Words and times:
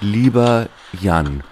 Lieber 0.00 0.68
Jan, 1.00 1.42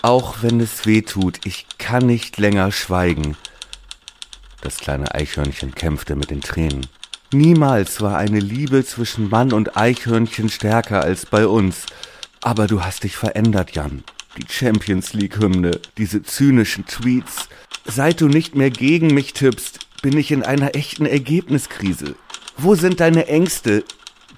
auch 0.00 0.36
wenn 0.40 0.58
es 0.60 0.86
weh 0.86 1.02
tut, 1.02 1.44
ich 1.44 1.66
kann 1.76 2.06
nicht 2.06 2.38
länger 2.38 2.72
schweigen. 2.72 3.36
Das 4.62 4.78
kleine 4.78 5.14
Eichhörnchen 5.14 5.74
kämpfte 5.74 6.16
mit 6.16 6.30
den 6.30 6.40
Tränen. 6.40 6.86
Niemals 7.32 8.00
war 8.00 8.16
eine 8.16 8.40
Liebe 8.40 8.84
zwischen 8.86 9.28
Mann 9.28 9.52
und 9.52 9.76
Eichhörnchen 9.76 10.48
stärker 10.48 11.02
als 11.02 11.26
bei 11.26 11.46
uns. 11.46 11.84
Aber 12.40 12.66
du 12.66 12.82
hast 12.82 13.04
dich 13.04 13.16
verändert, 13.16 13.72
Jan. 13.72 14.02
Die 14.38 14.50
Champions 14.50 15.12
League-Hymne, 15.12 15.78
diese 15.98 16.22
zynischen 16.22 16.86
Tweets. 16.86 17.50
Seit 17.84 18.22
du 18.22 18.28
nicht 18.28 18.54
mehr 18.54 18.70
gegen 18.70 19.08
mich 19.12 19.34
tippst, 19.34 19.80
bin 20.00 20.16
ich 20.16 20.32
in 20.32 20.42
einer 20.42 20.74
echten 20.74 21.04
Ergebniskrise. 21.04 22.14
Wo 22.56 22.74
sind 22.74 23.00
deine 23.00 23.26
Ängste, 23.26 23.84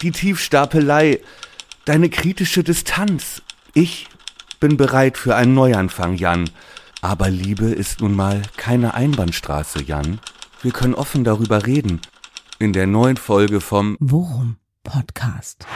die 0.00 0.10
Tiefstapelei, 0.10 1.20
deine 1.84 2.08
kritische 2.08 2.62
Distanz? 2.62 3.42
Ich 3.74 4.08
bin 4.60 4.76
bereit 4.76 5.18
für 5.18 5.34
einen 5.34 5.54
Neuanfang, 5.54 6.16
Jan. 6.16 6.50
Aber 7.00 7.30
Liebe 7.30 7.66
ist 7.66 8.00
nun 8.00 8.14
mal 8.14 8.42
keine 8.56 8.94
Einbahnstraße, 8.94 9.82
Jan. 9.82 10.20
Wir 10.62 10.72
können 10.72 10.94
offen 10.94 11.24
darüber 11.24 11.66
reden. 11.66 12.00
In 12.58 12.72
der 12.72 12.86
neuen 12.86 13.16
Folge 13.16 13.60
vom 13.60 13.96
Worum 13.98 14.56
Podcast. 14.84 15.66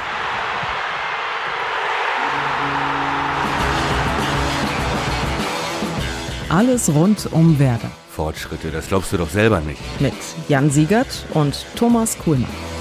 Alles 6.49 6.89
rund 6.95 7.29
um 7.33 7.59
Werder. 7.59 7.91
Fortschritte, 8.11 8.71
das 8.71 8.87
glaubst 8.89 9.13
du 9.13 9.17
doch 9.17 9.29
selber 9.29 9.61
nicht. 9.61 9.81
Mit 10.01 10.15
Jan 10.49 10.71
Siegert 10.71 11.27
und 11.35 11.67
Thomas 11.75 12.17
Kuhlmann. 12.19 12.76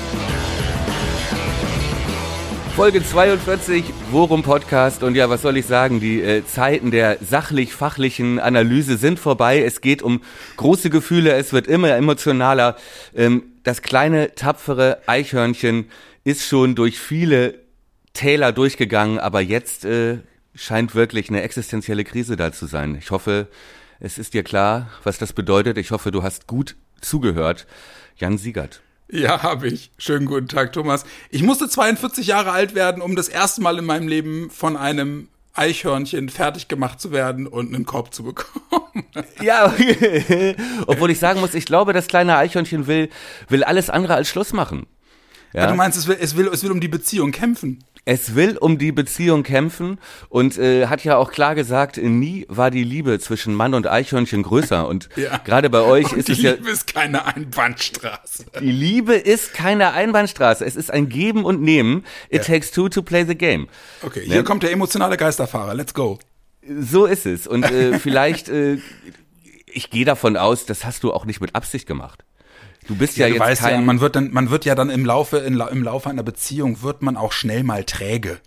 Folge 2.75 3.01
42, 3.01 3.85
Worum 4.11 4.43
Podcast. 4.43 5.01
Und 5.01 5.15
ja, 5.15 5.29
was 5.29 5.43
soll 5.43 5.55
ich 5.55 5.65
sagen? 5.65 6.01
Die 6.01 6.21
äh, 6.21 6.45
Zeiten 6.45 6.91
der 6.91 7.17
sachlich-fachlichen 7.21 8.37
Analyse 8.37 8.97
sind 8.97 9.17
vorbei. 9.17 9.63
Es 9.63 9.79
geht 9.79 10.01
um 10.01 10.21
große 10.57 10.89
Gefühle. 10.89 11.31
Es 11.35 11.53
wird 11.53 11.67
immer 11.67 11.95
emotionaler. 11.95 12.75
Ähm, 13.15 13.43
das 13.63 13.81
kleine, 13.81 14.35
tapfere 14.35 14.99
Eichhörnchen 15.07 15.89
ist 16.25 16.45
schon 16.45 16.75
durch 16.75 16.99
viele 16.99 17.61
Täler 18.11 18.51
durchgegangen. 18.51 19.19
Aber 19.19 19.39
jetzt 19.39 19.85
äh, 19.85 20.17
scheint 20.53 20.95
wirklich 20.95 21.29
eine 21.29 21.43
existenzielle 21.43 22.03
Krise 22.03 22.35
da 22.35 22.51
zu 22.51 22.65
sein. 22.65 22.97
Ich 22.99 23.09
hoffe, 23.09 23.47
es 24.01 24.17
ist 24.17 24.33
dir 24.33 24.43
klar, 24.43 24.89
was 25.05 25.17
das 25.17 25.31
bedeutet. 25.31 25.77
Ich 25.77 25.91
hoffe, 25.91 26.11
du 26.11 26.23
hast 26.23 26.45
gut 26.45 26.75
zugehört. 26.99 27.67
Jan 28.17 28.37
Siegert. 28.37 28.81
Ja, 29.09 29.43
habe 29.43 29.67
ich. 29.67 29.91
Schönen 29.97 30.25
guten 30.25 30.47
Tag, 30.47 30.73
Thomas. 30.73 31.05
Ich 31.29 31.43
musste 31.43 31.69
42 31.69 32.27
Jahre 32.27 32.51
alt 32.51 32.73
werden, 32.73 33.01
um 33.01 33.15
das 33.15 33.27
erste 33.27 33.61
Mal 33.61 33.77
in 33.77 33.85
meinem 33.85 34.07
Leben 34.07 34.49
von 34.49 34.75
einem 34.75 35.27
Eichhörnchen 35.53 36.29
fertig 36.29 36.67
gemacht 36.67 36.99
zu 36.99 37.11
werden 37.11 37.47
und 37.47 37.73
einen 37.73 37.85
Korb 37.85 38.13
zu 38.13 38.23
bekommen. 38.23 38.61
Ja, 39.41 39.73
obwohl 40.87 41.11
ich 41.11 41.19
sagen 41.19 41.41
muss, 41.41 41.53
ich 41.53 41.65
glaube, 41.65 41.91
das 41.91 42.07
kleine 42.07 42.37
Eichhörnchen 42.37 42.87
will, 42.87 43.09
will 43.49 43.63
alles 43.63 43.89
andere 43.89 44.15
als 44.15 44.29
Schluss 44.29 44.53
machen. 44.53 44.87
Ja? 45.53 45.61
ja 45.61 45.67
du 45.67 45.75
meinst, 45.75 45.97
es 45.97 46.07
will, 46.07 46.17
es, 46.19 46.35
will, 46.35 46.47
es 46.47 46.63
will 46.63 46.71
um 46.71 46.79
die 46.79 46.87
Beziehung 46.87 47.31
kämpfen? 47.31 47.83
Es 48.07 48.35
will 48.35 48.57
um 48.57 48.77
die 48.77 48.91
Beziehung 48.91 49.41
kämpfen 49.41 49.97
und 50.29 50.59
äh, 50.59 50.85
hat 50.85 51.03
ja 51.03 51.17
auch 51.17 51.31
klar 51.31 51.55
gesagt, 51.55 51.97
nie 51.97 52.45
war 52.47 52.69
die 52.69 52.83
Liebe 52.83 53.19
zwischen 53.19 53.55
Mann 53.55 53.73
und 53.73 53.87
Eichhörnchen 53.87 54.43
größer. 54.43 54.87
Und 54.87 55.09
ja. 55.15 55.37
gerade 55.39 55.71
bei 55.71 55.81
euch 55.81 56.11
und 56.11 56.19
ist 56.19 56.29
es 56.29 56.39
ja. 56.39 56.53
Die 56.53 56.57
Liebe 56.57 56.71
ist 56.71 56.93
keine 56.93 57.25
Einbahnstraße. 57.25 58.45
Die 58.61 58.71
Liebe 58.71 59.15
ist 59.15 59.55
keine 59.55 59.93
Einbahnstraße. 59.93 60.63
Es 60.63 60.75
ist 60.75 60.91
ein 60.91 61.09
Geben 61.09 61.45
und 61.45 61.61
Nehmen. 61.61 62.05
It 62.29 62.47
ja. 62.47 62.53
takes 62.53 62.69
two 62.69 62.89
to 62.89 63.01
play 63.01 63.25
the 63.25 63.35
game. 63.35 63.67
Okay, 64.03 64.21
hier 64.23 64.37
ne? 64.37 64.43
kommt 64.43 64.61
der 64.61 64.71
emotionale 64.71 65.17
Geisterfahrer. 65.17 65.73
Let's 65.73 65.95
go. 65.95 66.19
So 66.79 67.05
ist 67.05 67.25
es. 67.25 67.47
Und 67.47 67.63
äh, 67.63 67.97
vielleicht, 67.99 68.49
äh, 68.49 68.77
ich 69.65 69.89
gehe 69.89 70.05
davon 70.05 70.37
aus, 70.37 70.65
das 70.65 70.85
hast 70.85 71.03
du 71.03 71.11
auch 71.11 71.25
nicht 71.25 71.41
mit 71.41 71.55
Absicht 71.55 71.87
gemacht. 71.87 72.24
Du 72.87 72.95
bist 72.95 73.17
ja, 73.17 73.27
ja 73.27 73.33
du 73.33 73.35
jetzt 73.35 73.47
weißt 73.47 73.61
kein... 73.61 73.73
Ja, 73.73 73.81
man 73.81 73.99
wird 73.99 74.15
dann, 74.15 74.31
man 74.31 74.49
wird 74.49 74.65
ja 74.65 74.75
dann 74.75 74.89
im 74.89 75.05
Laufe, 75.05 75.37
in, 75.37 75.59
im 75.59 75.83
Laufe 75.83 76.09
einer 76.09 76.23
Beziehung 76.23 76.81
wird 76.81 77.01
man 77.01 77.17
auch 77.17 77.31
schnell 77.31 77.63
mal 77.63 77.83
träge. 77.83 78.39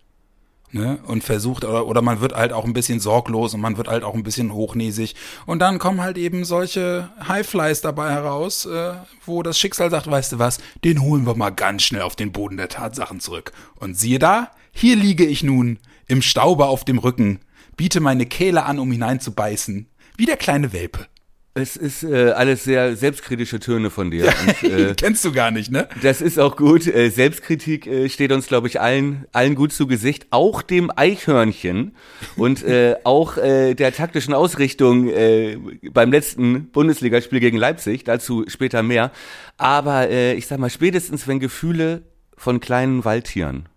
Ne? 0.70 0.98
Und 1.06 1.24
versucht, 1.24 1.64
oder, 1.64 1.86
oder 1.86 2.02
man 2.02 2.20
wird 2.20 2.34
halt 2.34 2.52
auch 2.52 2.66
ein 2.66 2.74
bisschen 2.74 3.00
sorglos 3.00 3.54
und 3.54 3.60
man 3.60 3.78
wird 3.78 3.88
halt 3.88 4.04
auch 4.04 4.14
ein 4.14 4.22
bisschen 4.22 4.52
hochnäsig. 4.52 5.14
Und 5.46 5.60
dann 5.60 5.78
kommen 5.78 6.02
halt 6.02 6.18
eben 6.18 6.44
solche 6.44 7.08
Highflies 7.26 7.80
dabei 7.80 8.10
heraus, 8.10 8.66
äh, 8.66 8.92
wo 9.24 9.42
das 9.42 9.58
Schicksal 9.58 9.90
sagt, 9.90 10.10
weißt 10.10 10.32
du 10.32 10.38
was, 10.38 10.58
den 10.84 11.00
holen 11.00 11.26
wir 11.26 11.34
mal 11.34 11.50
ganz 11.50 11.84
schnell 11.84 12.02
auf 12.02 12.16
den 12.16 12.32
Boden 12.32 12.58
der 12.58 12.68
Tatsachen 12.68 13.20
zurück. 13.20 13.52
Und 13.76 13.96
siehe 13.96 14.18
da, 14.18 14.50
hier 14.72 14.96
liege 14.96 15.24
ich 15.24 15.42
nun, 15.42 15.78
im 16.06 16.20
Staube 16.20 16.66
auf 16.66 16.84
dem 16.84 16.98
Rücken, 16.98 17.40
biete 17.76 18.00
meine 18.00 18.26
Kehle 18.26 18.64
an, 18.64 18.78
um 18.78 18.92
hineinzubeißen, 18.92 19.88
wie 20.16 20.26
der 20.26 20.36
kleine 20.36 20.74
Welpe. 20.74 21.06
Es 21.60 21.76
ist 21.76 22.04
äh, 22.04 22.30
alles 22.30 22.64
sehr 22.64 22.96
selbstkritische 22.96 23.58
Töne 23.58 23.90
von 23.90 24.10
dir. 24.10 24.26
Ja, 24.26 24.32
und, 24.46 24.62
äh, 24.70 24.94
kennst 24.96 25.24
du 25.24 25.32
gar 25.32 25.50
nicht, 25.50 25.70
ne? 25.70 25.88
Das 26.02 26.20
ist 26.20 26.38
auch 26.38 26.56
gut. 26.56 26.86
Äh, 26.86 27.10
Selbstkritik 27.10 27.86
äh, 27.86 28.08
steht 28.08 28.32
uns, 28.32 28.46
glaube 28.46 28.68
ich, 28.68 28.80
allen, 28.80 29.26
allen 29.32 29.54
gut 29.54 29.72
zu 29.72 29.86
Gesicht. 29.86 30.28
Auch 30.30 30.62
dem 30.62 30.92
Eichhörnchen 30.94 31.96
und 32.36 32.62
äh, 32.62 32.96
auch 33.04 33.36
äh, 33.36 33.74
der 33.74 33.92
taktischen 33.92 34.34
Ausrichtung 34.34 35.10
beim 35.92 36.12
letzten 36.12 36.70
Bundesligaspiel 36.70 37.40
gegen 37.40 37.56
Leipzig. 37.56 38.04
Dazu 38.04 38.44
später 38.48 38.82
mehr. 38.82 39.10
Aber 39.56 40.10
ich 40.10 40.46
sag 40.46 40.58
mal, 40.58 40.70
spätestens 40.70 41.26
wenn 41.26 41.40
Gefühle 41.40 42.02
von 42.36 42.60
kleinen 42.60 43.04
Waldtieren 43.04 43.68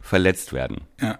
verletzt 0.00 0.52
werden, 0.52 0.82
ja. 1.00 1.18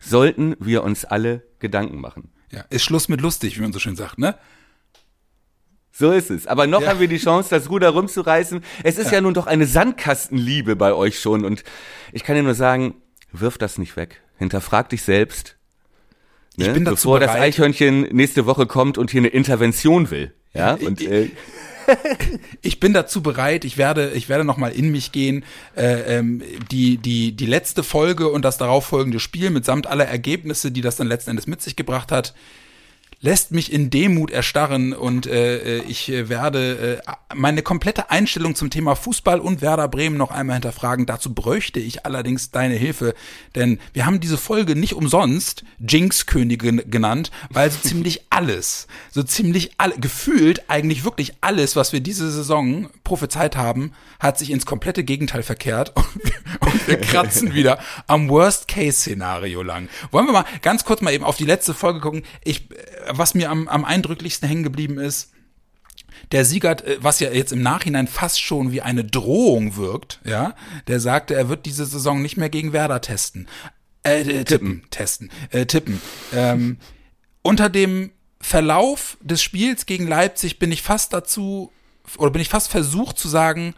sollten 0.00 0.56
wir 0.58 0.82
uns 0.82 1.04
alle 1.04 1.42
Gedanken 1.58 2.00
machen. 2.00 2.30
Ja, 2.50 2.64
ist 2.70 2.84
Schluss 2.84 3.08
mit 3.08 3.20
lustig, 3.20 3.58
wie 3.58 3.62
man 3.62 3.72
so 3.72 3.78
schön 3.78 3.96
sagt, 3.96 4.18
ne? 4.18 4.36
So 5.92 6.10
ist 6.10 6.30
es. 6.30 6.46
Aber 6.46 6.66
noch 6.66 6.82
ja. 6.82 6.88
haben 6.88 7.00
wir 7.00 7.08
die 7.08 7.18
Chance, 7.18 7.50
das 7.50 7.68
Ruder 7.68 7.90
rumzureißen. 7.90 8.64
Es 8.82 8.98
ist 8.98 9.06
ja. 9.06 9.14
ja 9.14 9.20
nun 9.20 9.34
doch 9.34 9.46
eine 9.46 9.66
Sandkastenliebe 9.66 10.74
bei 10.74 10.94
euch 10.94 11.20
schon. 11.20 11.44
Und 11.44 11.62
ich 12.12 12.24
kann 12.24 12.34
dir 12.34 12.42
nur 12.42 12.54
sagen, 12.54 12.94
wirf 13.30 13.58
das 13.58 13.78
nicht 13.78 13.96
weg. 13.96 14.22
Hinterfrag 14.38 14.88
dich 14.88 15.02
selbst. 15.02 15.56
Ne? 16.56 16.66
Ich 16.66 16.72
bin 16.72 16.84
dazu 16.84 16.94
Bevor 17.08 17.20
bereit. 17.20 17.36
das 17.36 17.42
Eichhörnchen 17.42 18.02
nächste 18.12 18.46
Woche 18.46 18.66
kommt 18.66 18.98
und 18.98 19.10
hier 19.10 19.20
eine 19.20 19.28
Intervention 19.28 20.10
will. 20.10 20.32
Ja, 20.54 20.74
und, 20.74 21.00
äh, 21.00 21.30
ich 22.62 22.78
bin 22.78 22.92
dazu 22.92 23.22
bereit. 23.22 23.64
Ich 23.64 23.78
werde, 23.78 24.12
ich 24.14 24.28
werde 24.28 24.44
noch 24.44 24.56
mal 24.56 24.72
in 24.72 24.90
mich 24.90 25.12
gehen. 25.12 25.44
Äh, 25.76 26.18
ähm, 26.18 26.42
die 26.70 26.98
die 26.98 27.32
die 27.32 27.46
letzte 27.46 27.82
Folge 27.82 28.28
und 28.28 28.44
das 28.44 28.58
darauffolgende 28.58 29.20
Spiel 29.20 29.50
mitsamt 29.50 29.86
aller 29.86 30.06
Ergebnisse, 30.06 30.70
die 30.70 30.80
das 30.80 30.96
dann 30.96 31.06
letzten 31.06 31.30
Endes 31.30 31.46
mit 31.46 31.62
sich 31.62 31.76
gebracht 31.76 32.12
hat, 32.12 32.34
lässt 33.22 33.52
mich 33.52 33.72
in 33.72 33.88
Demut 33.88 34.30
erstarren 34.30 34.92
und 34.92 35.26
äh, 35.26 35.78
äh 35.78 35.82
ich 35.84 36.08
werde 36.08 37.00
äh, 37.06 37.12
meine 37.34 37.62
komplette 37.62 38.10
Einstellung 38.10 38.54
zum 38.54 38.68
Thema 38.68 38.96
Fußball 38.96 39.40
und 39.40 39.62
Werder 39.62 39.88
Bremen 39.88 40.16
noch 40.16 40.32
einmal 40.32 40.56
hinterfragen. 40.56 41.06
Dazu 41.06 41.32
bräuchte 41.32 41.80
ich 41.80 42.04
allerdings 42.04 42.50
deine 42.50 42.74
Hilfe, 42.74 43.14
denn 43.54 43.78
wir 43.92 44.06
haben 44.06 44.20
diese 44.20 44.36
Folge 44.36 44.74
nicht 44.74 44.94
umsonst 44.94 45.64
Jinx-Königin 45.78 46.82
genannt, 46.90 47.30
weil 47.48 47.70
so 47.70 47.78
ziemlich 47.78 48.26
alles, 48.30 48.88
so 49.10 49.22
ziemlich 49.22 49.72
alle, 49.78 49.96
gefühlt 49.98 50.68
eigentlich 50.68 51.04
wirklich 51.04 51.34
alles, 51.40 51.76
was 51.76 51.92
wir 51.92 52.00
diese 52.00 52.30
Saison 52.30 52.90
prophezeit 53.04 53.56
haben, 53.56 53.92
hat 54.18 54.38
sich 54.38 54.50
ins 54.50 54.66
komplette 54.66 55.04
Gegenteil 55.04 55.44
verkehrt 55.44 55.92
und 55.96 56.24
wir, 56.24 56.34
und 56.60 56.88
wir 56.88 57.00
kratzen 57.00 57.54
wieder 57.54 57.78
am 58.08 58.28
Worst-Case-Szenario 58.28 59.62
lang. 59.62 59.88
Wollen 60.10 60.26
wir 60.26 60.32
mal 60.32 60.44
ganz 60.60 60.84
kurz 60.84 61.00
mal 61.02 61.12
eben 61.12 61.24
auf 61.24 61.36
die 61.36 61.44
letzte 61.44 61.72
Folge 61.72 62.00
gucken. 62.00 62.24
Ich 62.42 62.70
äh, 62.70 62.74
was 63.08 63.34
mir 63.34 63.50
am, 63.50 63.68
am 63.68 63.84
eindrücklichsten 63.84 64.48
hängen 64.48 64.62
geblieben 64.62 64.98
ist, 64.98 65.32
der 66.30 66.44
Siegert, 66.44 66.84
äh, 66.84 66.98
was 67.00 67.20
ja 67.20 67.30
jetzt 67.30 67.52
im 67.52 67.62
Nachhinein 67.62 68.06
fast 68.06 68.40
schon 68.40 68.72
wie 68.72 68.82
eine 68.82 69.04
Drohung 69.04 69.76
wirkt, 69.76 70.20
ja, 70.24 70.54
der 70.86 71.00
sagte, 71.00 71.34
er 71.34 71.48
wird 71.48 71.66
diese 71.66 71.86
Saison 71.86 72.22
nicht 72.22 72.36
mehr 72.36 72.50
gegen 72.50 72.72
Werder 72.72 73.00
testen. 73.00 73.48
Äh, 74.04 74.22
äh 74.22 74.44
tippen, 74.44 74.84
testen, 74.90 75.30
äh, 75.50 75.66
tippen. 75.66 76.00
Ähm, 76.32 76.78
unter 77.42 77.68
dem 77.68 78.12
Verlauf 78.40 79.16
des 79.20 79.42
Spiels 79.42 79.86
gegen 79.86 80.06
Leipzig 80.06 80.58
bin 80.58 80.72
ich 80.72 80.82
fast 80.82 81.12
dazu, 81.12 81.72
oder 82.18 82.30
bin 82.30 82.42
ich 82.42 82.48
fast 82.48 82.70
versucht 82.70 83.18
zu 83.18 83.28
sagen, 83.28 83.74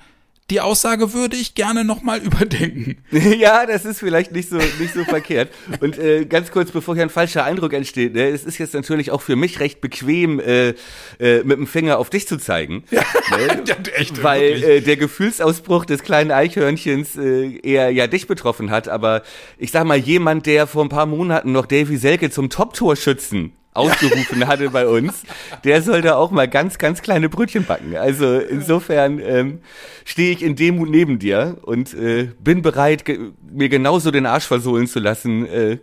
die 0.50 0.60
Aussage 0.60 1.14
würde 1.14 1.36
ich 1.36 1.54
gerne 1.54 1.84
nochmal 1.84 2.18
überdenken. 2.22 2.96
ja, 3.10 3.66
das 3.66 3.84
ist 3.84 4.00
vielleicht 4.00 4.32
nicht 4.32 4.48
so, 4.48 4.56
nicht 4.56 4.94
so 4.94 5.04
verkehrt. 5.04 5.50
Und 5.80 5.98
äh, 5.98 6.26
ganz 6.26 6.50
kurz, 6.50 6.70
bevor 6.70 6.94
hier 6.94 7.04
ein 7.04 7.10
falscher 7.10 7.44
Eindruck 7.44 7.72
entsteht, 7.72 8.14
ne, 8.14 8.28
es 8.28 8.44
ist 8.44 8.58
jetzt 8.58 8.74
natürlich 8.74 9.10
auch 9.10 9.22
für 9.22 9.36
mich 9.36 9.60
recht 9.60 9.80
bequem, 9.80 10.40
äh, 10.40 10.74
äh, 11.18 11.42
mit 11.44 11.58
dem 11.58 11.66
Finger 11.66 11.98
auf 11.98 12.10
dich 12.10 12.28
zu 12.28 12.36
zeigen. 12.36 12.84
Ja, 12.90 13.02
ne? 13.36 13.62
ja 13.66 13.76
echt. 13.96 14.22
Weil 14.22 14.62
äh, 14.62 14.80
der 14.80 14.96
Gefühlsausbruch 14.96 15.84
des 15.86 16.02
kleinen 16.02 16.30
Eichhörnchens 16.30 17.16
äh, 17.16 17.58
eher 17.62 17.90
ja 17.90 18.06
dich 18.06 18.26
betroffen 18.26 18.70
hat. 18.70 18.88
Aber 18.88 19.22
ich 19.58 19.70
sag 19.70 19.84
mal, 19.84 19.98
jemand, 19.98 20.46
der 20.46 20.66
vor 20.66 20.84
ein 20.84 20.90
paar 20.90 21.06
Monaten 21.06 21.52
noch 21.52 21.66
Davy 21.66 21.96
Selke 21.96 22.30
zum 22.30 22.50
Top-Torschützen 22.50 23.52
ausgerufen 23.74 24.46
hatte 24.46 24.70
bei 24.70 24.86
uns, 24.86 25.24
der 25.64 25.82
soll 25.82 26.00
da 26.00 26.14
auch 26.14 26.30
mal 26.30 26.48
ganz, 26.48 26.78
ganz 26.78 27.02
kleine 27.02 27.28
Brötchen 27.28 27.66
backen. 27.66 27.96
Also 27.96 28.38
insofern 28.38 29.20
ähm, 29.20 29.60
stehe 30.04 30.32
ich 30.32 30.42
in 30.42 30.56
Demut 30.56 30.88
neben 30.88 31.18
dir 31.18 31.58
und 31.62 31.92
äh, 31.92 32.30
bin 32.38 32.62
bereit, 32.62 33.04
ge 33.04 33.32
mir 33.42 33.68
genauso 33.68 34.10
den 34.10 34.26
Arsch 34.26 34.46
versohlen 34.46 34.86
zu 34.86 35.00
lassen, 35.00 35.46
äh, 35.46 35.78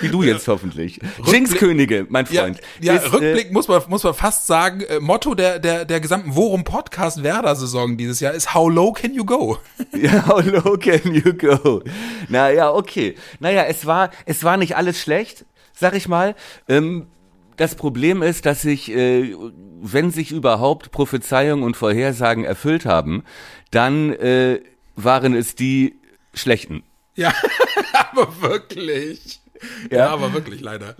wie 0.00 0.08
du 0.08 0.22
jetzt 0.22 0.48
hoffentlich. 0.48 1.00
Jinx-Könige, 1.24 2.06
mein 2.08 2.24
Freund. 2.24 2.60
Ja, 2.80 2.94
ja 2.94 3.00
ist, 3.00 3.12
Rückblick 3.12 3.52
muss 3.52 3.68
man 3.68 3.82
muss 3.88 4.04
man 4.04 4.14
fast 4.14 4.46
sagen. 4.46 4.80
Äh, 4.80 5.00
Motto 5.00 5.34
der 5.34 5.58
der 5.58 5.84
der 5.84 6.00
gesamten 6.00 6.34
Worum 6.34 6.64
Podcast 6.64 7.22
Werder 7.22 7.54
Saison 7.56 7.98
dieses 7.98 8.20
Jahr 8.20 8.32
ist 8.32 8.54
How 8.54 8.70
low 8.70 8.92
can 8.92 9.12
you 9.12 9.24
go? 9.24 9.58
Ja, 9.92 10.26
how 10.26 10.42
low 10.44 10.76
can 10.78 11.14
you 11.14 11.34
go? 11.34 11.82
Naja, 12.28 12.72
okay. 12.72 13.16
Naja, 13.38 13.64
es 13.64 13.84
war 13.86 14.10
es 14.24 14.44
war 14.44 14.56
nicht 14.56 14.76
alles 14.76 15.00
schlecht, 15.00 15.44
sag 15.76 15.94
ich 15.94 16.08
mal. 16.08 16.34
Ähm, 16.68 17.06
das 17.56 17.74
Problem 17.74 18.22
ist, 18.22 18.44
dass 18.44 18.62
sich, 18.62 18.90
äh, 18.90 19.34
wenn 19.80 20.10
sich 20.10 20.32
überhaupt 20.32 20.90
Prophezeiungen 20.90 21.64
und 21.64 21.76
Vorhersagen 21.76 22.44
erfüllt 22.44 22.84
haben, 22.84 23.22
dann 23.70 24.12
äh, 24.12 24.60
waren 24.96 25.34
es 25.34 25.54
die 25.54 25.98
schlechten. 26.34 26.82
Ja, 27.14 27.32
aber 28.10 28.42
wirklich. 28.42 29.40
Ja. 29.90 29.98
ja, 29.98 30.08
aber 30.08 30.34
wirklich 30.34 30.60
leider. 30.60 30.96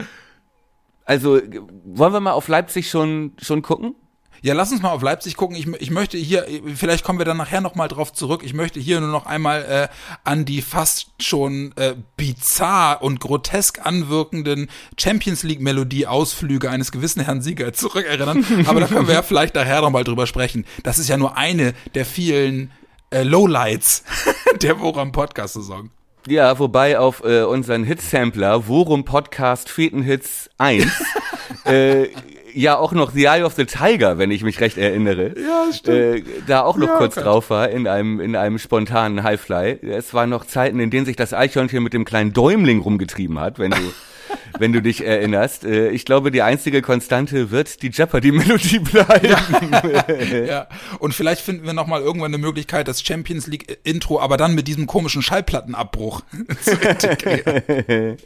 Also 1.04 1.40
wollen 1.84 2.12
wir 2.12 2.20
mal 2.20 2.32
auf 2.32 2.48
Leipzig 2.48 2.88
schon 2.88 3.32
schon 3.40 3.62
gucken? 3.62 3.94
Ja, 4.42 4.54
lass 4.54 4.72
uns 4.72 4.82
mal 4.82 4.90
auf 4.90 5.02
Leipzig 5.02 5.36
gucken. 5.36 5.56
Ich, 5.56 5.66
ich 5.80 5.90
möchte 5.90 6.18
hier, 6.18 6.46
vielleicht 6.74 7.04
kommen 7.04 7.18
wir 7.18 7.24
dann 7.24 7.36
nachher 7.36 7.60
nochmal 7.60 7.88
drauf 7.88 8.12
zurück. 8.12 8.42
Ich 8.44 8.54
möchte 8.54 8.80
hier 8.80 9.00
nur 9.00 9.10
noch 9.10 9.26
einmal 9.26 9.64
äh, 9.64 9.88
an 10.24 10.44
die 10.44 10.62
fast 10.62 11.08
schon 11.20 11.72
äh, 11.76 11.94
bizarr 12.16 13.02
und 13.02 13.20
grotesk 13.20 13.84
anwirkenden 13.84 14.68
Champions 14.98 15.42
League 15.42 15.60
Melodie 15.60 16.06
Ausflüge 16.06 16.70
eines 16.70 16.92
gewissen 16.92 17.22
Herrn 17.22 17.42
Sieger 17.42 17.72
zurückerinnern. 17.72 18.44
Aber 18.66 18.80
da 18.80 18.86
können 18.86 19.06
wir 19.06 19.14
ja 19.14 19.22
vielleicht 19.22 19.54
nachher 19.54 19.80
nochmal 19.80 20.04
drüber 20.04 20.26
sprechen. 20.26 20.64
Das 20.82 20.98
ist 20.98 21.08
ja 21.08 21.16
nur 21.16 21.36
eine 21.36 21.74
der 21.94 22.06
vielen 22.06 22.70
äh, 23.10 23.22
Lowlights 23.22 24.04
der 24.62 24.80
Woran 24.80 25.12
Podcast 25.12 25.54
Saison. 25.54 25.90
Ja, 26.28 26.58
wobei 26.58 26.98
auf 26.98 27.22
äh, 27.24 27.42
unseren 27.42 27.84
Hitsampler 27.84 28.66
Worum 28.66 29.04
Podcast 29.04 29.68
Fetenhits 29.68 30.50
1 30.58 30.84
äh, 31.64 32.08
ja 32.56 32.76
auch 32.76 32.92
noch 32.92 33.12
The 33.12 33.24
Eye 33.26 33.42
of 33.44 33.54
the 33.54 33.64
Tiger, 33.66 34.18
wenn 34.18 34.30
ich 34.30 34.42
mich 34.42 34.60
recht 34.60 34.78
erinnere. 34.78 35.34
Ja, 35.38 35.72
stimmt. 35.72 35.96
Äh, 35.96 36.22
da 36.46 36.62
auch 36.62 36.76
noch 36.76 36.88
Ja, 36.88 36.96
kurz 36.96 37.16
okay. 37.16 37.24
drauf 37.24 37.50
war 37.50 37.68
in 37.68 37.86
einem 37.86 38.20
in 38.20 38.34
einem 38.36 38.58
spontanen 38.58 39.22
Highfly. 39.22 39.78
Es 39.90 40.14
waren 40.14 40.30
noch 40.30 40.44
Zeiten, 40.46 40.80
in 40.80 40.90
denen 40.90 41.06
sich 41.06 41.16
das 41.16 41.32
Eichhörnchen 41.34 41.82
mit 41.82 41.92
dem 41.92 42.04
kleinen 42.04 42.32
Däumling 42.32 42.80
rumgetrieben 42.80 43.38
hat, 43.38 43.58
wenn 43.58 43.70
du 43.72 43.76
wenn 44.58 44.72
du 44.72 44.80
dich 44.82 45.04
erinnerst. 45.04 45.64
Äh, 45.64 45.90
ich 45.90 46.04
glaube, 46.04 46.30
die 46.30 46.42
einzige 46.42 46.82
Konstante 46.82 47.50
wird 47.50 47.82
die 47.82 47.90
Jeopardy-Melodie 47.90 48.78
bleiben. 48.80 50.46
Ja, 50.46 50.66
und 50.98 51.14
vielleicht 51.14 51.42
finden 51.42 51.66
wir 51.66 51.72
noch 51.72 51.86
mal 51.86 52.00
irgendwann 52.00 52.32
eine 52.34 52.38
Möglichkeit, 52.42 52.88
das 52.88 53.02
Champions 53.02 53.46
League 53.46 53.78
Intro, 53.84 54.20
aber 54.20 54.36
dann 54.36 54.54
mit 54.54 54.66
diesem 54.66 54.86
komischen 54.86 55.22
Schallplattenabbruch 55.22 56.22
zu 56.62 56.70
integrieren. 56.72 58.16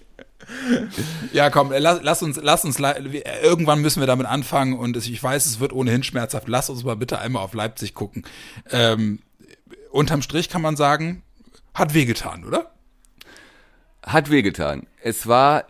Ja, 1.32 1.50
komm, 1.50 1.72
lass, 1.76 2.00
lass 2.02 2.22
uns, 2.22 2.38
lass 2.42 2.64
uns, 2.64 2.78
wir- 2.78 3.42
irgendwann 3.42 3.80
müssen 3.80 4.00
wir 4.00 4.06
damit 4.06 4.26
anfangen 4.26 4.78
und 4.78 4.96
ich 4.96 5.22
weiß, 5.22 5.46
es 5.46 5.60
wird 5.60 5.72
ohnehin 5.72 6.02
schmerzhaft. 6.02 6.48
Lass 6.48 6.70
uns 6.70 6.84
mal 6.84 6.96
bitte 6.96 7.18
einmal 7.18 7.42
auf 7.42 7.54
Leipzig 7.54 7.94
gucken. 7.94 8.24
Ähm, 8.70 9.20
unterm 9.90 10.22
Strich 10.22 10.48
kann 10.48 10.62
man 10.62 10.76
sagen, 10.76 11.22
hat 11.74 11.94
wehgetan, 11.94 12.44
oder? 12.44 12.70
Hat 14.04 14.30
wehgetan. 14.30 14.86
Es 15.02 15.26
war, 15.26 15.64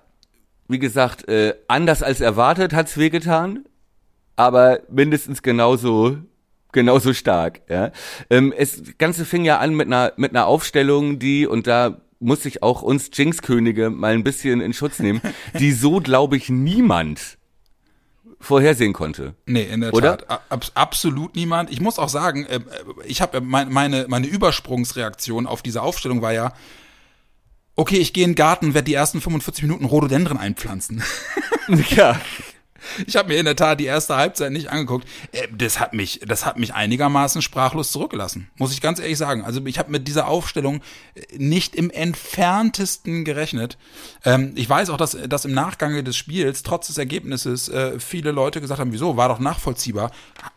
wie 0.69 0.79
gesagt, 0.79 1.29
äh, 1.29 1.55
anders 1.69 2.03
als 2.03 2.21
erwartet 2.21 2.73
hat's 2.73 2.97
wehgetan, 2.97 3.65
aber 4.37 4.81
mindestens 4.89 5.43
genauso 5.43 6.19
genauso 6.73 7.13
stark. 7.13 7.63
Ja. 7.69 7.91
Ähm, 8.31 8.55
es 8.57 8.81
das 8.83 8.97
Ganze 8.97 9.25
fing 9.25 9.45
ja 9.45 9.59
an 9.59 9.75
mit 9.75 9.89
einer 9.89 10.13
mit 10.17 10.31
einer 10.31 10.47
Aufstellung, 10.47 11.19
die 11.19 11.47
und 11.47 11.67
da 11.67 12.01
muss 12.21 12.45
ich 12.45 12.63
auch 12.63 12.83
uns 12.83 13.11
Jinx-Könige 13.13 13.91
mal 13.91 14.13
ein 14.15 14.23
bisschen 14.25 14.61
in 14.61 14.73
Schutz 14.73 14.99
nehmen, 15.01 15.21
die 15.59 15.73
so 15.73 16.01
glaube 16.01 16.37
ich 16.37 16.49
niemand 16.51 17.39
vorhersehen 18.39 18.93
konnte. 18.93 19.35
Nee, 19.47 19.65
in 19.65 19.81
der 19.83 19.93
Oder? 19.93 20.19
Tat. 20.19 20.31
A- 20.31 20.41
Abs 20.55 20.73
absolut 20.75 21.35
niemand. 21.37 21.71
Ich 21.71 21.81
muss 21.81 21.99
auch 21.99 22.09
sagen, 22.09 22.47
äh, 22.47 22.57
äh, 22.57 22.61
ich 23.05 23.21
habe 23.21 23.41
mein, 23.41 23.71
meine, 23.73 24.07
meine 24.09 24.27
Übersprungsreaktion 24.27 25.47
auf 25.47 25.61
diese 25.63 25.83
Aufstellung 25.83 26.23
war 26.23 26.33
ja, 26.33 26.53
okay, 27.77 27.97
ich 27.97 28.13
gehe 28.13 28.25
in 28.25 28.31
den 28.31 28.37
Garten, 28.37 28.73
werde 28.75 28.87
die 28.87 28.95
ersten 28.95 29.21
45 29.21 29.63
Minuten 29.65 29.85
Rhododendren 29.85 30.39
einpflanzen. 30.39 31.03
ja. 31.91 32.21
Ich 33.07 33.17
habe 33.17 33.29
mir 33.29 33.39
in 33.39 33.45
der 33.45 33.57
Tat 33.57 33.81
die 33.81 33.85
erste 33.87 34.17
Halbzeit 34.17 34.53
nicht 34.53 34.69
angeguckt. 34.71 35.07
Äh, 35.33 35.49
Das 35.53 35.81
hat 35.81 35.93
mich, 35.95 36.21
das 36.27 36.47
hat 36.47 36.59
mich 36.59 36.75
einigermaßen 36.75 37.43
sprachlos 37.43 37.93
zurückgelassen, 37.93 38.49
muss 38.57 38.73
ich 38.73 38.81
ganz 38.81 38.99
ehrlich 38.99 39.19
sagen. 39.19 39.45
Also 39.45 39.65
ich 39.67 39.79
habe 39.79 39.91
mit 39.91 40.09
dieser 40.09 40.29
Aufstellung 40.29 40.81
äh, 41.15 41.23
nicht 41.37 41.75
im 41.75 41.91
entferntesten 41.91 43.25
gerechnet. 43.25 43.79
Ähm, 44.25 44.53
ich 44.57 44.69
weiß 44.69 44.91
auch, 44.91 44.97
dass, 44.97 45.17
dass 45.29 45.45
im 45.45 45.53
Nachgang 45.53 46.05
des 46.05 46.17
Spiels, 46.17 46.63
trotz 46.63 46.89
des 46.89 46.99
Ergebnisses, 46.99 47.69
äh, 47.69 47.99
viele 48.01 48.31
Leute 48.31 48.61
gesagt 48.61 48.81
haben, 48.81 48.93
wieso, 48.93 49.17
war 49.17 49.29
doch 49.29 49.39
nachvollziehbar. 49.39 50.11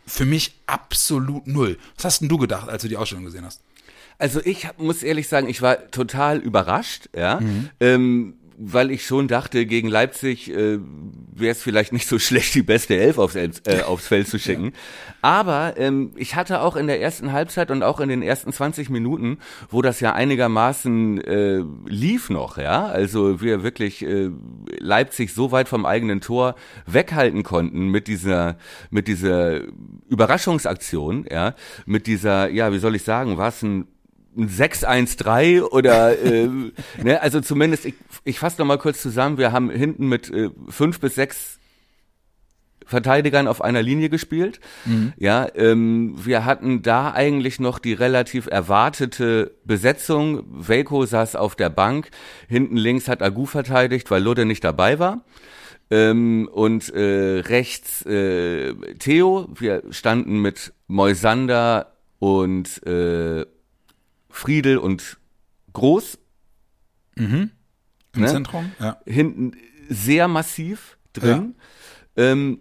Für 0.06 0.26
mich 0.26 0.56
absolut 0.66 1.48
null. 1.48 1.78
Was 1.96 2.06
hast 2.06 2.20
denn 2.22 2.30
du 2.30 2.38
gedacht, 2.38 2.70
als 2.70 2.82
du 2.82 2.88
die 2.90 2.98
Ausstellung 2.98 3.26
gesehen 3.26 3.46
hast? 3.46 3.62
Also 4.20 4.40
ich 4.46 4.68
muss 4.78 5.04
ehrlich 5.04 5.28
sagen, 5.28 5.50
ich 5.50 5.62
war 5.62 5.90
total 5.92 6.38
überrascht, 6.38 7.10
ja, 7.16 7.40
ähm, 7.80 8.36
weil 8.58 8.92
ich 8.92 9.06
schon 9.06 9.28
dachte, 9.28 9.66
gegen 9.66 9.88
Leipzig 9.88 10.52
äh, 10.52 10.80
wäre 11.36 11.52
es 11.52 11.62
vielleicht 11.62 11.94
nicht 11.94 12.08
so 12.08 12.20
schlecht, 12.20 12.56
die 12.56 12.64
beste 12.64 12.98
Elf 12.98 13.18
aufs, 13.18 13.36
äh, 13.36 13.50
aufs 13.86 14.08
Feld 14.08 14.28
zu 14.28 14.40
schicken. 14.40 14.74
Aber 15.22 15.76
ähm, 15.78 16.12
ich 16.16 16.36
hatte 16.36 16.62
auch 16.62 16.76
in 16.76 16.88
der 16.88 17.02
ersten 17.02 17.32
Halbzeit 17.32 17.72
und 17.72 17.84
auch 17.84 18.00
in 18.00 18.10
den 18.10 18.22
ersten 18.22 18.52
20 18.52 18.90
Minuten, 18.90 19.38
wo 19.70 19.82
das 19.82 20.00
ja 20.00 20.14
einigermaßen 20.14 21.22
äh, 21.22 21.64
lief 21.88 22.30
noch, 22.30 22.58
ja, 22.58 22.86
also 22.88 23.42
wir 23.42 23.64
wirklich 23.64 24.04
äh, 24.06 24.30
Leipzig 24.80 25.34
so 25.34 25.52
weit 25.52 25.70
vom 25.70 25.86
eigenen 25.86 26.22
Tor 26.22 26.56
weghalten 26.86 27.44
konnten 27.44 27.88
mit 27.88 28.08
dieser 28.08 28.58
mit 28.90 29.08
dieser 29.08 29.62
Überraschungsaktion, 30.10 31.26
ja, 31.30 31.56
mit 31.86 32.08
dieser, 32.08 32.50
ja, 32.50 32.72
wie 32.72 32.80
soll 32.80 32.96
ich 32.96 33.04
sagen, 33.04 33.38
war 33.38 33.50
es 33.50 33.62
ein 33.64 33.88
ein 34.38 34.50
6-1-3 34.50 35.62
oder 35.62 36.18
äh, 36.20 36.50
ne, 37.02 37.22
also 37.22 37.42
zumindest, 37.42 37.86
ich, 37.86 37.96
ich 38.24 38.40
fasse 38.40 38.60
noch 38.60 38.66
mal 38.66 38.78
kurz 38.78 39.02
zusammen, 39.02 39.38
wir 39.38 39.52
haben 39.52 39.70
hinten 39.70 40.08
mit 40.08 40.30
äh, 40.32 40.50
fünf 40.70 41.00
bis 41.00 41.16
sechs 41.16 41.60
Verteidigern 42.86 43.48
auf 43.48 43.62
einer 43.62 43.82
Linie 43.82 44.10
gespielt. 44.10 44.60
Ja, 45.18 45.48
ähm, 45.56 46.16
wir 46.24 46.46
hatten 46.46 46.82
da 46.82 47.12
eigentlich 47.14 47.60
noch 47.60 47.80
die 47.80 47.94
relativ 47.94 48.48
erwartete 48.48 49.56
Besetzung. 49.64 50.44
Velko 50.50 51.06
saß 51.06 51.36
auf 51.36 51.56
der 51.56 51.70
Bank, 51.70 52.10
hinten 52.48 52.78
links 52.78 53.08
hat 53.08 53.22
Agu 53.22 53.46
verteidigt, 53.46 54.12
weil 54.12 54.22
Ludde 54.22 54.46
nicht 54.46 54.64
dabei 54.64 55.00
war. 55.00 55.24
Ähm, 55.92 56.50
und 56.52 56.94
äh, 56.94 57.40
rechts 57.40 58.06
äh, 58.06 58.74
Theo, 59.00 59.48
wir 59.58 59.84
standen 59.92 60.40
mit 60.40 60.74
Moisander 60.88 61.94
und 62.20 62.86
äh, 62.86 63.46
Friedel 64.34 64.78
und 64.78 65.18
Groß 65.74 66.18
Im 67.16 67.52
Ne? 68.16 68.28
Zentrum? 68.28 68.72
Ja. 68.80 69.00
hinten 69.06 69.54
sehr 69.90 70.28
massiv 70.28 70.98
drin. 71.14 71.56
Ähm, 72.16 72.60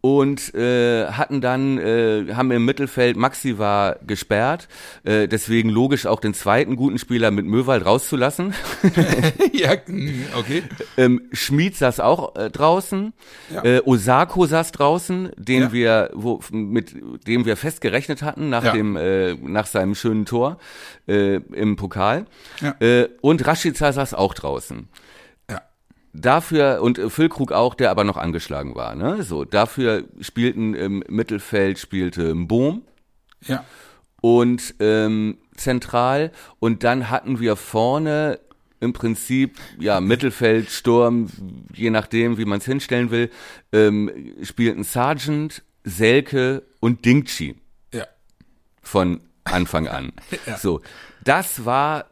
und 0.00 0.54
äh, 0.54 1.06
hatten 1.06 1.40
dann, 1.40 1.76
äh, 1.78 2.32
haben 2.34 2.50
im 2.52 2.64
Mittelfeld 2.64 3.16
Maxi 3.16 3.58
war 3.58 3.96
gesperrt, 4.06 4.68
äh, 5.04 5.26
deswegen 5.26 5.70
logisch 5.70 6.06
auch 6.06 6.20
den 6.20 6.34
zweiten 6.34 6.76
guten 6.76 6.98
Spieler 6.98 7.30
mit 7.32 7.46
Möwald 7.46 7.84
rauszulassen. 7.84 8.54
ja, 9.52 9.72
mm, 9.86 10.24
okay. 10.38 10.62
ähm, 10.96 11.22
Schmid 11.32 11.74
saß 11.76 11.98
auch 11.98 12.36
äh, 12.36 12.48
draußen, 12.48 13.12
Ja. 13.52 13.64
äh, 13.64 13.82
Osako 13.84 14.46
saß 14.46 14.70
draußen, 14.70 15.30
den 15.36 15.62
Ja. 15.62 15.72
wir, 15.72 16.10
wo, 16.14 16.40
mit 16.52 16.94
dem 17.26 17.44
wir 17.44 17.56
fest 17.56 17.80
gerechnet 17.80 18.22
hatten 18.22 18.50
nach 18.50 18.64
Ja. 18.64 18.72
dem, 18.72 18.96
äh, 18.96 19.34
nach 19.34 19.66
seinem 19.66 19.96
schönen 19.96 20.26
Tor 20.26 20.58
äh, 21.08 21.36
im 21.36 21.74
Pokal. 21.74 22.26
Ja. 22.60 22.76
Äh, 22.80 23.08
und 23.20 23.44
Rashica 23.46 23.92
saß 23.92 24.14
auch 24.14 24.34
draußen. 24.34 24.88
Dafür, 26.20 26.80
und 26.82 26.98
äh, 26.98 27.10
Füllkrug 27.10 27.52
auch, 27.52 27.74
der 27.74 27.90
aber 27.90 28.04
noch 28.04 28.16
angeschlagen 28.16 28.74
war, 28.74 28.94
ne? 28.94 29.22
So, 29.22 29.44
dafür 29.44 30.04
spielten 30.20 30.74
im 30.74 31.02
Mittelfeld 31.08 31.78
spielte 31.78 32.34
Bohm 32.34 32.82
Ja. 33.46 33.64
und 34.20 34.74
ähm, 34.80 35.38
zentral 35.56 36.32
und 36.58 36.82
dann 36.84 37.10
hatten 37.10 37.40
wir 37.40 37.56
vorne 37.56 38.38
im 38.80 38.92
Prinzip 38.92 39.58
ja 39.80 40.00
Mittelfeld, 40.00 40.70
Sturm, 40.70 41.28
je 41.74 41.90
nachdem, 41.90 42.38
wie 42.38 42.44
man 42.44 42.58
es 42.58 42.64
hinstellen 42.64 43.10
will, 43.10 43.30
ähm, 43.72 44.10
spielten 44.42 44.84
Sargent, 44.84 45.62
Selke 45.84 46.62
und 46.80 47.04
Dingchi 47.04 47.56
Ja. 47.92 48.04
von 48.82 49.20
Anfang 49.44 49.88
an. 49.88 50.12
Ja. 50.46 50.56
So, 50.58 50.80
das 51.24 51.64
war, 51.64 52.06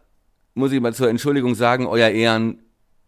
muss 0.55 0.73
ich 0.73 0.81
mal 0.81 0.93
zur 0.95 1.09
Entschuldigung 1.09 1.55
sagen, 1.55 1.87
euer 1.87 2.09
Ehren 2.09 2.59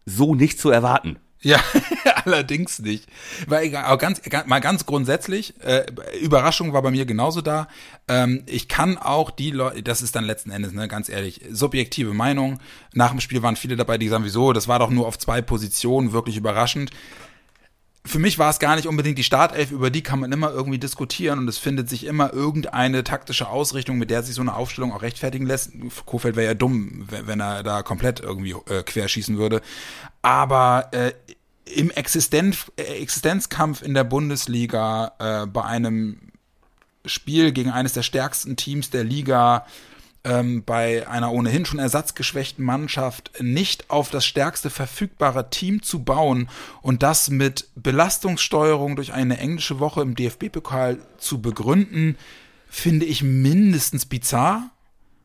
so 0.09 0.35
nicht 0.35 0.59
zu 0.59 0.69
erwarten. 0.69 1.19
Ja, 1.41 1.59
allerdings 2.25 2.79
nicht. 2.79 3.07
Weil 3.47 3.69
ganz, 3.69 4.21
mal 4.45 4.59
ganz 4.59 4.85
grundsätzlich, 4.85 5.53
äh, 5.63 5.85
Überraschung 6.21 6.73
war 6.73 6.81
bei 6.81 6.91
mir 6.91 7.05
genauso 7.05 7.41
da. 7.41 7.69
Ähm, 8.09 8.43
ich 8.45 8.67
kann 8.67 8.97
auch 8.97 9.31
die 9.31 9.51
Leute, 9.51 9.81
das 9.81 10.01
ist 10.01 10.15
dann 10.17 10.25
letzten 10.25 10.51
Endes, 10.51 10.73
ne, 10.73 10.89
ganz 10.89 11.07
ehrlich, 11.07 11.41
subjektive 11.49 12.13
Meinung. 12.13 12.59
Nach 12.93 13.11
dem 13.11 13.21
Spiel 13.21 13.41
waren 13.41 13.55
viele 13.55 13.77
dabei, 13.77 13.97
die 13.97 14.09
sagen, 14.09 14.25
wieso, 14.25 14.51
das 14.51 14.67
war 14.67 14.79
doch 14.79 14.89
nur 14.89 15.07
auf 15.07 15.17
zwei 15.17 15.41
Positionen, 15.41 16.11
wirklich 16.11 16.35
überraschend 16.35 16.91
für 18.09 18.19
mich 18.19 18.39
war 18.39 18.49
es 18.49 18.57
gar 18.57 18.75
nicht 18.75 18.87
unbedingt 18.87 19.19
die 19.19 19.23
Startelf, 19.23 19.69
über 19.69 19.91
die 19.91 20.01
kann 20.01 20.19
man 20.19 20.31
immer 20.31 20.51
irgendwie 20.51 20.79
diskutieren 20.79 21.37
und 21.37 21.47
es 21.47 21.59
findet 21.59 21.89
sich 21.89 22.05
immer 22.05 22.33
irgendeine 22.33 23.03
taktische 23.03 23.47
Ausrichtung, 23.47 23.99
mit 23.99 24.09
der 24.09 24.23
sich 24.23 24.33
so 24.33 24.41
eine 24.41 24.55
Aufstellung 24.55 24.93
auch 24.93 25.03
rechtfertigen 25.03 25.45
lässt. 25.45 25.71
Kofeld 26.07 26.35
wäre 26.35 26.47
ja 26.47 26.53
dumm, 26.55 27.07
wenn 27.07 27.39
er 27.39 27.61
da 27.61 27.83
komplett 27.83 28.19
irgendwie 28.19 28.55
äh, 28.67 28.81
querschießen 28.81 29.37
würde. 29.37 29.61
Aber 30.23 30.89
äh, 30.91 31.13
im 31.65 31.91
Existenz, 31.91 32.71
äh, 32.77 32.83
Existenzkampf 32.99 33.83
in 33.83 33.93
der 33.93 34.05
Bundesliga 34.05 35.11
äh, 35.19 35.45
bei 35.45 35.63
einem 35.63 36.17
Spiel 37.05 37.51
gegen 37.51 37.69
eines 37.69 37.93
der 37.93 38.03
stärksten 38.03 38.55
Teams 38.55 38.89
der 38.89 39.03
Liga 39.03 39.67
ähm, 40.23 40.63
bei 40.63 41.07
einer 41.07 41.31
ohnehin 41.31 41.65
schon 41.65 41.79
ersatzgeschwächten 41.79 42.63
Mannschaft 42.63 43.31
nicht 43.39 43.89
auf 43.89 44.09
das 44.09 44.25
stärkste 44.25 44.69
verfügbare 44.69 45.49
Team 45.49 45.81
zu 45.81 46.03
bauen 46.03 46.49
und 46.81 47.03
das 47.03 47.29
mit 47.29 47.69
Belastungssteuerung 47.75 48.95
durch 48.95 49.13
eine 49.13 49.37
englische 49.37 49.79
Woche 49.79 50.01
im 50.01 50.15
DFB-Pokal 50.15 50.99
zu 51.17 51.41
begründen, 51.41 52.17
finde 52.69 53.05
ich 53.05 53.23
mindestens 53.23 54.05
bizarr, 54.05 54.69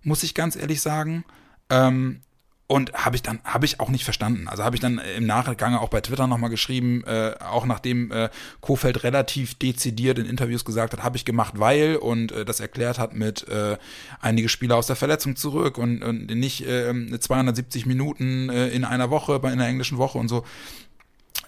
muss 0.03 0.23
ich 0.23 0.35
ganz 0.35 0.57
ehrlich 0.57 0.81
sagen. 0.81 1.25
Ähm, 1.71 2.21
und 2.67 2.95
habe 2.95 3.17
ich 3.17 3.23
dann, 3.23 3.41
habe 3.45 3.67
ich 3.67 3.79
auch 3.79 3.91
nicht 3.91 4.05
verstanden. 4.05 4.49
Also 4.49 4.65
habe 4.65 4.75
ich 4.75 4.81
dann 4.81 5.01
im 5.17 5.27
Nachgang 5.27 5.75
auch 5.75 5.91
bei 5.91 6.01
Twitter 6.01 6.27
nochmal 6.27 6.49
geschrieben, 6.49 7.05
äh, 7.05 7.35
auch 7.41 7.67
nachdem 7.67 8.11
äh, 8.11 8.31
Kofeld 8.63 9.05
relativ 9.05 9.55
dezidiert 9.55 10.19
in 10.19 10.25
Interviews 10.25 10.65
gesagt 10.65 10.95
hat, 10.95 11.03
habe 11.03 11.17
ich 11.17 11.27
gemacht, 11.27 11.55
weil 11.59 11.97
und 11.97 12.33
äh, 12.33 12.45
das 12.47 12.61
erklärt 12.61 12.99
hat 12.99 13.15
mit 13.15 13.47
äh, 13.49 13.77
einige 14.21 14.49
Spieler 14.49 14.77
aus 14.77 14.87
der 14.87 14.97
Verletzung 14.97 15.37
zurück 15.37 15.77
und, 15.77 16.03
und 16.03 16.27
nicht 16.27 16.67
äh, 16.67 16.93
270 17.19 17.85
Minuten 17.85 18.49
äh, 18.49 18.69
in 18.69 18.85
einer 18.85 19.11
Woche, 19.11 19.39
bei 19.41 19.53
einer 19.53 19.67
englischen 19.67 19.99
Woche 19.99 20.17
und 20.17 20.29
so 20.29 20.45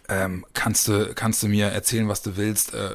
ähm, 0.08 0.44
kannst 0.54 0.88
du 0.88 1.14
kannst 1.14 1.42
du 1.42 1.48
mir 1.48 1.66
erzählen, 1.66 2.08
was 2.08 2.22
du 2.22 2.36
willst. 2.36 2.74
Äh, 2.74 2.90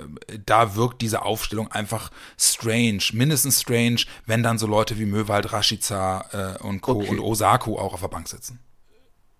da 0.45 0.75
wirkt 0.75 1.01
diese 1.01 1.23
Aufstellung 1.23 1.71
einfach 1.71 2.11
strange, 2.37 3.01
mindestens 3.13 3.61
strange, 3.61 4.01
wenn 4.25 4.43
dann 4.43 4.57
so 4.57 4.67
Leute 4.67 4.97
wie 4.97 5.05
Möwald, 5.05 5.51
Rashica 5.51 6.57
äh, 6.59 6.63
und 6.63 6.81
Co. 6.81 6.93
Okay. 6.93 7.09
und 7.09 7.19
Osaku 7.19 7.77
auch 7.77 7.93
auf 7.93 8.01
der 8.01 8.07
Bank 8.07 8.27
sitzen. 8.27 8.59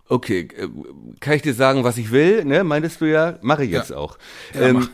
Okay, 0.07 0.49
äh, 0.57 0.67
kann 1.21 1.33
ich 1.33 1.41
dir 1.41 1.53
sagen, 1.53 1.83
was 1.83 1.97
ich 1.97 2.11
will? 2.11 2.43
Ne, 2.43 2.63
meintest 2.63 2.99
du 2.99 3.05
ja, 3.05 3.37
mache 3.41 3.63
ich 3.63 3.71
jetzt 3.71 3.91
ja. 3.91 3.97
auch. 3.97 4.17
Ja, 4.53 4.67
ähm, 4.67 4.89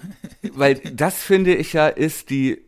weil 0.53 0.75
das 0.75 1.15
finde 1.15 1.55
ich 1.55 1.73
ja 1.73 1.87
ist 1.87 2.29
die 2.29 2.61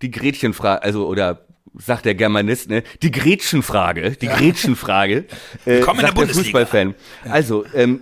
die 0.00 0.10
Gretchenfrage, 0.10 0.82
also 0.82 1.06
oder 1.06 1.46
sagt 1.74 2.06
der 2.06 2.14
Germanist, 2.14 2.70
ne? 2.70 2.82
Die 3.02 3.10
Gretchenfrage, 3.10 4.12
die 4.12 4.26
ja. 4.26 4.36
Gretchenfrage. 4.36 5.24
Äh, 5.64 5.80
Komm 5.80 6.00
in 6.00 6.06
der 6.06 6.12
Bundesliga. 6.12 6.58
Der 6.58 6.66
Fußballfan. 6.66 6.94
Also 7.30 7.64
ähm, 7.74 8.00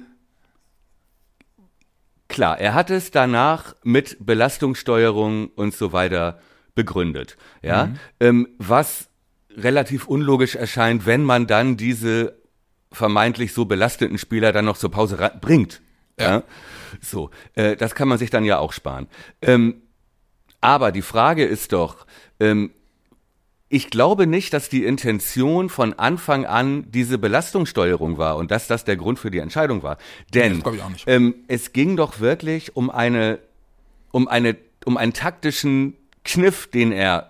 Klar, 2.30 2.60
er 2.60 2.74
hat 2.74 2.90
es 2.90 3.10
danach 3.10 3.74
mit 3.82 4.16
Belastungssteuerung 4.20 5.48
und 5.48 5.74
so 5.74 5.92
weiter 5.92 6.38
begründet. 6.76 7.36
Ja, 7.60 7.86
mhm. 7.86 7.98
ähm, 8.20 8.48
was 8.56 9.08
relativ 9.56 10.06
unlogisch 10.06 10.54
erscheint, 10.54 11.06
wenn 11.06 11.24
man 11.24 11.48
dann 11.48 11.76
diese 11.76 12.40
vermeintlich 12.92 13.52
so 13.52 13.64
belasteten 13.64 14.16
Spieler 14.16 14.52
dann 14.52 14.64
noch 14.64 14.76
zur 14.76 14.92
Pause 14.92 15.32
bringt. 15.40 15.82
Ja. 16.20 16.30
ja? 16.30 16.42
So, 17.00 17.30
äh, 17.54 17.74
das 17.74 17.96
kann 17.96 18.06
man 18.06 18.18
sich 18.18 18.30
dann 18.30 18.44
ja 18.44 18.60
auch 18.60 18.72
sparen. 18.72 19.08
Ähm, 19.42 19.82
aber 20.60 20.92
die 20.92 21.02
Frage 21.02 21.44
ist 21.44 21.72
doch, 21.72 22.06
ähm, 22.38 22.70
ich 23.72 23.88
glaube 23.88 24.26
nicht, 24.26 24.52
dass 24.52 24.68
die 24.68 24.84
Intention 24.84 25.68
von 25.68 25.94
Anfang 25.94 26.44
an 26.44 26.90
diese 26.90 27.18
Belastungssteuerung 27.18 28.18
war 28.18 28.36
und 28.36 28.50
dass 28.50 28.66
das 28.66 28.84
der 28.84 28.96
Grund 28.96 29.20
für 29.20 29.30
die 29.30 29.38
Entscheidung 29.38 29.84
war. 29.84 29.96
Denn 30.34 30.60
ähm, 31.06 31.36
es 31.46 31.72
ging 31.72 31.96
doch 31.96 32.18
wirklich 32.18 32.76
um 32.76 32.90
eine, 32.90 33.38
um 34.10 34.26
eine, 34.26 34.56
um 34.84 34.96
einen 34.96 35.12
taktischen 35.12 35.94
Kniff, 36.24 36.66
den 36.66 36.90
er 36.90 37.28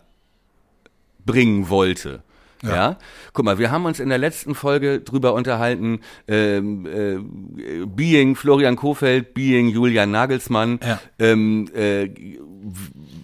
bringen 1.26 1.68
wollte. 1.68 2.23
Ja. 2.62 2.75
ja. 2.75 2.99
guck 3.35 3.44
mal, 3.44 3.59
wir 3.59 3.70
haben 3.70 3.85
uns 3.85 4.00
in 4.00 4.09
der 4.09 4.18
letzten 4.18 4.54
Folge 4.54 5.00
drüber 5.00 5.35
unterhalten, 5.35 6.00
ähm, 6.26 6.87
äh, 6.87 7.85
Being 7.85 8.35
Florian 8.35 8.76
Kofeld, 8.76 9.35
Being 9.35 9.68
Julian 9.68 10.11
Nagelsmann. 10.11 10.80
Ja. 10.82 11.00
Ähm, 11.18 11.68
äh, 11.75 12.09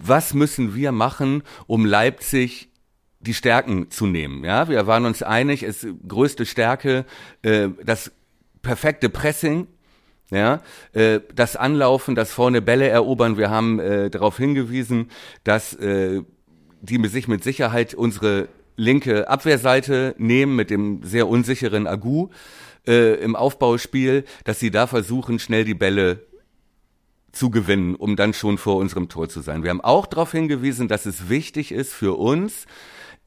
was 0.03 0.35
müssen 0.35 0.75
wir 0.75 0.91
machen, 0.91 1.41
um 1.65 1.83
Leipzig 1.83 2.69
die 3.19 3.33
Stärken 3.33 3.89
zu 3.89 4.05
nehmen. 4.05 4.43
Ja, 4.43 4.69
wir 4.69 4.87
waren 4.87 5.05
uns 5.05 5.23
einig, 5.23 5.63
es 5.63 5.87
größte 6.07 6.45
Stärke, 6.45 7.05
äh, 7.41 7.69
das 7.83 8.11
perfekte 8.61 9.09
Pressing, 9.09 9.67
ja, 10.29 10.61
äh, 10.93 11.21
das 11.33 11.55
Anlaufen, 11.55 12.15
das 12.15 12.31
vorne 12.31 12.61
Bälle 12.61 12.87
erobern. 12.87 13.37
Wir 13.37 13.49
haben 13.49 13.79
äh, 13.79 14.09
darauf 14.09 14.37
hingewiesen, 14.37 15.09
dass 15.43 15.73
äh, 15.73 16.21
die 16.81 17.07
sich 17.07 17.27
mit 17.27 17.43
Sicherheit 17.43 17.93
unsere 17.93 18.49
linke 18.75 19.27
Abwehrseite 19.27 20.15
nehmen 20.17 20.55
mit 20.55 20.69
dem 20.69 21.01
sehr 21.03 21.27
unsicheren 21.27 21.87
Agu 21.87 22.29
äh, 22.85 23.15
im 23.15 23.35
Aufbauspiel, 23.35 24.23
dass 24.43 24.59
sie 24.59 24.71
da 24.71 24.85
versuchen, 24.85 25.39
schnell 25.39 25.65
die 25.65 25.73
Bälle 25.73 26.25
zu 27.31 27.49
gewinnen, 27.49 27.95
um 27.95 28.15
dann 28.15 28.33
schon 28.33 28.57
vor 28.57 28.77
unserem 28.77 29.09
Tor 29.09 29.29
zu 29.29 29.41
sein. 29.41 29.63
Wir 29.63 29.69
haben 29.69 29.81
auch 29.81 30.05
darauf 30.05 30.31
hingewiesen, 30.31 30.87
dass 30.87 31.05
es 31.05 31.29
wichtig 31.29 31.71
ist 31.71 31.93
für 31.93 32.17
uns, 32.17 32.65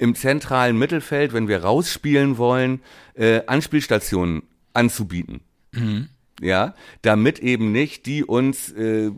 im 0.00 0.14
zentralen 0.14 0.78
Mittelfeld, 0.78 1.34
wenn 1.34 1.46
wir 1.46 1.62
rausspielen 1.62 2.38
wollen, 2.38 2.80
äh, 3.14 3.42
Anspielstationen 3.46 4.42
anzubieten. 4.72 5.42
Mhm. 5.72 6.08
Ja, 6.40 6.74
damit 7.02 7.40
eben 7.40 7.70
nicht 7.70 8.06
die 8.06 8.24
uns 8.24 8.72
äh, 8.72 9.10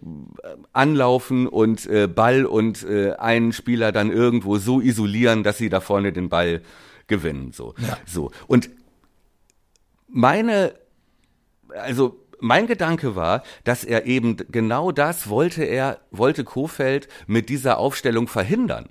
anlaufen 0.73 1.47
und 1.47 1.87
äh, 1.87 2.09
Ball 2.09 2.45
und 2.45 2.83
äh, 2.83 3.13
einen 3.13 3.53
Spieler 3.53 3.93
dann 3.93 4.11
irgendwo 4.11 4.59
so 4.59 4.81
isolieren, 4.81 5.45
dass 5.45 5.57
sie 5.57 5.69
da 5.69 5.81
vorne 5.81 6.13
den 6.13 6.29
Ball 6.29 6.63
gewinnen. 7.07 7.53
So, 7.53 7.75
ja. 7.79 7.97
so 8.05 8.33
und 8.49 8.71
meine, 10.09 10.75
also 11.69 12.19
mein 12.41 12.67
Gedanke 12.67 13.15
war, 13.15 13.45
dass 13.63 13.85
er 13.85 14.07
eben 14.07 14.37
genau 14.51 14.91
das 14.91 15.29
wollte 15.29 15.63
er, 15.63 16.01
wollte 16.11 16.43
Kofeld 16.43 17.07
mit 17.29 17.49
dieser 17.51 17.79
Aufstellung 17.79 18.27
verhindern. 18.27 18.89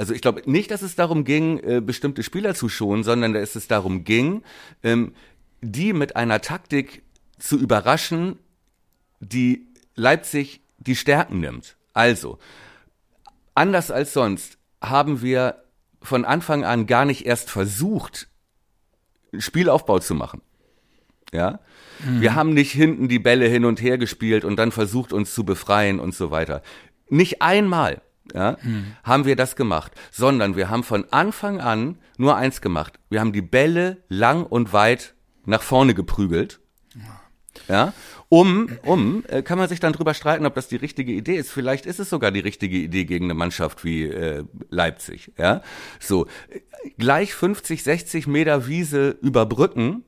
Also 0.00 0.14
ich 0.14 0.22
glaube 0.22 0.40
nicht, 0.46 0.70
dass 0.70 0.80
es 0.80 0.96
darum 0.96 1.24
ging, 1.24 1.58
äh, 1.58 1.82
bestimmte 1.82 2.22
Spieler 2.22 2.54
zu 2.54 2.70
schonen, 2.70 3.04
sondern 3.04 3.34
dass 3.34 3.54
es 3.54 3.68
darum 3.68 4.02
ging, 4.02 4.42
ähm, 4.82 5.12
die 5.60 5.92
mit 5.92 6.16
einer 6.16 6.40
Taktik 6.40 7.02
zu 7.38 7.58
überraschen, 7.58 8.38
die 9.20 9.66
Leipzig 9.96 10.62
die 10.78 10.96
Stärken 10.96 11.40
nimmt. 11.40 11.76
Also, 11.92 12.38
anders 13.54 13.90
als 13.90 14.14
sonst 14.14 14.56
haben 14.80 15.20
wir 15.20 15.64
von 16.00 16.24
Anfang 16.24 16.64
an 16.64 16.86
gar 16.86 17.04
nicht 17.04 17.26
erst 17.26 17.50
versucht, 17.50 18.28
Spielaufbau 19.36 19.98
zu 19.98 20.14
machen. 20.14 20.40
Ja? 21.30 21.60
Mhm. 22.02 22.22
Wir 22.22 22.34
haben 22.34 22.54
nicht 22.54 22.72
hinten 22.72 23.08
die 23.08 23.18
Bälle 23.18 23.48
hin 23.48 23.66
und 23.66 23.82
her 23.82 23.98
gespielt 23.98 24.46
und 24.46 24.56
dann 24.56 24.72
versucht, 24.72 25.12
uns 25.12 25.34
zu 25.34 25.44
befreien 25.44 26.00
und 26.00 26.14
so 26.14 26.30
weiter. 26.30 26.62
Nicht 27.10 27.42
einmal 27.42 28.00
ja, 28.34 28.56
hm. 28.60 28.86
haben 29.02 29.24
wir 29.24 29.36
das 29.36 29.56
gemacht, 29.56 29.92
sondern 30.10 30.56
wir 30.56 30.68
haben 30.70 30.84
von 30.84 31.04
Anfang 31.10 31.60
an 31.60 31.98
nur 32.16 32.36
eins 32.36 32.60
gemacht. 32.60 32.98
Wir 33.08 33.20
haben 33.20 33.32
die 33.32 33.42
Bälle 33.42 33.98
lang 34.08 34.44
und 34.44 34.72
weit 34.72 35.14
nach 35.44 35.62
vorne 35.62 35.94
geprügelt. 35.94 36.60
Ja, 37.68 37.92
um, 38.28 38.78
um, 38.84 39.24
äh, 39.26 39.42
kann 39.42 39.58
man 39.58 39.68
sich 39.68 39.80
dann 39.80 39.92
drüber 39.92 40.14
streiten, 40.14 40.46
ob 40.46 40.54
das 40.54 40.68
die 40.68 40.76
richtige 40.76 41.12
Idee 41.12 41.34
ist. 41.34 41.50
Vielleicht 41.50 41.84
ist 41.84 41.98
es 41.98 42.08
sogar 42.08 42.30
die 42.30 42.40
richtige 42.40 42.76
Idee 42.76 43.04
gegen 43.04 43.24
eine 43.24 43.34
Mannschaft 43.34 43.84
wie 43.84 44.04
äh, 44.04 44.44
Leipzig. 44.70 45.32
Ja, 45.36 45.62
so 45.98 46.26
gleich 46.96 47.34
50, 47.34 47.82
60 47.82 48.28
Meter 48.28 48.68
Wiese 48.68 49.18
überbrücken 49.20 50.04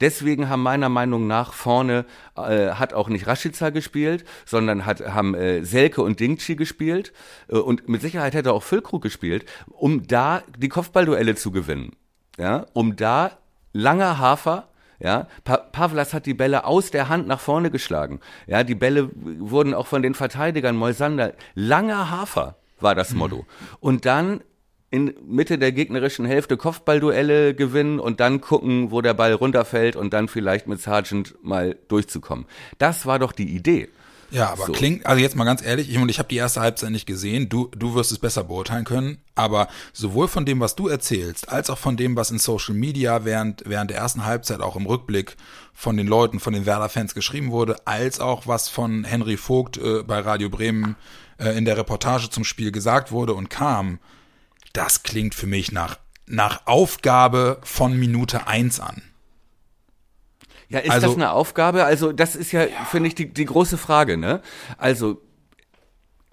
Deswegen 0.00 0.48
haben 0.48 0.62
meiner 0.62 0.88
Meinung 0.88 1.26
nach 1.26 1.52
vorne 1.52 2.04
äh, 2.36 2.70
hat 2.70 2.92
auch 2.92 3.08
nicht 3.08 3.26
Rashica 3.26 3.70
gespielt, 3.70 4.24
sondern 4.46 4.86
hat, 4.86 5.00
haben 5.00 5.34
äh, 5.34 5.64
Selke 5.64 6.02
und 6.02 6.20
Dingchi 6.20 6.56
gespielt 6.56 7.12
äh, 7.48 7.56
und 7.56 7.88
mit 7.88 8.02
Sicherheit 8.02 8.34
hätte 8.34 8.52
auch 8.52 8.62
Füllkrug 8.62 9.02
gespielt, 9.02 9.44
um 9.68 10.06
da 10.06 10.42
die 10.56 10.68
Kopfballduelle 10.68 11.34
zu 11.34 11.50
gewinnen. 11.50 11.96
Ja, 12.38 12.66
um 12.72 12.96
da 12.96 13.32
langer 13.72 14.18
Hafer 14.18 14.68
ja, 15.02 15.28
pa 15.44 15.56
Pavlas 15.56 16.12
hat 16.12 16.26
die 16.26 16.34
Bälle 16.34 16.64
aus 16.64 16.90
der 16.90 17.08
Hand 17.08 17.26
nach 17.26 17.40
vorne 17.40 17.70
geschlagen. 17.70 18.20
Ja, 18.46 18.64
die 18.64 18.74
Bälle 18.74 19.08
wurden 19.14 19.72
auch 19.72 19.86
von 19.86 20.02
den 20.02 20.14
Verteidigern 20.14 20.76
Moisander 20.76 21.32
langer 21.54 22.10
Hafer 22.10 22.56
war 22.80 22.94
das 22.94 23.14
Motto. 23.14 23.36
Mhm. 23.36 23.44
Und 23.80 24.04
dann 24.04 24.40
in 24.90 25.14
Mitte 25.24 25.58
der 25.58 25.72
gegnerischen 25.72 26.24
Hälfte 26.24 26.56
Kopfballduelle 26.56 27.54
gewinnen 27.54 28.00
und 28.00 28.18
dann 28.20 28.40
gucken, 28.40 28.90
wo 28.90 29.00
der 29.00 29.14
Ball 29.14 29.32
runterfällt 29.32 29.94
und 29.94 30.12
dann 30.12 30.26
vielleicht 30.26 30.66
mit 30.66 30.80
Sargent 30.80 31.36
mal 31.42 31.76
durchzukommen. 31.88 32.46
Das 32.78 33.06
war 33.06 33.18
doch 33.18 33.32
die 33.32 33.54
Idee. 33.54 33.88
Ja, 34.32 34.50
aber 34.50 34.66
So. 34.66 34.72
klingt, 34.72 35.06
also 35.06 35.20
jetzt 35.20 35.34
mal 35.36 35.44
ganz 35.44 35.62
ehrlich, 35.62 35.90
ich, 35.90 35.98
und 35.98 36.08
ich 36.08 36.18
habe 36.18 36.28
die 36.28 36.36
erste 36.36 36.60
Halbzeit 36.60 36.90
nicht 36.90 37.06
gesehen, 37.06 37.48
du, 37.48 37.68
du 37.76 37.94
wirst 37.94 38.12
es 38.12 38.18
besser 38.18 38.44
beurteilen 38.44 38.84
können, 38.84 39.18
aber 39.34 39.68
sowohl 39.92 40.28
von 40.28 40.44
dem, 40.44 40.60
was 40.60 40.76
du 40.76 40.88
erzählst, 40.88 41.48
als 41.48 41.68
auch 41.68 41.78
von 41.78 41.96
dem, 41.96 42.14
was 42.16 42.30
in 42.30 42.38
Social 42.38 42.74
Media 42.74 43.24
während, 43.24 43.64
während 43.66 43.90
der 43.90 43.98
ersten 43.98 44.24
Halbzeit 44.24 44.60
auch 44.60 44.76
im 44.76 44.86
Rückblick 44.86 45.36
von 45.72 45.96
den 45.96 46.06
Leuten, 46.06 46.38
von 46.38 46.52
den 46.52 46.64
Werder-Fans 46.64 47.14
geschrieben 47.14 47.50
wurde, 47.50 47.76
als 47.86 48.20
auch 48.20 48.46
was 48.46 48.68
von 48.68 49.04
Henry 49.04 49.36
Vogt 49.36 49.78
äh, 49.78 50.04
bei 50.04 50.20
Radio 50.20 50.48
Bremen 50.48 50.94
äh, 51.38 51.56
in 51.56 51.64
der 51.64 51.76
Reportage 51.76 52.30
zum 52.30 52.44
Spiel 52.44 52.70
gesagt 52.70 53.10
wurde 53.10 53.34
und 53.34 53.50
kam, 53.50 53.98
das 54.72 55.02
klingt 55.02 55.34
für 55.34 55.46
mich 55.46 55.72
nach, 55.72 55.98
nach 56.26 56.66
Aufgabe 56.66 57.60
von 57.62 57.98
Minute 57.98 58.46
eins 58.46 58.80
an. 58.80 59.02
Ja, 60.68 60.78
ist 60.80 60.90
Also- 60.90 61.08
das 61.08 61.16
eine 61.16 61.32
Aufgabe? 61.32 61.84
Also, 61.84 62.12
das 62.12 62.36
ist 62.36 62.52
ja, 62.52 62.66
finde 62.90 63.08
ich, 63.08 63.14
die, 63.16 63.26
die 63.32 63.44
große 63.44 63.76
Frage, 63.78 64.16
ne? 64.16 64.40
Also, 64.78 65.20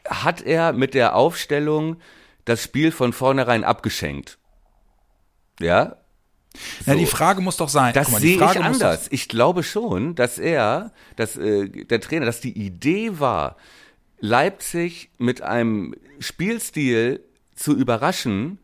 hat 0.08 0.42
er 0.42 0.74
mit 0.74 0.94
der 0.94 1.16
Aufstellung 1.16 1.98
das 2.46 2.64
Spiel 2.64 2.92
von 2.92 3.14
vornherein 3.14 3.64
abgeschenkt? 3.64 4.38
Ja? 5.60 5.98
Ja, 6.86 6.94
So. 6.94 7.00
die 7.00 7.06
Frage 7.08 7.42
muss 7.42 7.58
doch 7.58 7.70
sein. 7.70 7.94
Das 7.94 8.10
mal, 8.12 8.22
sehe 8.22 8.36
ich 8.36 8.42
anders. 8.62 9.08
Ich 9.12 9.28
glaube 9.28 9.64
schon, 9.64 10.16
dass 10.16 10.38
er, 10.38 10.92
dass 11.16 11.36
äh, 11.36 11.68
der 11.70 12.00
Trainer, 12.00 12.26
dass 12.26 12.40
die 12.40 12.58
Idee 12.58 13.20
war, 13.20 13.58
Leipzig 14.20 15.10
mit 15.18 15.42
einem 15.42 15.94
Spielstil 16.20 17.24
zu 17.58 17.76
überraschen, 17.76 18.60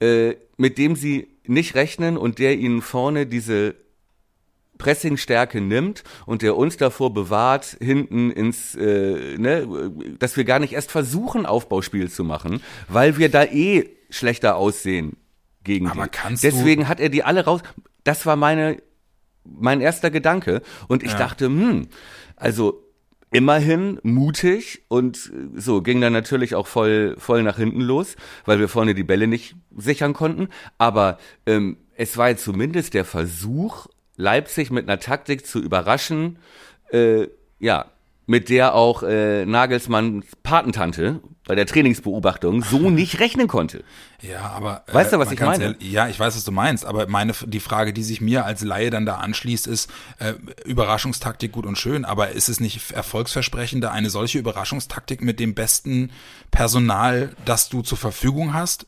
äh, 0.00 0.34
mit 0.56 0.76
dem 0.78 0.96
sie 0.96 1.28
nicht 1.46 1.74
rechnen 1.76 2.16
und 2.16 2.38
der 2.40 2.58
ihnen 2.58 2.82
vorne 2.82 3.26
diese 3.26 3.76
Pressingstärke 4.78 5.60
nimmt 5.60 6.04
und 6.24 6.40
der 6.42 6.56
uns 6.56 6.76
davor 6.78 7.12
bewahrt, 7.12 7.76
hinten 7.80 8.30
ins, 8.30 8.74
äh, 8.76 9.36
ne, 9.36 9.92
dass 10.18 10.36
wir 10.38 10.44
gar 10.44 10.58
nicht 10.58 10.72
erst 10.72 10.90
versuchen, 10.90 11.44
Aufbauspiel 11.44 12.10
zu 12.10 12.24
machen, 12.24 12.62
weil 12.88 13.18
wir 13.18 13.28
da 13.30 13.44
eh 13.44 13.90
schlechter 14.08 14.56
aussehen 14.56 15.16
gegen 15.64 15.86
Aber 15.88 16.04
die. 16.04 16.10
kannst 16.10 16.42
du- 16.42 16.48
Deswegen 16.50 16.88
hat 16.88 16.98
er 16.98 17.10
die 17.10 17.22
alle 17.22 17.44
raus. 17.44 17.60
Das 18.04 18.24
war 18.24 18.36
meine, 18.36 18.78
mein 19.44 19.82
erster 19.82 20.10
Gedanke. 20.10 20.62
Und 20.88 21.02
ich 21.02 21.12
Ja. 21.12 21.18
dachte, 21.18 21.46
hm, 21.46 21.88
also 22.36 22.82
immerhin 23.30 23.98
mutig 24.02 24.82
und 24.88 25.32
äh, 25.32 25.60
so 25.60 25.82
ging 25.82 26.00
dann 26.00 26.12
natürlich 26.12 26.54
auch 26.54 26.66
voll, 26.66 27.16
voll 27.18 27.42
nach 27.42 27.56
hinten 27.56 27.80
los, 27.80 28.16
weil 28.44 28.58
wir 28.58 28.68
vorne 28.68 28.94
die 28.94 29.04
Bälle 29.04 29.26
nicht 29.26 29.56
sichern 29.76 30.12
konnten. 30.12 30.48
Aber 30.78 31.18
ähm, 31.46 31.76
es 31.96 32.16
war 32.16 32.30
jetzt 32.30 32.44
zumindest 32.44 32.94
der 32.94 33.04
Versuch, 33.04 33.86
Leipzig 34.16 34.70
mit 34.70 34.88
einer 34.88 35.00
Taktik 35.00 35.46
zu 35.46 35.60
überraschen, 35.60 36.38
äh, 36.92 37.28
ja, 37.58 37.86
mit 38.26 38.48
der 38.48 38.74
auch 38.74 39.02
äh, 39.02 39.44
Nagelsmanns 39.44 40.26
Patentante 40.42 41.20
bei 41.50 41.56
der 41.56 41.66
Trainingsbeobachtung 41.66 42.62
so 42.62 42.78
nicht 42.90 43.18
rechnen 43.18 43.48
konnte. 43.48 43.82
Ja, 44.22 44.50
aber 44.50 44.84
äh, 44.86 44.94
Weißt 44.94 45.12
du, 45.12 45.18
was 45.18 45.32
ich 45.32 45.40
meine? 45.40 45.74
Ja, 45.80 46.04
ja, 46.04 46.08
ich 46.08 46.20
weiß, 46.20 46.36
was 46.36 46.44
du 46.44 46.52
meinst, 46.52 46.84
aber 46.84 47.08
meine 47.08 47.32
die 47.44 47.58
Frage, 47.58 47.92
die 47.92 48.04
sich 48.04 48.20
mir 48.20 48.44
als 48.44 48.62
Laie 48.62 48.90
dann 48.90 49.04
da 49.04 49.16
anschließt, 49.16 49.66
ist 49.66 49.90
äh, 50.20 50.34
Überraschungstaktik 50.64 51.50
gut 51.50 51.66
und 51.66 51.76
schön, 51.76 52.04
aber 52.04 52.30
ist 52.30 52.48
es 52.48 52.60
nicht 52.60 52.92
erfolgsversprechender, 52.92 53.90
eine 53.90 54.10
solche 54.10 54.38
Überraschungstaktik 54.38 55.22
mit 55.22 55.40
dem 55.40 55.56
besten 55.56 56.12
Personal, 56.52 57.34
das 57.44 57.68
du 57.68 57.82
zur 57.82 57.98
Verfügung 57.98 58.54
hast, 58.54 58.86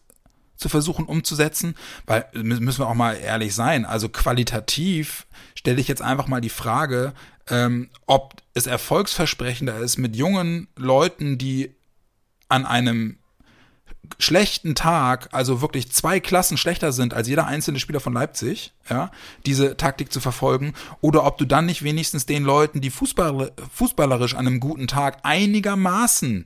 zu 0.56 0.68
versuchen 0.68 1.06
umzusetzen? 1.06 1.74
Weil 2.06 2.26
mü- 2.32 2.60
müssen 2.60 2.78
wir 2.78 2.88
auch 2.88 2.94
mal 2.94 3.14
ehrlich 3.14 3.56
sein, 3.56 3.84
also 3.84 4.08
qualitativ 4.08 5.26
stelle 5.56 5.80
ich 5.80 5.88
jetzt 5.88 6.02
einfach 6.02 6.28
mal 6.28 6.40
die 6.40 6.48
Frage, 6.48 7.12
ähm, 7.48 7.90
ob 8.06 8.34
es 8.54 8.68
erfolgsversprechender 8.68 9.78
ist 9.78 9.98
mit 9.98 10.14
jungen 10.14 10.68
Leuten, 10.76 11.38
die 11.38 11.74
an 12.52 12.66
einem 12.66 13.16
schlechten 14.18 14.74
Tag, 14.74 15.30
also 15.32 15.62
wirklich 15.62 15.90
zwei 15.90 16.20
Klassen 16.20 16.58
schlechter 16.58 16.92
sind 16.92 17.14
als 17.14 17.28
jeder 17.28 17.46
einzelne 17.46 17.80
Spieler 17.80 18.00
von 18.00 18.12
Leipzig, 18.12 18.72
ja, 18.90 19.10
diese 19.46 19.76
Taktik 19.76 20.12
zu 20.12 20.20
verfolgen, 20.20 20.74
oder 21.00 21.24
ob 21.24 21.38
du 21.38 21.46
dann 21.46 21.66
nicht 21.66 21.82
wenigstens 21.82 22.26
den 22.26 22.44
Leuten, 22.44 22.82
die 22.82 22.90
Fußball, 22.90 23.52
fußballerisch 23.72 24.34
an 24.34 24.46
einem 24.46 24.60
guten 24.60 24.86
Tag 24.86 25.20
einigermaßen 25.22 26.44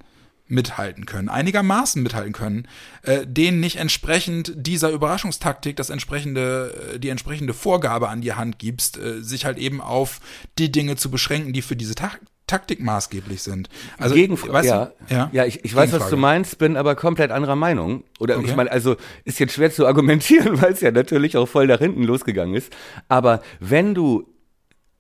mithalten 0.49 1.07
können, 1.07 1.29
einigermaßen 1.29 2.01
mithalten 2.01 2.33
können, 2.33 2.69
äh, 3.03 3.27
denen 3.27 3.59
nicht 3.59 3.77
entsprechend 3.77 4.53
dieser 4.55 4.91
Überraschungstaktik 4.91 5.75
das 5.75 5.91
entsprechende, 5.91 6.93
äh, 6.95 6.99
die 7.01 7.09
entsprechende 7.09 7.53
Vorgabe 7.53 8.09
an 8.09 8.21
die 8.21 8.35
Hand 8.35 8.61
gibst, 8.61 8.97
äh, 8.97 9.23
sich 9.23 9.45
halt 9.45 9.59
eben 9.59 9.81
auf 9.81 10.21
die 10.59 10.71
Dinge 10.71 10.95
zu 10.95 11.11
beschränken, 11.11 11.53
die 11.53 11.63
für 11.63 11.75
diese 11.75 11.97
Ta 11.97 12.13
Taktik 12.47 12.81
maßgeblich 12.81 13.43
sind. 13.43 13.69
Also, 13.99 14.15
Gegenfrage. 14.15 14.67
ja, 14.67 14.93
ja, 15.09 15.31
ja, 15.33 15.45
ich, 15.47 15.65
ich 15.65 15.75
weiß, 15.75 15.93
was 15.93 16.11
du 16.11 16.17
meinst, 16.17 16.59
bin 16.59 16.77
aber 16.77 16.95
komplett 16.95 17.33
anderer 17.33 17.57
Meinung. 17.57 18.05
Oder 18.21 18.37
Okay. 18.37 18.47
ich 18.47 18.57
meine, 18.57 18.71
also 18.71 18.97
ist 19.25 19.41
jetzt 19.41 19.55
schwer 19.55 19.71
zu 19.73 19.87
argumentieren, 19.87 20.61
weil 20.63 20.73
es 20.73 20.81
ja 20.81 20.91
natürlich 20.93 21.37
auch 21.37 21.47
voll 21.47 21.67
nach 21.67 21.81
hinten 21.81 22.05
losgegangen 22.05 22.55
ist. 22.55 22.73
Aber 23.09 23.41
wenn 23.59 23.95
du, 23.95 24.29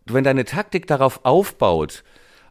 wenn 0.06 0.24
deine 0.24 0.44
Taktik 0.44 0.86
darauf 0.86 1.24
aufbaut, 1.24 2.02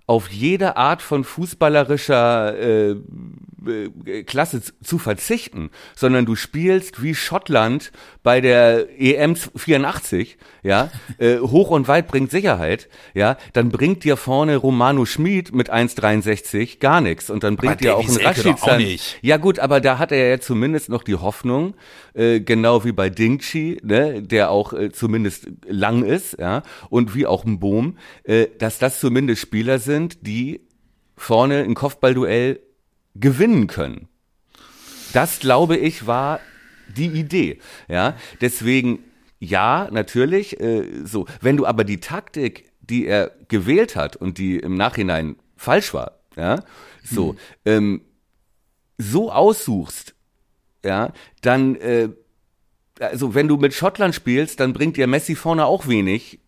auf 0.08 0.30
jede 0.30 0.78
Art 0.78 1.02
von 1.02 1.24
fußballerischer 1.24 2.58
äh, 2.58 2.92
äh, 2.92 4.24
Klasse 4.24 4.62
zu 4.84 5.00
verzichten, 5.00 5.72
sondern 5.96 6.26
du 6.26 6.36
spielst 6.36 7.02
wie 7.02 7.16
Schottland 7.16 7.92
bei 8.26 8.42
der 8.42 8.88
EM 9.00 9.36
84, 9.36 10.38
ja, 10.64 10.90
äh, 11.20 11.38
hoch 11.38 11.70
und 11.70 11.88
weit 11.88 12.08
bringt 12.08 12.32
Sicherheit, 12.32 12.90
ja, 13.14 13.38
dann 13.54 13.70
bringt 13.70 14.04
dir 14.04 14.18
vorne 14.18 14.58
Romano 14.58 15.06
Schmid 15.06 15.54
mit 15.54 15.72
1,63 15.72 16.80
gar 16.80 17.02
nichts 17.02 17.30
und 17.30 17.44
dann 17.44 17.56
bringt 17.56 17.74
Aber 17.74 17.82
dir 17.82 17.96
auch 17.96 18.10
ein 18.10 18.18
Rashid 18.18 18.64
auch 18.64 18.78
nicht. 18.78 19.20
Ja 19.22 19.38
gut, 19.38 19.60
aber 19.60 19.80
da 19.80 20.00
hat 20.00 20.12
er 20.12 20.28
ja 20.28 20.40
zumindest 20.40 20.90
noch 20.90 21.04
die 21.04 21.14
Hoffnung, 21.14 21.76
äh, 22.16 22.40
genau 22.40 22.84
wie 22.84 22.94
bei 22.94 23.12
Dingchi, 23.12 23.80
ne, 23.84 24.24
der 24.24 24.50
auch 24.50 24.74
äh, 24.74 24.92
zumindest 24.92 25.48
lang 25.68 26.04
ist, 26.04 26.40
ja, 26.40 26.64
und 26.90 27.14
wie 27.14 27.28
auch 27.28 27.46
ein 27.46 27.60
Boom, 27.60 28.00
äh, 28.24 28.48
dass 28.58 28.80
das 28.80 29.00
zumindest 29.00 29.44
Spieler 29.44 29.78
sind, 29.78 30.26
die 30.26 30.62
vorne 31.16 31.60
ein 31.60 31.76
Kopfballduell 31.76 32.60
gewinnen 33.14 33.68
können. 33.68 34.08
Das 35.14 35.38
glaube 35.40 35.78
ich 35.78 36.08
war 36.08 36.40
die 36.96 37.08
Idee, 37.08 37.60
ja. 37.88 38.16
Deswegen 38.42 39.00
ja, 39.40 39.90
natürlich. 39.92 40.60
Äh, 40.60 41.06
so, 41.06 41.26
wenn 41.42 41.58
du 41.58 41.66
aber 41.66 41.84
die 41.84 42.00
Taktik, 42.00 42.72
die 42.82 43.06
er 43.06 43.32
gewählt 43.48 43.96
hat 43.96 44.16
und 44.16 44.38
die 44.38 44.58
im 44.58 44.76
Nachhinein 44.76 45.36
falsch 45.56 45.94
war, 45.94 46.20
ja, 46.36 46.64
so, 47.04 47.36
ähm, 47.66 48.02
so 48.98 49.32
aussuchst, 49.32 50.16
ja, 50.84 51.12
dann, 51.42 51.76
äh, 51.76 52.10
also 53.00 53.34
wenn 53.34 53.48
du 53.48 53.58
mit 53.58 53.74
Schottland 53.74 54.16
spielst, 54.16 54.60
dann 54.60 54.74
bringt 54.74 54.98
dir 54.98 55.08
Messi 55.08 55.36
vorne 55.36 55.66
auch 55.66 55.88
wenig, 55.88 56.40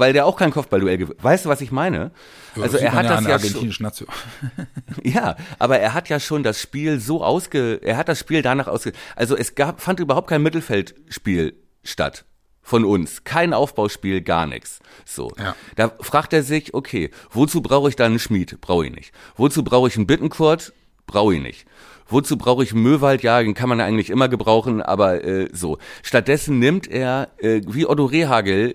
weil 0.00 0.12
der 0.12 0.26
auch 0.26 0.36
kein 0.36 0.50
Kopfballduell 0.50 0.98
gewinnt. 0.98 1.22
Weißt 1.22 1.44
du, 1.44 1.48
was 1.48 1.60
ich 1.60 1.70
meine? 1.70 2.10
also 2.56 2.78
sieht 2.78 2.86
er 2.86 2.92
hat 2.92 3.04
das 3.04 3.18
an 3.18 3.24
der 3.24 3.32
ja 3.34 3.38
schon, 3.38 3.46
argentinischen 3.48 3.84
Nation. 3.84 4.08
ja, 5.04 5.36
aber 5.58 5.78
er 5.78 5.94
hat 5.94 6.08
ja 6.08 6.18
schon 6.18 6.42
das 6.42 6.60
Spiel 6.60 6.98
so 6.98 7.22
ausge, 7.22 7.80
er 7.82 7.96
hat 7.96 8.08
das 8.08 8.18
Spiel 8.18 8.42
danach 8.42 8.66
ausge, 8.66 8.92
also 9.14 9.36
es 9.36 9.54
gab, 9.54 9.80
fand 9.80 10.00
überhaupt 10.00 10.28
kein 10.28 10.42
Mittelfeldspiel 10.42 11.54
statt 11.84 12.24
von 12.62 12.84
uns, 12.84 13.24
kein 13.24 13.52
Aufbauspiel, 13.52 14.20
gar 14.22 14.46
nichts. 14.46 14.80
So, 15.04 15.32
Ja. 15.38 15.54
da 15.76 15.92
fragt 16.00 16.32
er 16.32 16.42
sich, 16.42 16.72
okay, 16.74 17.10
wozu 17.30 17.62
brauche 17.62 17.88
ich 17.88 17.96
da 17.96 18.06
einen 18.06 18.18
Schmied? 18.18 18.60
Brauche 18.60 18.86
ich 18.86 18.94
nicht. 18.94 19.12
Wozu 19.36 19.62
brauche 19.62 19.88
ich 19.88 19.96
einen 19.96 20.06
Bittenkurt? 20.06 20.72
Brauche 21.06 21.34
ich 21.34 21.42
nicht. 21.42 21.66
Wozu 22.08 22.36
brauche 22.36 22.62
ich 22.64 22.72
einen 22.72 22.82
Möwald? 22.82 23.22
Ja, 23.22 23.42
den 23.42 23.54
kann 23.54 23.68
man 23.68 23.80
eigentlich 23.80 24.10
immer 24.10 24.28
gebrauchen, 24.28 24.82
aber 24.82 25.24
äh, 25.24 25.48
so. 25.52 25.78
Stattdessen 26.02 26.58
nimmt 26.58 26.88
er, 26.88 27.28
äh, 27.38 27.60
wie 27.66 27.86
Otto 27.86 28.04
Rehagel, 28.04 28.74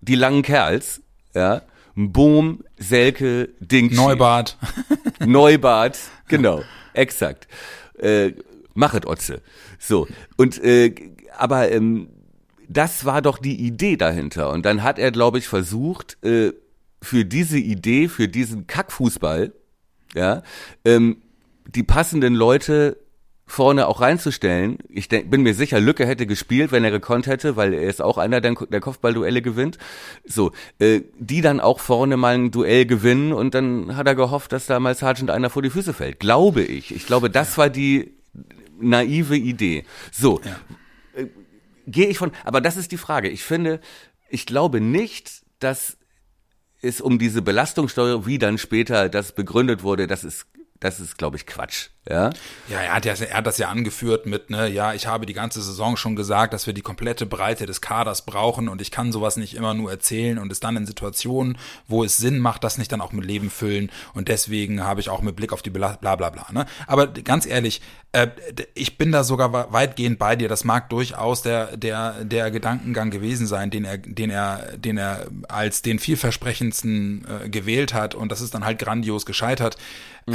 die 0.00 0.14
langen 0.14 0.42
Kerls, 0.42 1.02
ja, 1.34 1.62
Bohm, 1.94 2.62
Selke, 2.76 3.50
Ding, 3.60 3.94
Neubart. 3.94 4.58
Neubart, 5.24 5.98
genau, 6.28 6.62
exakt. 6.92 7.48
Äh, 7.98 8.32
machet 8.74 9.06
Otze. 9.06 9.40
So, 9.78 10.06
und 10.36 10.62
äh, 10.62 10.94
aber 11.38 11.70
ähm, 11.72 12.08
das 12.68 13.04
war 13.04 13.22
doch 13.22 13.38
die 13.38 13.56
Idee 13.56 13.96
dahinter. 13.96 14.50
Und 14.50 14.66
dann 14.66 14.82
hat 14.82 14.98
er, 14.98 15.10
glaube 15.10 15.38
ich, 15.38 15.48
versucht, 15.48 16.22
äh, 16.24 16.52
für 17.02 17.24
diese 17.24 17.58
Idee, 17.58 18.08
für 18.08 18.28
diesen 18.28 18.66
Kackfußball, 18.66 19.52
ja, 20.14 20.42
ähm, 20.84 21.22
die 21.66 21.82
passenden 21.82 22.34
Leute 22.34 22.98
vorne 23.46 23.86
auch 23.86 24.00
reinzustellen. 24.00 24.78
Ich 24.88 25.08
denk, 25.08 25.30
bin 25.30 25.42
mir 25.42 25.54
sicher, 25.54 25.80
Lücke 25.80 26.04
hätte 26.04 26.26
gespielt, 26.26 26.72
wenn 26.72 26.82
er 26.84 26.90
gekonnt 26.90 27.26
hätte, 27.28 27.54
weil 27.56 27.72
er 27.74 27.82
ist 27.88 28.02
auch 28.02 28.18
einer, 28.18 28.40
der, 28.40 28.54
der 28.54 28.80
Kopfballduelle 28.80 29.40
gewinnt. 29.40 29.78
So, 30.24 30.52
äh, 30.80 31.02
die 31.18 31.40
dann 31.42 31.60
auch 31.60 31.78
vorne 31.78 32.16
mal 32.16 32.34
ein 32.34 32.50
Duell 32.50 32.86
gewinnen 32.86 33.32
und 33.32 33.54
dann 33.54 33.96
hat 33.96 34.06
er 34.08 34.16
gehofft, 34.16 34.52
dass 34.52 34.66
da 34.66 34.80
mal 34.80 34.94
Sergeant 34.96 35.30
einer 35.30 35.48
vor 35.48 35.62
die 35.62 35.70
Füße 35.70 35.94
fällt. 35.94 36.18
Glaube 36.18 36.62
ich. 36.62 36.94
Ich 36.94 37.06
glaube, 37.06 37.30
das 37.30 37.56
war 37.56 37.70
die 37.70 38.14
naive 38.80 39.36
Idee. 39.36 39.84
So, 40.10 40.40
Ja. 40.44 40.56
äh, 41.22 41.26
gehe 41.86 42.08
ich 42.08 42.18
von, 42.18 42.32
aber 42.44 42.60
das 42.60 42.76
ist 42.76 42.90
die 42.90 42.96
Frage. 42.98 43.28
Ich 43.28 43.44
finde, 43.44 43.80
ich 44.28 44.44
glaube 44.44 44.80
nicht, 44.80 45.42
dass 45.60 45.96
es 46.82 47.00
um 47.00 47.18
diese 47.18 47.42
Belastungssteuerung, 47.42 48.26
wie 48.26 48.38
dann 48.38 48.58
später 48.58 49.08
das 49.08 49.32
begründet 49.32 49.82
wurde, 49.84 50.06
das 50.08 50.24
ist, 50.24 50.46
das 50.86 51.00
ist, 51.00 51.18
glaube 51.18 51.36
ich, 51.36 51.46
Quatsch. 51.46 51.88
Ja, 52.08 52.30
Ja, 52.68 52.80
er 52.80 52.94
hat, 52.94 53.04
ja, 53.04 53.14
er 53.14 53.38
hat 53.38 53.46
das 53.46 53.58
ja 53.58 53.68
angeführt 53.68 54.26
mit, 54.26 54.48
ne, 54.48 54.68
ja, 54.68 54.94
ich 54.94 55.08
habe 55.08 55.26
die 55.26 55.32
ganze 55.32 55.60
Saison 55.60 55.96
schon 55.96 56.14
gesagt, 56.14 56.52
dass 56.52 56.68
wir 56.68 56.72
die 56.72 56.82
komplette 56.82 57.26
Breite 57.26 57.66
des 57.66 57.80
Kaders 57.80 58.24
brauchen 58.24 58.68
und 58.68 58.80
ich 58.80 58.92
kann 58.92 59.10
sowas 59.10 59.36
nicht 59.36 59.54
immer 59.54 59.74
nur 59.74 59.90
erzählen 59.90 60.38
und 60.38 60.52
es 60.52 60.60
dann 60.60 60.76
in 60.76 60.86
Situationen, 60.86 61.58
wo 61.88 62.04
es 62.04 62.16
Sinn 62.16 62.38
macht, 62.38 62.62
das 62.62 62.78
nicht 62.78 62.92
dann 62.92 63.00
auch 63.00 63.10
mit 63.10 63.24
Leben 63.24 63.50
füllen 63.50 63.90
und 64.14 64.28
deswegen 64.28 64.84
habe 64.84 65.00
ich 65.00 65.08
auch 65.08 65.20
mit 65.20 65.34
Blick 65.34 65.52
auf 65.52 65.62
die 65.62 65.70
Bela 65.70 65.96
bla 66.00 66.14
bla 66.14 66.30
bla. 66.30 66.46
Ne? 66.52 66.66
Aber 66.86 67.08
ganz 67.08 67.44
ehrlich, 67.44 67.82
äh, 68.12 68.28
ich 68.74 68.98
bin 68.98 69.10
da 69.10 69.24
sogar 69.24 69.72
weitgehend 69.72 70.20
bei 70.20 70.36
dir. 70.36 70.48
Das 70.48 70.62
mag 70.62 70.88
durchaus 70.90 71.42
der, 71.42 71.76
der, 71.76 72.24
der 72.24 72.52
Gedankengang 72.52 73.10
gewesen 73.10 73.48
sein, 73.48 73.70
den 73.70 73.84
er, 73.84 73.98
den 73.98 74.30
er, 74.30 74.76
den 74.76 74.96
er 74.96 75.26
als 75.48 75.82
den 75.82 75.98
vielversprechendsten 75.98 77.26
äh, 77.26 77.48
gewählt 77.48 77.94
hat 77.94 78.14
und 78.14 78.30
das 78.30 78.40
ist 78.40 78.54
dann 78.54 78.64
halt 78.64 78.78
grandios 78.78 79.26
gescheitert. 79.26 79.76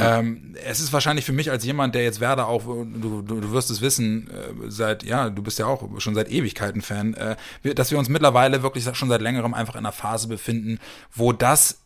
Ähm, 0.00 0.56
es 0.64 0.80
ist 0.80 0.92
wahrscheinlich 0.92 1.26
für 1.26 1.32
mich 1.32 1.50
als 1.50 1.64
jemand, 1.64 1.94
der 1.94 2.02
jetzt 2.02 2.20
Werder 2.20 2.48
auch, 2.48 2.64
du, 2.64 3.22
du, 3.22 3.40
du 3.40 3.52
wirst 3.52 3.70
es 3.70 3.82
wissen, 3.82 4.30
äh, 4.30 4.70
seit, 4.70 5.02
ja, 5.02 5.28
du 5.28 5.42
bist 5.42 5.58
ja 5.58 5.66
auch 5.66 6.00
schon 6.00 6.14
seit 6.14 6.30
Ewigkeiten 6.30 6.80
Fan, 6.80 7.14
äh, 7.14 7.36
dass 7.74 7.90
wir 7.90 7.98
uns 7.98 8.08
mittlerweile 8.08 8.62
wirklich 8.62 8.88
schon 8.96 9.10
seit 9.10 9.20
längerem 9.20 9.52
einfach 9.52 9.74
in 9.74 9.80
einer 9.80 9.92
Phase 9.92 10.28
befinden, 10.28 10.78
wo 11.12 11.32
das 11.32 11.80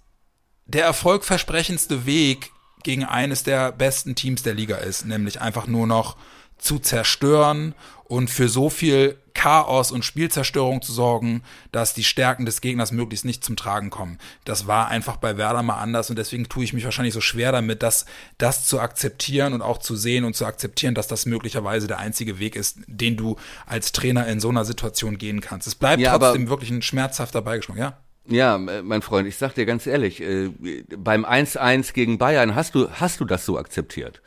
der 0.67 0.85
erfolgversprechendste 0.85 2.07
Weg 2.07 2.53
gegen 2.85 3.05
eines 3.05 3.43
der 3.43 3.73
besten 3.73 4.15
Teams 4.15 4.45
der 4.45 4.55
Liga 4.55 4.77
ist, 4.77 5.07
nämlich 5.07 5.41
einfach 5.41 5.67
nur 5.67 5.89
noch 5.89 6.17
zu 6.59 6.79
zerstören 6.79 7.75
und 8.05 8.31
für 8.31 8.49
so 8.49 8.71
viel 8.71 9.17
Chaos 9.35 9.91
und 9.93 10.05
Spielzerstörung 10.05 10.81
zu 10.81 10.93
sorgen, 10.93 11.43
dass 11.73 11.93
die 11.93 12.05
Stärken 12.05 12.47
des 12.47 12.61
Gegners 12.61 12.91
möglichst 12.93 13.25
nicht 13.25 13.45
zum 13.45 13.57
Tragen 13.57 13.91
kommen. 13.91 14.19
Das 14.45 14.67
war 14.67 14.89
einfach 14.89 15.17
bei 15.17 15.37
Werder 15.37 15.63
mal 15.63 15.77
anders 15.79 16.09
und 16.09 16.17
deswegen 16.17 16.49
tue 16.49 16.65
ich 16.65 16.73
mich 16.73 16.85
wahrscheinlich 16.85 17.13
so 17.13 17.21
schwer 17.21 17.53
damit, 17.53 17.83
das, 17.83 18.07
das 18.39 18.65
zu 18.65 18.81
akzeptieren 18.81 19.53
und 19.53 19.61
auch 19.63 19.79
zu 19.79 19.95
sehen 19.97 20.25
und 20.25 20.35
zu 20.37 20.47
akzeptieren, 20.47 20.95
dass 20.95 21.09
das 21.09 21.27
möglicherweise 21.27 21.87
der 21.87 21.99
einzige 21.99 22.39
Weg 22.39 22.57
ist, 22.57 22.79
den 22.87 23.17
du 23.17 23.37
als 23.67 23.93
Trainer 23.93 24.27
in 24.29 24.41
so 24.41 24.49
einer 24.49 24.65
Situation 24.65 25.19
gehen 25.19 25.41
kannst. 25.41 25.67
Es 25.67 25.75
bleibt 25.75 26.01
Ja, 26.01 26.13
aber- 26.13 26.29
trotzdem 26.29 26.49
wirklich 26.49 26.71
ein 26.71 26.83
schmerzhafter 26.83 27.43
Beigeschmack, 27.43 27.77
ja? 27.79 27.99
Ja, 28.29 28.57
äh, 28.57 28.83
mein 28.83 29.03
Freund, 29.03 29.29
ich 29.29 29.37
sag 29.37 29.55
dir 29.55 29.67
ganz 29.67 29.87
ehrlich, 29.87 30.21
äh, 30.21 30.51
beim 30.97 31.25
1-1 31.25 31.93
gegen 31.93 32.19
Bayern 32.19 32.55
hast 32.55 32.75
du, 32.75 32.91
hast 32.91 33.21
du 33.21 33.25
das 33.25 33.45
so 33.45 33.59
akzeptiert. 33.59 34.21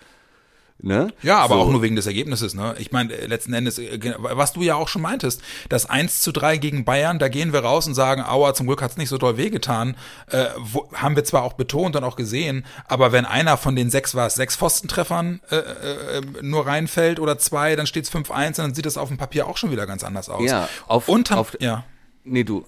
Ne? 0.81 1.11
Ja, 1.23 1.39
aber 1.39 1.55
so. 1.55 1.61
auch 1.61 1.69
nur 1.71 1.81
wegen 1.81 1.97
des 1.97 2.07
Ergebnisses, 2.07 2.53
ne? 2.53 2.73
Ich 2.79 2.93
meine, 2.93 3.13
äh, 3.13 3.25
letzten 3.25 3.51
Endes, 3.51 3.79
äh, 3.79 3.99
was 4.17 4.53
du 4.53 4.61
ja 4.61 4.75
auch 4.75 4.87
schon 4.87 5.01
meintest, 5.01 5.41
das 5.67 5.85
1 5.89 6.21
zu 6.21 6.31
3 6.31 6.55
gegen 6.55 6.85
Bayern, 6.85 7.19
da 7.19 7.27
gehen 7.27 7.51
wir 7.51 7.59
raus 7.59 7.85
und 7.85 7.95
sagen, 7.95 8.21
aua, 8.21 8.53
zum 8.53 8.65
Glück 8.65 8.81
hat's 8.81 8.95
nicht 8.95 9.09
so 9.09 9.17
doll 9.17 9.35
wehgetan. 9.35 9.97
Äh, 10.31 10.45
wo, 10.57 10.89
haben 10.93 11.17
wir 11.17 11.25
zwar 11.25 11.43
auch 11.43 11.53
betont 11.53 11.97
und 11.97 12.05
auch 12.05 12.15
gesehen, 12.15 12.65
aber 12.87 13.11
wenn 13.11 13.25
einer 13.25 13.57
von 13.57 13.75
den 13.75 13.89
sechs 13.89 14.15
war, 14.15 14.29
sechs 14.29 14.55
Pfostentreffern 14.55 15.41
äh, 15.51 15.55
äh, 15.57 16.21
nur 16.41 16.65
reinfällt 16.65 17.19
oder 17.19 17.37
zwei, 17.37 17.75
dann 17.75 17.85
steht's 17.85 18.09
5-1 18.09 18.47
und 18.47 18.57
dann 18.59 18.73
sieht 18.73 18.85
das 18.85 18.97
auf 18.97 19.09
dem 19.09 19.17
Papier 19.17 19.47
auch 19.47 19.57
schon 19.57 19.71
wieder 19.71 19.85
ganz 19.85 20.05
anders 20.05 20.29
aus. 20.29 20.49
Ja, 20.49 20.69
auf- 20.87 21.09
Unterm, 21.09 21.39
auf- 21.39 21.57
ja. 21.59 21.83
Nee, 22.23 22.45
du. 22.45 22.65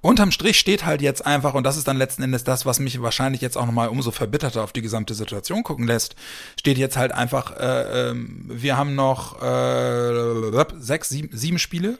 Unterm 0.00 0.32
Strich 0.32 0.58
steht 0.58 0.84
halt 0.84 1.02
jetzt 1.02 1.26
einfach, 1.26 1.54
und 1.54 1.64
das 1.64 1.76
ist 1.76 1.88
dann 1.88 1.96
letzten 1.96 2.22
Endes 2.22 2.44
das, 2.44 2.66
was 2.66 2.80
mich 2.80 3.00
wahrscheinlich 3.02 3.40
jetzt 3.40 3.56
auch 3.56 3.66
nochmal 3.66 3.88
umso 3.88 4.10
verbitterter 4.10 4.62
auf 4.64 4.72
die 4.72 4.82
gesamte 4.82 5.14
Situation 5.14 5.62
gucken 5.62 5.86
lässt, 5.86 6.16
steht 6.58 6.78
jetzt 6.78 6.96
halt 6.96 7.12
einfach, 7.12 7.56
äh, 7.56 8.10
ähm, 8.10 8.44
wir 8.48 8.76
haben 8.76 8.94
noch 8.94 9.40
äh, 9.42 10.64
sechs, 10.78 11.08
sieben, 11.08 11.36
sieben 11.36 11.58
Spiele. 11.58 11.98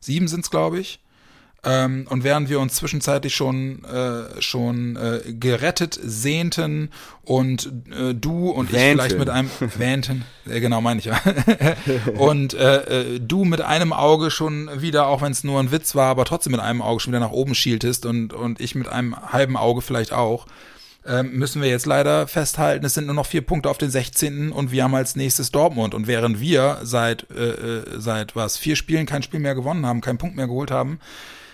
Sieben 0.00 0.26
sind's, 0.28 0.50
glaube 0.50 0.80
ich. 0.80 1.00
Ähm, 1.64 2.06
und 2.10 2.24
während 2.24 2.48
wir 2.48 2.58
uns 2.58 2.74
zwischenzeitlich 2.74 3.36
schon 3.36 3.84
äh, 3.84 4.42
schon 4.42 4.96
äh, 4.96 5.32
gerettet 5.32 5.96
sehnten 6.02 6.90
und 7.22 7.72
äh, 7.88 8.14
du 8.16 8.50
und 8.50 8.70
ich 8.70 8.72
Wähnten. 8.72 8.98
vielleicht 8.98 9.18
mit 9.18 9.30
einem 9.30 9.48
wähnten, 9.76 10.24
äh, 10.50 10.58
genau 10.58 10.80
meine 10.80 10.98
ich 10.98 11.06
ja, 11.06 11.20
und 12.18 12.54
äh, 12.54 13.14
äh, 13.14 13.20
du 13.20 13.44
mit 13.44 13.60
einem 13.60 13.92
Auge 13.92 14.32
schon 14.32 14.70
wieder, 14.82 15.06
auch 15.06 15.22
wenn 15.22 15.30
es 15.30 15.44
nur 15.44 15.60
ein 15.60 15.70
Witz 15.70 15.94
war, 15.94 16.08
aber 16.08 16.24
trotzdem 16.24 16.50
mit 16.50 16.60
einem 16.60 16.82
Auge 16.82 16.98
schon 16.98 17.12
wieder 17.12 17.20
nach 17.20 17.30
oben 17.30 17.54
schieltest 17.54 18.06
und 18.06 18.32
und 18.32 18.60
ich 18.60 18.74
mit 18.74 18.88
einem 18.88 19.14
halben 19.32 19.56
Auge 19.56 19.82
vielleicht 19.82 20.12
auch, 20.12 20.48
ähm, 21.06 21.30
müssen 21.38 21.62
wir 21.62 21.68
jetzt 21.68 21.86
leider 21.86 22.26
festhalten, 22.26 22.84
es 22.84 22.94
sind 22.94 23.06
nur 23.06 23.14
noch 23.14 23.26
vier 23.26 23.42
Punkte 23.42 23.70
auf 23.70 23.78
den 23.78 23.90
16. 23.90 24.50
und 24.50 24.72
wir 24.72 24.82
haben 24.82 24.96
als 24.96 25.14
nächstes 25.14 25.52
Dortmund. 25.52 25.94
Und 25.94 26.08
während 26.08 26.40
wir 26.40 26.78
seit, 26.82 27.26
seit 27.96 28.36
was, 28.36 28.56
vier 28.56 28.76
Spielen 28.76 29.06
kein 29.06 29.24
Spiel 29.24 29.40
mehr 29.40 29.56
gewonnen 29.56 29.84
haben, 29.84 30.00
keinen 30.00 30.18
Punkt 30.18 30.36
mehr 30.36 30.46
geholt 30.46 30.70
haben, 30.70 31.00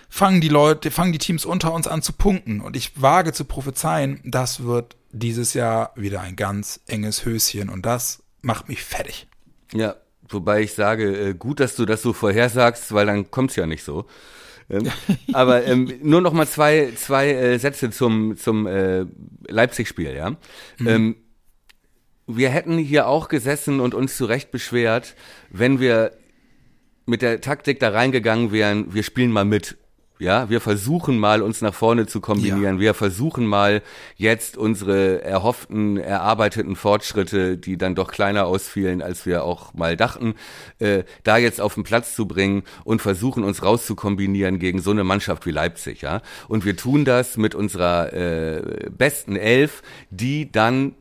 fangen 0.09 0.41
die 0.41 0.49
Leute, 0.49 0.91
fangen 0.91 1.13
die 1.13 1.19
Teams 1.19 1.45
unter 1.45 1.73
uns 1.73 1.87
an 1.87 2.01
zu 2.01 2.13
punkten. 2.13 2.61
Und 2.61 2.75
ich 2.75 3.01
wage 3.01 3.31
zu 3.31 3.45
prophezeien, 3.45 4.19
das 4.25 4.63
wird 4.63 4.97
dieses 5.11 5.53
Jahr 5.53 5.93
wieder 5.95 6.21
ein 6.21 6.35
ganz 6.35 6.81
enges 6.87 7.25
Höschen. 7.25 7.69
Und 7.69 7.85
das 7.85 8.23
macht 8.41 8.67
mich 8.67 8.83
fertig. 8.83 9.27
Ja, 9.73 9.95
wobei 10.27 10.61
ich 10.61 10.73
sage, 10.73 11.29
äh, 11.29 11.33
gut, 11.33 11.59
dass 11.59 11.75
du 11.75 11.85
das 11.85 12.01
so 12.01 12.13
vorhersagst, 12.13 12.93
weil 12.93 13.05
dann 13.05 13.31
kommt's 13.31 13.55
ja 13.55 13.65
nicht 13.65 13.83
so. 13.83 14.05
Ähm, 14.69 14.89
aber 15.33 15.65
ähm, 15.65 15.93
nur 16.01 16.21
noch 16.21 16.33
mal 16.33 16.47
zwei, 16.47 16.91
zwei 16.95 17.29
äh, 17.31 17.59
Sätze 17.59 17.91
zum, 17.91 18.35
zum 18.37 18.67
äh, 18.67 19.05
Leipzig-Spiel, 19.47 20.15
ja. 20.15 20.35
Ähm, 20.79 21.15
wir 22.31 22.49
hätten 22.49 22.77
hier 22.77 23.07
auch 23.07 23.27
gesessen 23.27 23.79
und 23.79 23.95
uns 23.95 24.15
zu 24.15 24.25
Recht 24.25 24.51
beschwert, 24.51 25.15
wenn 25.49 25.79
wir 25.79 26.11
mit 27.07 27.23
der 27.23 27.41
Taktik 27.41 27.79
da 27.79 27.89
reingegangen 27.89 28.51
wären, 28.51 28.93
wir 28.93 29.01
spielen 29.01 29.31
mal 29.31 29.45
mit. 29.45 29.77
Ja, 30.19 30.49
wir 30.49 30.59
versuchen 30.59 31.17
mal, 31.17 31.41
uns 31.41 31.61
nach 31.61 31.73
vorne 31.73 32.05
zu 32.05 32.19
kombinieren. 32.19 32.77
Wir 32.77 32.93
versuchen 32.93 33.45
mal, 33.45 33.81
jetzt 34.17 34.57
unsere 34.57 35.23
erhofften, 35.23 35.95
erarbeiteten 35.95 36.75
Fortschritte, 36.75 37.57
die 37.57 37.77
dann 37.77 37.95
doch 37.95 38.11
kleiner 38.11 38.45
ausfielen, 38.45 39.01
als 39.01 39.25
wir 39.25 39.45
auch 39.45 39.73
mal 39.73 39.95
dachten, 39.95 40.35
äh, 40.79 41.03
da 41.23 41.37
jetzt 41.37 41.61
auf 41.61 41.75
den 41.75 41.83
Platz 41.83 42.15
zu 42.15 42.27
bringen 42.27 42.63
und 42.83 43.01
versuchen, 43.01 43.45
uns 43.45 43.63
rauszukombinieren 43.63 44.59
gegen 44.59 44.81
so 44.81 44.91
eine 44.91 45.05
Mannschaft 45.05 45.45
wie 45.45 45.51
Leipzig. 45.51 46.01
Ja, 46.01 46.21
und 46.49 46.65
wir 46.65 46.75
tun 46.75 47.05
das 47.05 47.37
mit 47.37 47.55
unserer 47.55 48.11
äh, 48.11 48.89
besten 48.89 49.37
Elf, 49.37 49.81
die 50.09 50.51
dann 50.51 50.95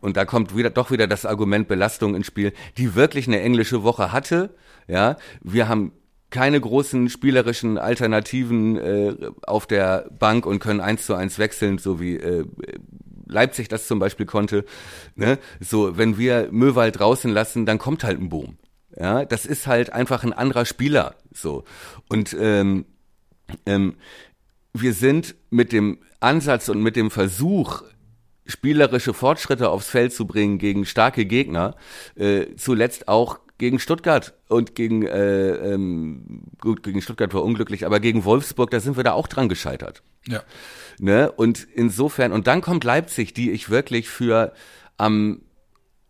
und 0.00 0.16
da 0.16 0.24
kommt 0.24 0.56
wieder 0.56 0.70
doch 0.70 0.90
wieder 0.90 1.06
das 1.06 1.26
Argument 1.26 1.68
Belastung 1.68 2.14
ins 2.14 2.26
Spiel, 2.26 2.52
die 2.78 2.94
wirklich 2.94 3.26
eine 3.26 3.40
englische 3.40 3.82
Woche 3.82 4.10
hatte. 4.10 4.54
Ja, 4.86 5.16
wir 5.42 5.68
haben 5.68 5.92
keine 6.34 6.60
großen 6.60 7.08
spielerischen 7.10 7.78
Alternativen 7.78 8.76
äh, 8.76 9.14
auf 9.46 9.68
der 9.68 10.10
Bank 10.18 10.46
und 10.46 10.58
können 10.58 10.80
eins 10.80 11.06
zu 11.06 11.14
eins 11.14 11.38
wechseln, 11.38 11.78
so 11.78 12.00
wie 12.00 12.16
äh, 12.16 12.44
Leipzig 13.26 13.68
das 13.68 13.86
zum 13.86 14.00
Beispiel 14.00 14.26
konnte. 14.26 14.64
Ne? 15.14 15.38
So, 15.60 15.96
wenn 15.96 16.18
wir 16.18 16.48
Möwald 16.50 16.98
draußen 16.98 17.30
lassen, 17.30 17.66
dann 17.66 17.78
kommt 17.78 18.02
halt 18.02 18.20
ein 18.20 18.30
Boom. 18.30 18.58
Ja, 18.96 19.24
das 19.24 19.46
ist 19.46 19.68
halt 19.68 19.92
einfach 19.92 20.24
ein 20.24 20.32
anderer 20.32 20.64
Spieler. 20.64 21.14
So 21.32 21.62
und 22.08 22.36
ähm, 22.38 22.84
ähm, 23.64 23.94
wir 24.72 24.92
sind 24.92 25.36
mit 25.50 25.70
dem 25.70 25.98
Ansatz 26.18 26.68
und 26.68 26.82
mit 26.82 26.96
dem 26.96 27.12
Versuch, 27.12 27.82
spielerische 28.44 29.14
Fortschritte 29.14 29.70
aufs 29.70 29.88
Feld 29.88 30.12
zu 30.12 30.26
bringen 30.26 30.58
gegen 30.58 30.84
starke 30.84 31.26
Gegner, 31.26 31.76
äh, 32.16 32.56
zuletzt 32.56 33.06
auch 33.06 33.38
gegen 33.58 33.78
Stuttgart 33.78 34.34
und 34.48 34.74
gegen, 34.74 35.06
äh, 35.06 35.50
ähm, 35.74 36.42
gut, 36.60 36.82
gegen 36.82 37.00
Stuttgart 37.00 37.32
war 37.34 37.44
unglücklich, 37.44 37.86
aber 37.86 38.00
gegen 38.00 38.24
Wolfsburg, 38.24 38.70
da 38.70 38.80
sind 38.80 38.96
wir 38.96 39.04
da 39.04 39.12
auch 39.12 39.28
dran 39.28 39.48
gescheitert. 39.48 40.02
Ja. 40.26 40.42
Ne? 40.98 41.30
Und 41.30 41.66
insofern, 41.74 42.32
und 42.32 42.46
dann 42.46 42.60
kommt 42.62 42.82
Leipzig, 42.84 43.32
die 43.34 43.50
ich 43.52 43.70
wirklich 43.70 44.08
für 44.08 44.52
am 44.96 45.42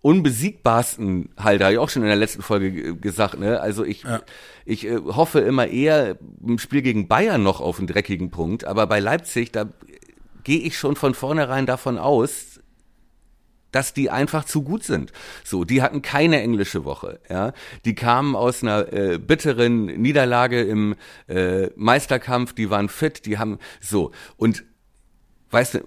unbesiegbarsten 0.00 1.30
halte, 1.38 1.64
habe 1.64 1.72
ich 1.74 1.78
auch 1.78 1.88
schon 1.88 2.02
in 2.02 2.08
der 2.08 2.16
letzten 2.16 2.42
Folge 2.42 2.70
ge- 2.70 2.94
gesagt, 2.94 3.38
ne? 3.38 3.60
Also 3.60 3.84
ich, 3.84 4.02
Ja. 4.02 4.20
ich 4.64 4.86
äh, 4.86 4.96
hoffe 4.98 5.40
immer 5.40 5.66
eher 5.66 6.18
im 6.46 6.58
Spiel 6.58 6.82
gegen 6.82 7.08
Bayern 7.08 7.42
noch 7.42 7.60
auf 7.60 7.78
einen 7.78 7.86
dreckigen 7.86 8.30
Punkt, 8.30 8.64
aber 8.64 8.86
bei 8.86 9.00
Leipzig, 9.00 9.50
da 9.52 9.66
gehe 10.44 10.60
ich 10.60 10.76
schon 10.78 10.94
von 10.94 11.14
vornherein 11.14 11.64
davon 11.64 11.96
aus, 11.98 12.53
dass 13.74 13.92
die 13.92 14.08
einfach 14.10 14.44
zu 14.44 14.62
gut 14.62 14.84
sind. 14.84 15.12
So, 15.42 15.64
die 15.64 15.82
hatten 15.82 16.00
keine 16.00 16.40
englische 16.40 16.84
Woche, 16.84 17.20
ja. 17.28 17.52
Die 17.84 17.94
kamen 17.94 18.36
aus 18.36 18.62
einer 18.62 18.92
äh, 18.92 19.18
bitteren 19.18 19.86
Niederlage 19.86 20.62
im 20.62 20.94
äh, 21.28 21.68
Meisterkampf, 21.74 22.52
die 22.52 22.70
waren 22.70 22.88
fit, 22.88 23.26
die 23.26 23.38
haben 23.38 23.58
so 23.80 24.12
und 24.36 24.64
weißt 25.50 25.74
du, 25.74 25.80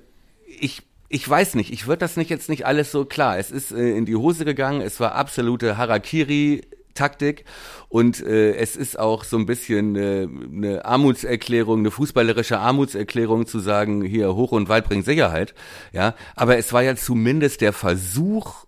ich 0.60 0.84
ich 1.10 1.28
weiß 1.28 1.56
nicht, 1.56 1.72
ich 1.72 1.88
würde 1.88 2.00
das 2.00 2.18
nicht 2.18 2.30
jetzt 2.30 2.50
nicht 2.50 2.66
alles 2.66 2.92
so 2.92 3.06
klar. 3.06 3.38
Es 3.38 3.50
ist 3.50 3.72
äh, 3.72 3.96
in 3.96 4.06
die 4.06 4.18
Hose 4.18 4.44
gegangen, 4.44 4.82
es 4.82 5.00
war 5.00 5.16
absolute 5.16 5.78
Harakiri 5.78 6.64
Taktik 6.98 7.46
und 7.90 8.26
äh, 8.26 8.56
es 8.56 8.76
ist 8.76 9.00
auch 9.00 9.24
so 9.24 9.38
ein 9.38 9.46
bisschen 9.46 9.96
äh, 9.96 10.28
eine 10.52 10.86
Armutserklärung, 10.86 11.80
eine 11.80 11.92
fußballerische 11.92 12.60
Armutserklärung 12.60 13.48
zu 13.48 13.60
sagen, 13.60 14.04
hier 14.04 14.36
hoch 14.36 14.52
und 14.52 14.70
weit 14.70 14.86
bringt 14.86 15.06
Sicherheit, 15.06 15.54
ja, 15.94 16.16
aber 16.36 16.58
es 16.58 16.74
war 16.74 16.84
ja 16.84 16.96
zumindest 16.96 17.62
der 17.62 17.74
Versuch 17.74 18.66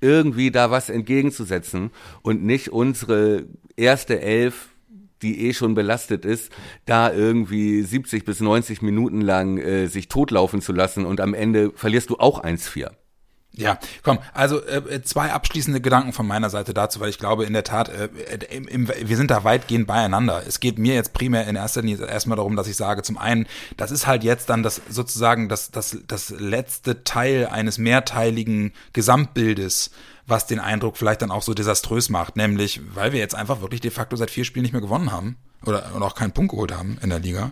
irgendwie 0.00 0.50
da 0.50 0.70
was 0.70 0.88
entgegenzusetzen 0.88 1.90
und 2.22 2.42
nicht 2.42 2.70
unsere 2.70 3.46
erste 3.76 4.20
Elf, 4.20 4.68
die 5.22 5.46
eh 5.46 5.52
schon 5.52 5.74
belastet 5.74 6.24
ist, 6.24 6.50
da 6.86 7.12
irgendwie 7.12 7.82
70 7.82 8.24
bis 8.24 8.40
90 8.40 8.82
Minuten 8.82 9.20
lang 9.20 9.58
äh, 9.58 9.86
sich 9.86 10.08
totlaufen 10.08 10.62
zu 10.62 10.72
lassen 10.72 11.04
und 11.04 11.20
am 11.20 11.34
Ende 11.34 11.72
verlierst 11.74 12.10
du 12.10 12.16
auch 12.16 12.42
1-4. 12.42 12.90
Ja, 13.52 13.78
komm, 14.04 14.20
also 14.32 14.64
äh, 14.64 15.02
zwei 15.02 15.32
abschließende 15.32 15.80
Gedanken 15.80 16.12
von 16.12 16.26
meiner 16.26 16.50
Seite 16.50 16.72
dazu, 16.72 17.00
weil 17.00 17.10
ich 17.10 17.18
glaube 17.18 17.44
in 17.44 17.52
der 17.52 17.64
Tat, 17.64 17.88
äh, 17.88 18.08
im, 18.50 18.68
im, 18.68 18.88
wir 18.88 19.16
sind 19.16 19.30
da 19.30 19.42
weitgehend 19.42 19.88
beieinander. 19.88 20.42
Es 20.46 20.60
geht 20.60 20.78
mir 20.78 20.94
jetzt 20.94 21.12
primär 21.14 21.46
in 21.48 21.56
erster 21.56 21.82
Linie 21.82 22.06
erstmal 22.06 22.36
darum, 22.36 22.54
dass 22.54 22.68
ich 22.68 22.76
sage, 22.76 23.02
zum 23.02 23.18
einen, 23.18 23.46
das 23.76 23.90
ist 23.90 24.06
halt 24.06 24.22
jetzt 24.22 24.50
dann 24.50 24.62
das 24.62 24.80
sozusagen 24.88 25.48
das, 25.48 25.72
das, 25.72 25.98
das 26.06 26.30
letzte 26.30 27.02
Teil 27.02 27.48
eines 27.48 27.78
mehrteiligen 27.78 28.72
Gesamtbildes, 28.92 29.90
was 30.28 30.46
den 30.46 30.60
Eindruck 30.60 30.96
vielleicht 30.96 31.22
dann 31.22 31.32
auch 31.32 31.42
so 31.42 31.52
desaströs 31.52 32.08
macht, 32.08 32.36
nämlich, 32.36 32.80
weil 32.94 33.12
wir 33.12 33.18
jetzt 33.18 33.34
einfach 33.34 33.62
wirklich 33.62 33.80
de 33.80 33.90
facto 33.90 34.14
seit 34.14 34.30
vier 34.30 34.44
Spielen 34.44 34.62
nicht 34.62 34.72
mehr 34.72 34.80
gewonnen 34.80 35.10
haben 35.10 35.36
oder, 35.66 35.90
oder 35.96 36.06
auch 36.06 36.14
keinen 36.14 36.32
Punkt 36.32 36.52
geholt 36.52 36.72
haben 36.72 36.98
in 37.02 37.10
der 37.10 37.18
Liga. 37.18 37.50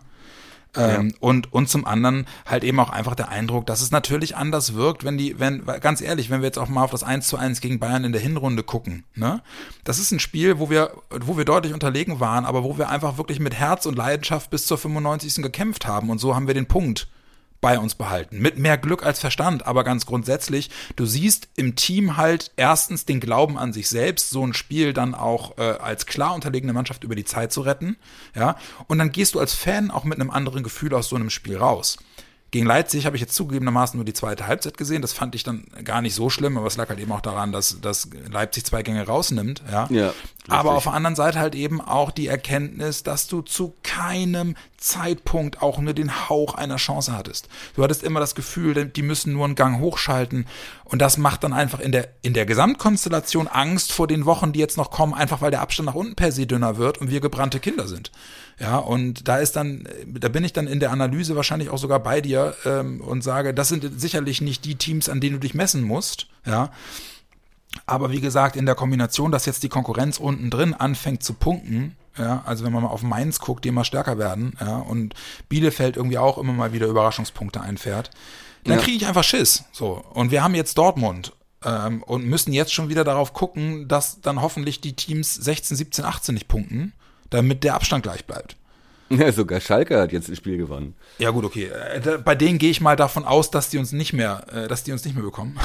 Ähm, 0.79 1.09
ja. 1.09 1.15
und, 1.21 1.53
und 1.53 1.69
zum 1.69 1.85
anderen 1.85 2.27
halt 2.47 2.65
eben 2.65 2.79
auch 2.81 2.91
einfach 2.91 3.15
der 3.15 3.29
Eindruck, 3.29 3.67
dass 3.67 3.81
es 3.81 3.91
natürlich 3.91 4.37
anders 4.37 4.75
wirkt, 4.75 5.05
wenn 5.05 5.19
die, 5.19 5.39
wenn, 5.41 5.65
ganz 5.81 6.01
ehrlich, 6.01 6.31
wenn 6.31 6.41
wir 6.41 6.47
jetzt 6.47 6.59
auch 6.59 6.69
mal 6.69 6.85
auf 6.85 6.91
das 6.91 7.03
1 7.03 7.27
zu 7.27 7.37
1 7.37 7.61
gegen 7.61 7.79
Bayern 7.79 8.05
in 8.05 8.13
der 8.13 8.21
Hinrunde 8.21 8.63
gucken, 8.63 9.05
ne? 9.15 9.43
Das 9.85 9.99
ist 9.99 10.13
ein 10.13 10.21
Spiel, 10.21 10.59
wo 10.59 10.71
wir, 10.71 10.93
wo 11.11 11.37
wir 11.37 11.45
deutlich 11.45 11.73
unterlegen 11.73 12.21
waren, 12.21 12.45
aber 12.45 12.63
wo 12.63 12.79
wir 12.79 12.89
einfach 12.89 13.19
wirklich 13.19 13.41
mit 13.41 13.55
Herz 13.55 13.87
und 13.87 13.97
Leidenschaft 13.97 14.51
bis 14.51 14.67
zur 14.67 14.79
95. 14.79 15.43
gekämpft 15.43 15.87
haben 15.87 16.11
und 16.11 16.19
so 16.19 16.35
haben 16.35 16.47
wir 16.47 16.55
den 16.55 16.67
Punkt 16.67 17.09
bei 17.61 17.79
uns 17.79 17.95
behalten. 17.95 18.39
Mit 18.39 18.59
mehr 18.59 18.79
Glück 18.79 19.05
als 19.05 19.19
Verstand, 19.19 19.67
aber 19.67 19.85
ganz 19.85 20.07
grundsätzlich, 20.07 20.71
du 20.97 21.07
siehst 21.07 21.49
im 21.57 21.75
Team 21.75 22.17
halt 22.17 22.53
erstens 22.57 23.05
den 23.05 23.21
Glauben 23.21 23.59
an 23.59 23.73
sich 23.73 23.89
selbst, 23.89 24.31
so 24.31 24.47
ein 24.47 24.55
Spiel 24.55 24.93
dann 24.93 25.15
auch 25.15 25.59
äh, 25.59 25.63
als 25.63 26.07
klar 26.07 26.35
unterlegene 26.35 26.73
Mannschaft 26.73 27.05
über 27.05 27.15
die 27.15 27.25
Zeit 27.25 27.53
zu 27.53 27.63
retten, 27.63 27.97
ja, 28.35 28.57
und 28.87 28.99
dann 28.99 29.13
gehst 29.13 29.35
du 29.35 29.41
als 29.41 29.55
Fan 29.55 29.91
auch 29.91 30.05
mit 30.05 30.21
einem 30.21 30.31
anderen 30.31 30.63
Gefühl 30.63 30.95
aus 30.95 31.09
so 31.09 31.17
einem 31.17 31.31
Spiel 31.31 31.57
raus. 31.57 31.99
Gegen 32.51 32.65
Leipzig 32.67 33.05
habe 33.05 33.15
ich 33.15 33.21
jetzt 33.21 33.35
zugegebenermaßen 33.35 33.99
nur 33.99 34.07
die 34.07 34.15
zweite 34.15 34.47
Halbzeit 34.47 34.79
gesehen. 34.79 35.03
Das 35.03 35.13
fand 35.13 35.35
ich 35.35 35.43
dann 35.43 35.65
gar 35.85 36.01
nicht 36.01 36.15
so 36.15 36.31
schlimm, 36.31 36.57
aber 36.57 36.67
es 36.67 36.79
lag 36.79 36.89
halt 36.89 36.99
eben 36.99 37.13
auch 37.13 37.21
daran, 37.21 37.53
dass, 37.53 37.81
dass 37.83 38.09
Leipzig 38.31 38.65
zwei 38.65 38.83
Gänge 38.83 39.07
rausnimmt. 39.07 39.63
Ja. 39.71 39.87
ja 39.91 40.15
aber 40.49 40.73
auf 40.73 40.85
der 40.85 40.95
anderen 40.95 41.15
Seite 41.15 41.39
halt 41.39 41.55
eben 41.55 41.83
auch 41.83 42.11
die 42.11 42.27
Erkenntnis, 42.27 43.03
dass 43.03 43.27
du 43.27 43.43
zu 43.43 43.75
keinem 43.83 44.57
Zeitpunkt 44.79 45.61
auch 45.61 45.79
nur 45.79 45.93
den 45.93 46.29
Hauch 46.31 46.55
einer 46.55 46.77
Chance 46.77 47.13
hattest. 47.13 47.49
Du 47.77 47.83
hattest 47.83 48.03
immer 48.03 48.19
das 48.19 48.35
Gefühl, 48.35 48.87
die 48.87 49.03
müssen 49.03 49.35
nur 49.35 49.45
einen 49.45 49.55
Gang 49.55 49.81
hochschalten. 49.81 50.47
Und 50.85 51.03
das 51.03 51.19
macht 51.19 51.45
dann 51.45 51.53
einfach 51.53 51.81
in 51.81 51.93
der, 51.93 52.09
in 52.23 52.33
der 52.33 52.47
Gesamtkonstellation 52.47 53.47
Angst 53.47 53.93
vor 53.93 54.07
den 54.07 54.25
Wochen, 54.25 54.55
die 54.55 54.61
jetzt 54.61 54.79
noch 54.79 54.91
kommen, 54.91 55.13
einfach 55.13 55.43
weil 55.43 55.51
der 55.51 55.61
Abstand 55.61 55.87
nach 55.87 55.95
unten 55.95 56.15
per 56.15 56.33
se 56.33 56.47
dünner 56.47 56.79
wird 56.79 56.97
und 56.97 57.11
wir 57.11 57.21
gebrannte 57.21 57.61
Kinder 57.61 57.87
sind. 57.87 58.11
Ja, 58.61 58.79
und 58.79 59.29
da 59.29 59.39
ist 59.39 59.55
dann, 59.55 59.89
da 60.07 60.29
bin 60.29 60.43
ich 60.43 60.53
dann 60.53 60.67
in 60.67 60.81
der 60.81 60.91
Analyse 60.91 61.37
wahrscheinlich 61.37 61.71
auch 61.71 61.79
sogar 61.79 62.01
bei 62.01 62.21
dir 62.21 62.55
ähm, 62.65 63.01
und 63.01 63.23
sage, 63.23 63.55
das 63.55 63.69
sind 63.69 64.01
sicherlich 64.01 64.41
nicht 64.41 64.65
die 64.65 64.75
Teams, 64.75 65.09
an 65.09 65.21
denen 65.21 65.35
du 65.35 65.41
dich 65.41 65.55
messen 65.55 65.83
musst. 65.83 66.27
Ja. 66.45 66.73
Aber 67.87 68.11
wie 68.11 68.21
gesagt, 68.21 68.57
in 68.57 68.67
der 68.67 68.75
Kombination, 68.75 69.31
dass 69.31 69.47
jetzt 69.47 69.63
die 69.63 69.69
Konkurrenz 69.69 70.19
unten 70.19 70.51
drin 70.51 70.75
anfängt 70.75 71.23
zu 71.23 71.35
punkten, 71.35 71.97
ja, 72.17 72.43
also 72.47 72.65
wenn 72.65 72.73
man 72.73 72.83
mal 72.83 72.89
auf 72.89 73.03
Mainz 73.03 73.39
guckt, 73.39 73.65
die 73.65 73.69
immer 73.69 73.85
stärker 73.85 74.19
werden, 74.19 74.57
ja, 74.61 74.79
und 74.79 75.15
Bielefeld 75.49 75.97
irgendwie 75.97 76.19
auch 76.19 76.39
immer 76.39 76.53
mal 76.53 76.73
wieder 76.73 76.89
Überraschungspunkte 76.89 77.61
einfährt, 77.61 78.11
dann 78.65 78.79
ja. 78.79 78.83
kriege 78.83 78.97
ich 78.97 79.07
einfach 79.07 79.23
Schiss. 79.23 79.65
So. 79.71 80.05
Und 80.15 80.33
wir 80.33 80.43
haben 80.43 80.57
jetzt 80.57 80.77
Dortmund 80.79 81.33
ähm, 81.65 82.03
und 82.03 82.25
müssen 82.27 82.53
jetzt 82.53 82.73
schon 82.73 82.89
wieder 82.89 83.05
darauf 83.05 83.33
gucken, 83.33 83.87
dass 83.87 84.21
dann 84.21 84.43
hoffentlich 84.43 84.81
die 84.81 84.95
Teams 84.95 85.35
16, 85.35 85.77
17, 85.77 86.05
18 86.05 86.35
nicht 86.35 86.49
punkten, 86.49 86.93
damit 87.31 87.65
der 87.65 87.75
Abstand 87.75 88.03
gleich 88.03 88.25
bleibt. 88.25 88.57
Ja, 89.11 89.33
sogar 89.33 89.61
Schalke 89.61 89.99
hat 89.99 90.13
jetzt 90.13 90.29
das 90.29 90.37
Spiel 90.37 90.59
gewonnen. 90.59 90.95
Ja 91.19 91.31
gut, 91.31 91.45
okay. 91.45 91.71
Äh, 91.71 92.19
bei 92.23 92.35
denen 92.35 92.59
gehe 92.59 92.71
ich 92.71 92.81
mal 92.81 92.95
davon 92.95 93.25
aus, 93.25 93.51
dass 93.51 93.71
die 93.71 93.79
uns 93.79 93.93
nicht 93.93 94.13
mehr, 94.13 94.45
äh, 94.53 94.69
dass 94.69 94.85
die 94.85 94.93
uns 94.93 95.05
nicht 95.05 95.15
mehr 95.15 95.25
bekommen. 95.25 95.59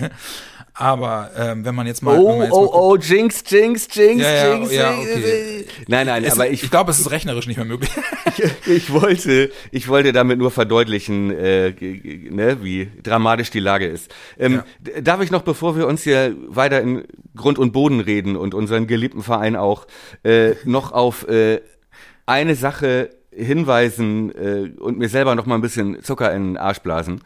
Aber 0.74 1.30
ähm, 1.36 1.64
wenn 1.66 1.74
man 1.74 1.86
jetzt 1.86 2.02
mal. 2.02 2.18
Oh, 2.18 2.42
jetzt 2.42 2.52
oh, 2.52 2.64
mal 2.64 2.70
oh, 2.72 2.96
Jinx, 2.96 3.44
Jinx, 3.46 3.88
Jinx, 3.92 4.22
ja, 4.22 4.32
ja, 4.32 4.54
Jinx. 4.54 4.72
Ja, 4.72 4.90
okay. 4.90 5.66
Nein, 5.86 6.06
nein, 6.06 6.24
es, 6.24 6.32
aber 6.32 6.48
ich. 6.48 6.62
Ich 6.62 6.70
glaube, 6.70 6.90
es 6.90 6.98
ist 6.98 7.10
rechnerisch 7.10 7.46
nicht 7.46 7.58
mehr 7.58 7.66
möglich. 7.66 7.90
ich, 8.36 8.68
ich, 8.68 8.92
wollte, 8.92 9.50
ich 9.70 9.88
wollte 9.88 10.12
damit 10.12 10.38
nur 10.38 10.50
verdeutlichen, 10.50 11.30
äh, 11.30 11.74
ne, 12.30 12.58
wie 12.62 12.90
dramatisch 13.02 13.50
die 13.50 13.60
Lage 13.60 13.86
ist. 13.86 14.14
Ähm, 14.38 14.62
ja. 14.86 15.00
Darf 15.02 15.20
ich 15.20 15.30
noch, 15.30 15.42
bevor 15.42 15.76
wir 15.76 15.86
uns 15.86 16.02
hier 16.04 16.34
weiter 16.48 16.80
in 16.80 17.04
Grund 17.36 17.58
und 17.58 17.72
Boden 17.72 18.00
reden 18.00 18.36
und 18.36 18.54
unseren 18.54 18.86
geliebten 18.86 19.22
Verein 19.22 19.56
auch, 19.56 19.86
äh, 20.24 20.54
noch 20.64 20.92
auf 20.92 21.28
äh, 21.28 21.60
eine 22.24 22.54
Sache 22.54 23.10
hinweisen 23.30 24.34
äh, 24.34 24.70
und 24.80 24.98
mir 24.98 25.08
selber 25.08 25.34
noch 25.34 25.46
mal 25.46 25.56
ein 25.56 25.60
bisschen 25.60 26.02
Zucker 26.02 26.32
in 26.32 26.52
den 26.52 26.56
Arsch 26.56 26.80
blasen 26.80 27.20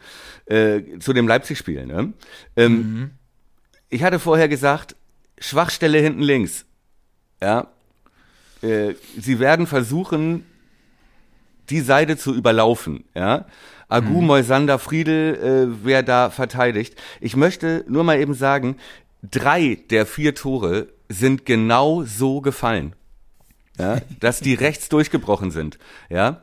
äh, 0.45 0.81
zu 0.99 1.13
dem 1.13 1.27
Leipzig-Spiel. 1.27 1.85
Ne? 1.85 2.13
Ähm, 2.55 2.73
mhm. 2.73 3.11
Ich 3.89 4.03
hatte 4.03 4.19
vorher 4.19 4.47
gesagt, 4.47 4.95
Schwachstelle 5.39 5.99
hinten 5.99 6.21
links. 6.21 6.65
Ja, 7.41 7.67
äh, 8.61 8.95
sie 9.17 9.39
werden 9.39 9.67
versuchen, 9.67 10.45
die 11.69 11.81
Seite 11.81 12.17
zu 12.17 12.33
überlaufen. 12.33 13.05
Ja, 13.13 13.45
Agu, 13.87 14.21
mhm. 14.21 14.27
Moisander, 14.27 14.79
Friedel, 14.79 15.35
äh, 15.35 15.85
wer 15.85 16.03
da 16.03 16.29
verteidigt. 16.29 16.95
Ich 17.21 17.35
möchte 17.35 17.85
nur 17.87 18.03
mal 18.03 18.19
eben 18.19 18.33
sagen, 18.33 18.77
drei 19.21 19.77
der 19.89 20.05
vier 20.05 20.35
Tore 20.35 20.87
sind 21.09 21.45
genau 21.45 22.03
so 22.03 22.41
gefallen 22.41 22.95
ja, 23.77 24.01
dass 24.19 24.39
die 24.39 24.53
rechts 24.53 24.89
durchgebrochen 24.89 25.51
sind. 25.51 25.77
Ja, 26.09 26.41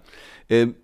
ähm, 0.48 0.74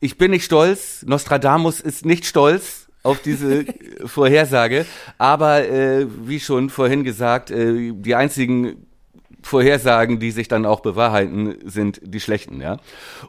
ich 0.00 0.18
bin 0.18 0.30
nicht 0.30 0.44
stolz. 0.44 1.04
Nostradamus 1.06 1.80
ist 1.80 2.04
nicht 2.04 2.26
stolz 2.26 2.85
auf 3.06 3.20
diese 3.20 3.64
Vorhersage, 4.04 4.84
aber 5.18 5.68
äh, 5.68 6.06
wie 6.24 6.40
schon 6.40 6.70
vorhin 6.70 7.04
gesagt, 7.04 7.50
äh, 7.50 7.92
die 7.94 8.14
einzigen 8.14 8.86
Vorhersagen, 9.42 10.18
die 10.18 10.32
sich 10.32 10.48
dann 10.48 10.66
auch 10.66 10.80
bewahrheiten, 10.80 11.56
sind 11.64 12.00
die 12.02 12.20
schlechten, 12.20 12.60
ja. 12.60 12.78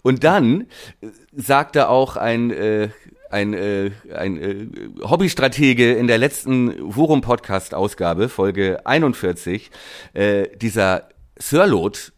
Und 0.02 0.24
dann 0.24 0.62
äh, 1.02 1.08
sagte 1.36 1.90
auch 1.90 2.18
ein 2.18 2.52
äh, 2.52 2.90
ein, 3.30 3.54
äh, 3.54 3.92
ein 4.16 4.42
äh, 4.42 4.68
Hobbystratege 5.04 5.94
in 5.94 6.08
der 6.08 6.18
letzten 6.18 6.74
Worum 6.80 7.22
Podcast 7.22 7.74
Ausgabe, 7.74 8.30
Folge 8.30 8.86
41, 8.86 9.70
äh, 10.14 10.48
dieser 10.58 11.10
Sirlot, 11.38 12.14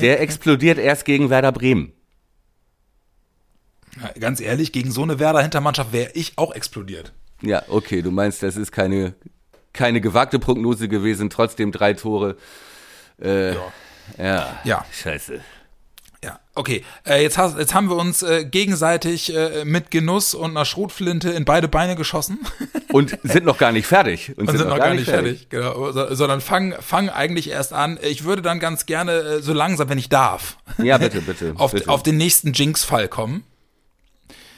der 0.00 0.20
explodiert 0.20 0.78
erst 0.78 1.04
gegen 1.04 1.30
Werder 1.30 1.52
Bremen. 1.52 1.92
Ganz 4.18 4.40
ehrlich, 4.40 4.72
gegen 4.72 4.90
so 4.90 5.02
eine 5.02 5.18
Werder-Hintermannschaft 5.18 5.92
wäre 5.92 6.10
ich 6.14 6.32
auch 6.36 6.54
explodiert. 6.54 7.12
Ja, 7.42 7.62
okay, 7.68 8.02
du 8.02 8.10
meinst, 8.10 8.42
das 8.42 8.56
ist 8.56 8.72
keine, 8.72 9.14
keine 9.72 10.00
gewagte 10.00 10.38
Prognose 10.38 10.88
gewesen, 10.88 11.28
trotzdem 11.28 11.72
drei 11.72 11.92
Tore. 11.92 12.36
Äh, 13.20 13.54
ja. 13.54 13.72
ja. 14.18 14.60
Ja. 14.64 14.86
Scheiße. 14.92 15.40
Ja, 16.24 16.38
okay. 16.54 16.84
Äh, 17.04 17.22
jetzt, 17.22 17.36
hast, 17.36 17.58
jetzt 17.58 17.74
haben 17.74 17.88
wir 17.88 17.96
uns 17.96 18.22
äh, 18.22 18.44
gegenseitig 18.44 19.34
äh, 19.34 19.64
mit 19.64 19.90
Genuss 19.90 20.34
und 20.34 20.52
einer 20.52 20.64
Schrotflinte 20.64 21.30
in 21.30 21.44
beide 21.44 21.66
Beine 21.66 21.96
geschossen. 21.96 22.38
Und 22.92 23.18
sind 23.22 23.46
noch 23.46 23.56
gar 23.56 23.72
nicht 23.72 23.86
fertig. 23.86 24.32
Und, 24.36 24.40
und 24.40 24.46
sind, 24.48 24.58
sind, 24.58 24.68
noch, 24.68 24.76
gar, 24.76 24.88
gar 24.88 24.94
nicht 24.94 25.08
fertig, 25.08 25.48
fertig. 25.48 25.48
genau. 25.48 25.90
So, 25.92 26.14
sondern 26.14 26.42
fangen 26.42 26.74
fang 26.78 27.08
eigentlich 27.08 27.48
erst 27.48 27.72
an. 27.72 27.98
Ich 28.02 28.24
würde 28.24 28.42
dann 28.42 28.60
ganz 28.60 28.84
gerne 28.84 29.12
äh, 29.12 29.40
so 29.40 29.54
langsam, 29.54 29.88
wenn 29.88 29.96
ich 29.96 30.10
darf, 30.10 30.58
ja, 30.76 30.98
bitte, 30.98 31.22
bitte, 31.22 31.54
auf, 31.58 31.72
bitte. 31.72 31.88
auf 31.88 32.02
den 32.02 32.18
nächsten 32.18 32.52
Jinx-Fall 32.52 33.08
kommen. 33.08 33.44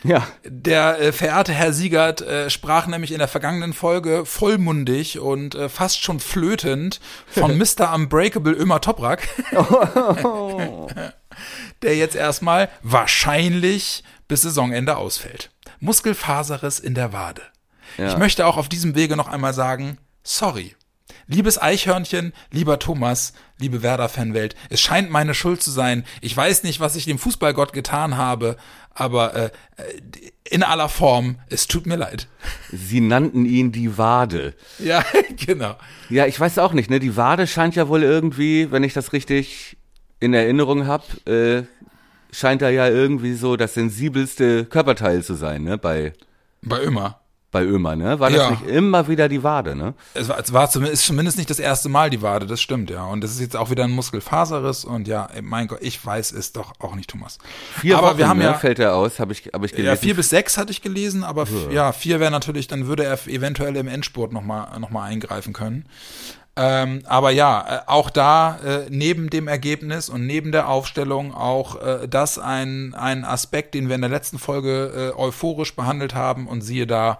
Ja. 0.05 0.27
Der 0.45 1.01
äh, 1.01 1.13
verehrte 1.13 1.53
Herr 1.53 1.73
Siegert 1.73 2.21
äh, 2.21 2.51
sprach 2.51 2.87
nämlich 2.87 3.11
in 3.11 3.19
der 3.19 3.29
vergangenen 3.29 3.73
Folge 3.73 4.27
vollmundig 4.27 5.19
und 5.19 5.55
äh, 5.55 5.69
fast 5.69 6.03
schon 6.03 6.21
flötend 6.21 7.01
von 7.27 7.59
Mr. 7.59 7.93
Unbreakable 7.95 8.53
Ömer 8.53 8.81
Toprak. 8.81 9.27
Oh. 9.55 10.89
der 11.83 11.97
jetzt 11.97 12.17
erstmal 12.17 12.69
wahrscheinlich 12.83 14.05
bis 14.29 14.43
Saisonende 14.43 14.97
ausfällt. 14.97 15.51
Muskelfaserriss 15.81 16.79
in 16.79 16.95
der 16.95 17.13
Wade. 17.13 17.43
Ja. 17.99 18.09
Ich 18.09 18.17
möchte 18.17 18.47
auch 18.47 18.57
auf 18.57 18.69
diesem 18.69 18.95
Wege 18.95 19.17
noch 19.17 19.29
einmal 19.29 19.55
sagen, 19.55 19.99
sorry. 20.23 20.75
Liebes 21.27 21.61
Eichhörnchen, 21.61 22.35
lieber 22.51 22.79
Thomas, 22.79 23.33
liebe 23.59 23.83
Werder-Fanwelt, 23.83 24.57
es 24.69 24.81
scheint 24.81 25.11
meine 25.11 25.35
Schuld 25.35 25.63
zu 25.63 25.71
sein. 25.71 26.05
Ich 26.21 26.37
weiß 26.37 26.65
nicht, 26.65 26.81
was 26.81 26.97
ich 26.97 27.07
dem 27.07 27.19
Fußballgott 27.19 27.73
getan 27.73 28.17
habe, 28.19 28.57
aber 28.95 29.35
äh, 29.35 29.51
in 30.49 30.63
aller 30.63 30.89
Form, 30.89 31.37
es 31.49 31.67
tut 31.67 31.87
mir 31.87 31.97
leid. 31.97 32.29
Sie 32.71 33.01
nannten 33.01 33.45
ihn 33.45 33.73
die 33.73 33.99
Wade. 33.99 34.55
Ja, 34.79 35.05
genau. 35.45 35.77
Ja, 36.11 36.27
ich 36.27 36.39
weiß 36.39 36.59
auch 36.59 36.73
nicht, 36.73 36.91
ne? 36.91 36.99
Die 37.01 37.17
Wade 37.17 37.47
scheint 37.47 37.77
ja 37.77 37.89
wohl 37.89 38.03
irgendwie, 38.03 38.71
wenn 38.71 38.83
ich 38.83 38.93
das 38.93 39.13
richtig 39.13 39.77
in 40.21 40.35
Erinnerung 40.35 40.87
habe, 40.87 41.05
äh, 41.31 41.65
scheint 42.35 42.63
da 42.63 42.69
ja 42.69 42.89
irgendwie 42.89 43.35
so 43.35 43.57
das 43.57 43.75
sensibelste 43.75 44.65
Körperteil 44.65 45.23
zu 45.23 45.35
sein, 45.35 45.63
ne? 45.63 45.79
Bei 45.79 46.13
bei 46.63 46.83
Ömer. 46.83 47.21
Bei 47.55 47.65
Ömer, 47.65 47.97
ne? 47.97 48.21
War 48.21 48.29
das 48.29 48.39
Ja. 48.39 48.51
nicht 48.51 48.67
immer 48.67 49.09
wieder 49.09 49.31
die 49.31 49.43
Wade, 49.43 49.75
ne? 49.75 49.95
Es 50.13 50.29
war, 50.29 50.39
es 50.39 50.53
war 50.53 50.69
zumindest, 50.69 51.01
ist 51.01 51.07
zumindest 51.07 51.39
nicht 51.39 51.49
das 51.49 51.59
erste 51.59 51.89
Mal 51.89 52.11
die 52.11 52.21
Wade, 52.21 52.45
das 52.45 52.61
stimmt, 52.61 52.91
ja. 52.91 53.05
Und 53.05 53.25
das 53.25 53.31
ist 53.31 53.41
jetzt 53.41 53.57
auch 53.57 53.71
wieder 53.71 53.85
ein 53.85 53.91
Muskelfaserriss 53.93 54.85
und 54.85 55.09
ja, 55.09 55.29
mein 55.41 55.69
Gott, 55.69 55.79
ich 55.81 56.05
weiß 56.05 56.33
es 56.33 56.53
doch 56.53 56.75
auch 56.81 56.95
nicht, 56.95 57.09
Thomas. 57.09 57.39
Vier 57.81 57.97
aber 57.97 58.09
Wochen, 58.11 58.19
wir 58.19 58.29
haben 58.29 58.39
ne, 58.39 58.45
ja, 58.45 58.55
fällt 58.55 58.79
er 58.79 58.95
aus, 58.95 59.19
habe 59.19 59.33
ich, 59.33 59.49
hab 59.55 59.65
ich 59.65 59.71
gelesen. 59.71 59.87
ja, 59.87 59.97
vier 59.97 60.15
bis 60.15 60.29
sechs 60.29 60.59
hatte 60.59 60.73
ich 60.73 60.83
gelesen, 60.83 61.25
aber 61.25 61.43
f- 61.45 61.71
ja, 61.73 61.93
vier 61.93 62.21
wäre 62.21 62.31
natürlich, 62.31 62.67
dann 62.67 62.87
würde 62.87 63.05
er 63.05 63.19
eventuell 63.29 63.77
im 63.77 63.89
Endspurt 63.89 64.33
nochmal 64.35 64.79
noch 64.79 64.91
mal 64.91 65.05
eingreifen 65.05 65.55
können. 65.55 65.87
Ähm, 66.57 67.03
aber 67.07 67.33
ja, 67.33 67.65
äh, 67.69 67.91
auch 67.91 68.11
da 68.11 68.59
äh, 68.65 68.87
neben 68.89 69.29
dem 69.29 69.49
Ergebnis 69.49 70.09
und 70.09 70.25
neben 70.25 70.53
der 70.53 70.69
Aufstellung 70.69 71.35
auch 71.35 71.83
äh, 71.83 72.07
das 72.09 72.39
ein, 72.39 72.95
ein 72.95 73.25
Aspekt, 73.25 73.75
den 73.75 73.89
wir 73.89 73.97
in 73.97 74.03
der 74.03 74.11
letzten 74.11 74.39
Folge 74.39 75.13
äh, 75.17 75.19
euphorisch 75.21 75.75
behandelt 75.75 76.15
haben 76.15 76.47
und 76.47 76.61
siehe 76.61 76.87
da, 76.87 77.19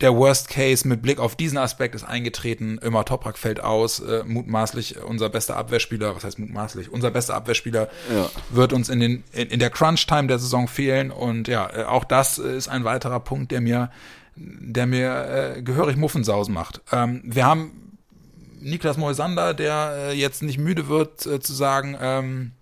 der 0.00 0.14
Worst 0.14 0.48
Case 0.48 0.86
mit 0.88 1.02
Blick 1.02 1.18
auf 1.18 1.36
diesen 1.36 1.58
Aspekt 1.58 1.94
ist 1.94 2.04
eingetreten. 2.04 2.78
Ömer 2.82 3.04
Toprak 3.04 3.36
fällt 3.38 3.60
aus, 3.60 4.00
äh, 4.00 4.22
mutmaßlich 4.24 5.02
unser 5.02 5.28
bester 5.28 5.56
Abwehrspieler, 5.56 6.16
was 6.16 6.24
heißt 6.24 6.38
mutmaßlich, 6.38 6.90
unser 6.90 7.10
bester 7.10 7.34
Abwehrspieler 7.34 7.88
Ja. 8.14 8.30
wird 8.50 8.72
uns 8.72 8.88
in, 8.88 9.00
den, 9.00 9.24
in, 9.32 9.48
in 9.48 9.58
der 9.60 9.70
Crunch-Time 9.70 10.26
der 10.26 10.38
Saison 10.38 10.68
fehlen 10.68 11.10
und 11.10 11.48
ja, 11.48 11.68
äh, 11.70 11.84
auch 11.84 12.04
das 12.04 12.38
ist 12.38 12.68
ein 12.68 12.84
weiterer 12.84 13.20
Punkt, 13.20 13.52
der 13.52 13.60
mir, 13.60 13.90
der 14.36 14.86
mir 14.86 15.56
äh, 15.56 15.62
gehörig 15.62 15.96
Muffensausen 15.96 16.54
macht. 16.54 16.80
Ähm, 16.92 17.20
wir 17.24 17.44
haben 17.44 17.72
Niklas 18.60 18.96
Moisander, 18.96 19.54
der 19.54 19.92
äh, 19.96 20.12
jetzt 20.12 20.42
nicht 20.42 20.58
müde 20.58 20.88
wird 20.88 21.26
äh, 21.26 21.40
zu 21.40 21.52
sagen, 21.52 21.96
ähm, 22.00 22.52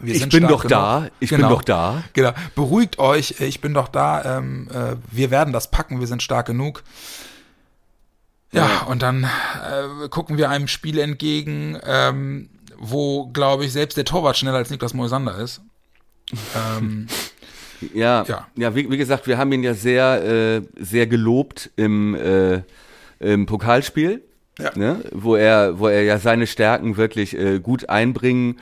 wir 0.00 0.14
Ich 0.14 0.28
bin 0.28 0.46
doch 0.46 0.64
da, 0.64 0.98
genug. 0.98 1.12
ich 1.20 1.30
bin 1.30 1.40
doch 1.40 1.62
da. 1.62 2.02
Genau. 2.12 2.32
Beruhigt 2.54 2.98
euch, 2.98 3.40
ich 3.40 3.60
bin 3.60 3.74
doch 3.74 3.88
da, 3.88 4.38
ähm, 4.38 4.68
äh, 4.72 4.96
wir 5.10 5.30
werden 5.30 5.52
das 5.52 5.70
packen, 5.70 6.00
wir 6.00 6.06
sind 6.06 6.22
stark 6.22 6.46
genug. 6.46 6.82
Ja, 8.52 8.82
und 8.88 9.02
dann 9.02 9.24
äh, 9.24 10.08
gucken 10.08 10.38
wir 10.38 10.48
einem 10.50 10.68
Spiel 10.68 10.98
entgegen, 10.98 11.78
ähm, 11.84 12.48
wo, 12.78 13.26
glaube 13.26 13.64
ich, 13.64 13.72
selbst 13.72 13.96
der 13.96 14.04
Torwart 14.04 14.36
schneller 14.38 14.56
als 14.58 14.70
Niklas 14.70 14.94
Moisander 14.94 15.36
ist. 15.38 15.60
ähm, 16.78 17.06
Ja, 17.92 18.24
Ja. 18.26 18.46
ja, 18.56 18.74
wie, 18.74 18.90
wie 18.90 18.96
gesagt, 18.96 19.26
wir 19.26 19.36
haben 19.36 19.52
ihn 19.52 19.62
ja 19.62 19.74
sehr, 19.74 20.24
äh, 20.24 20.62
sehr 20.82 21.06
gelobt 21.06 21.70
im, 21.76 22.14
äh, 22.14 22.62
im 23.20 23.44
Pokalspiel, 23.44 24.22
Ja. 24.58 24.70
ne? 24.74 25.04
wo 25.12 25.36
er, 25.36 25.78
wo 25.78 25.86
er 25.88 26.02
ja 26.02 26.18
seine 26.18 26.46
Stärken 26.46 26.96
wirklich 26.96 27.36
äh, 27.36 27.60
gut 27.60 27.90
einbringen 27.90 28.58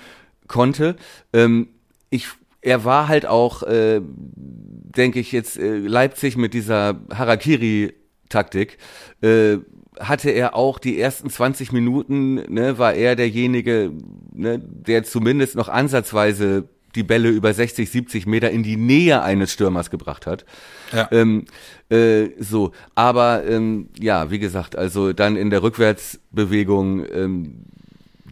konnte. 0.47 0.97
Ähm, 1.33 1.69
ich, 2.11 2.29
er 2.61 2.85
war 2.85 3.09
halt 3.09 3.27
auch, 3.27 3.63
äh, 3.63 4.01
denke 4.03 5.21
ich 5.21 5.33
jetzt, 5.33 5.59
äh, 5.59 5.79
Leipzig 5.79 6.37
mit 6.37 6.55
dieser 6.55 7.01
Harakiri-Taktik. 7.13 8.79
Äh, 9.21 9.59
hatte 10.01 10.31
er 10.31 10.57
auch 10.57 10.79
die 10.79 10.99
ersten 11.01 11.31
20 11.31 11.73
Minuten, 11.73 12.35
ne, 12.53 12.79
war 12.79 12.95
er 12.95 13.15
derjenige, 13.15 13.93
ne, 14.33 14.59
der 14.59 15.05
zumindest 15.05 15.55
noch 15.55 15.69
ansatzweise 15.69 16.69
die 16.95 17.03
Bälle 17.03 17.29
über 17.29 17.53
60, 17.53 17.91
70 17.91 18.27
Meter 18.27 18.51
in 18.51 18.63
die 18.63 18.77
Nähe 18.77 19.23
eines 19.23 19.53
Stürmers 19.53 19.91
gebracht 19.91 20.27
hat. 20.27 20.45
ja. 20.93 21.09
Ähm, 21.11 21.45
äh, 21.91 22.29
so, 22.39 22.73
aber 22.95 23.45
ähm, 23.47 23.89
ja, 23.99 24.31
wie 24.31 24.39
gesagt, 24.39 24.77
also 24.77 25.13
dann 25.13 25.37
in 25.37 25.51
der 25.51 25.63
Rückwärtsbewegung, 25.63 27.05
ähm, 27.13 27.65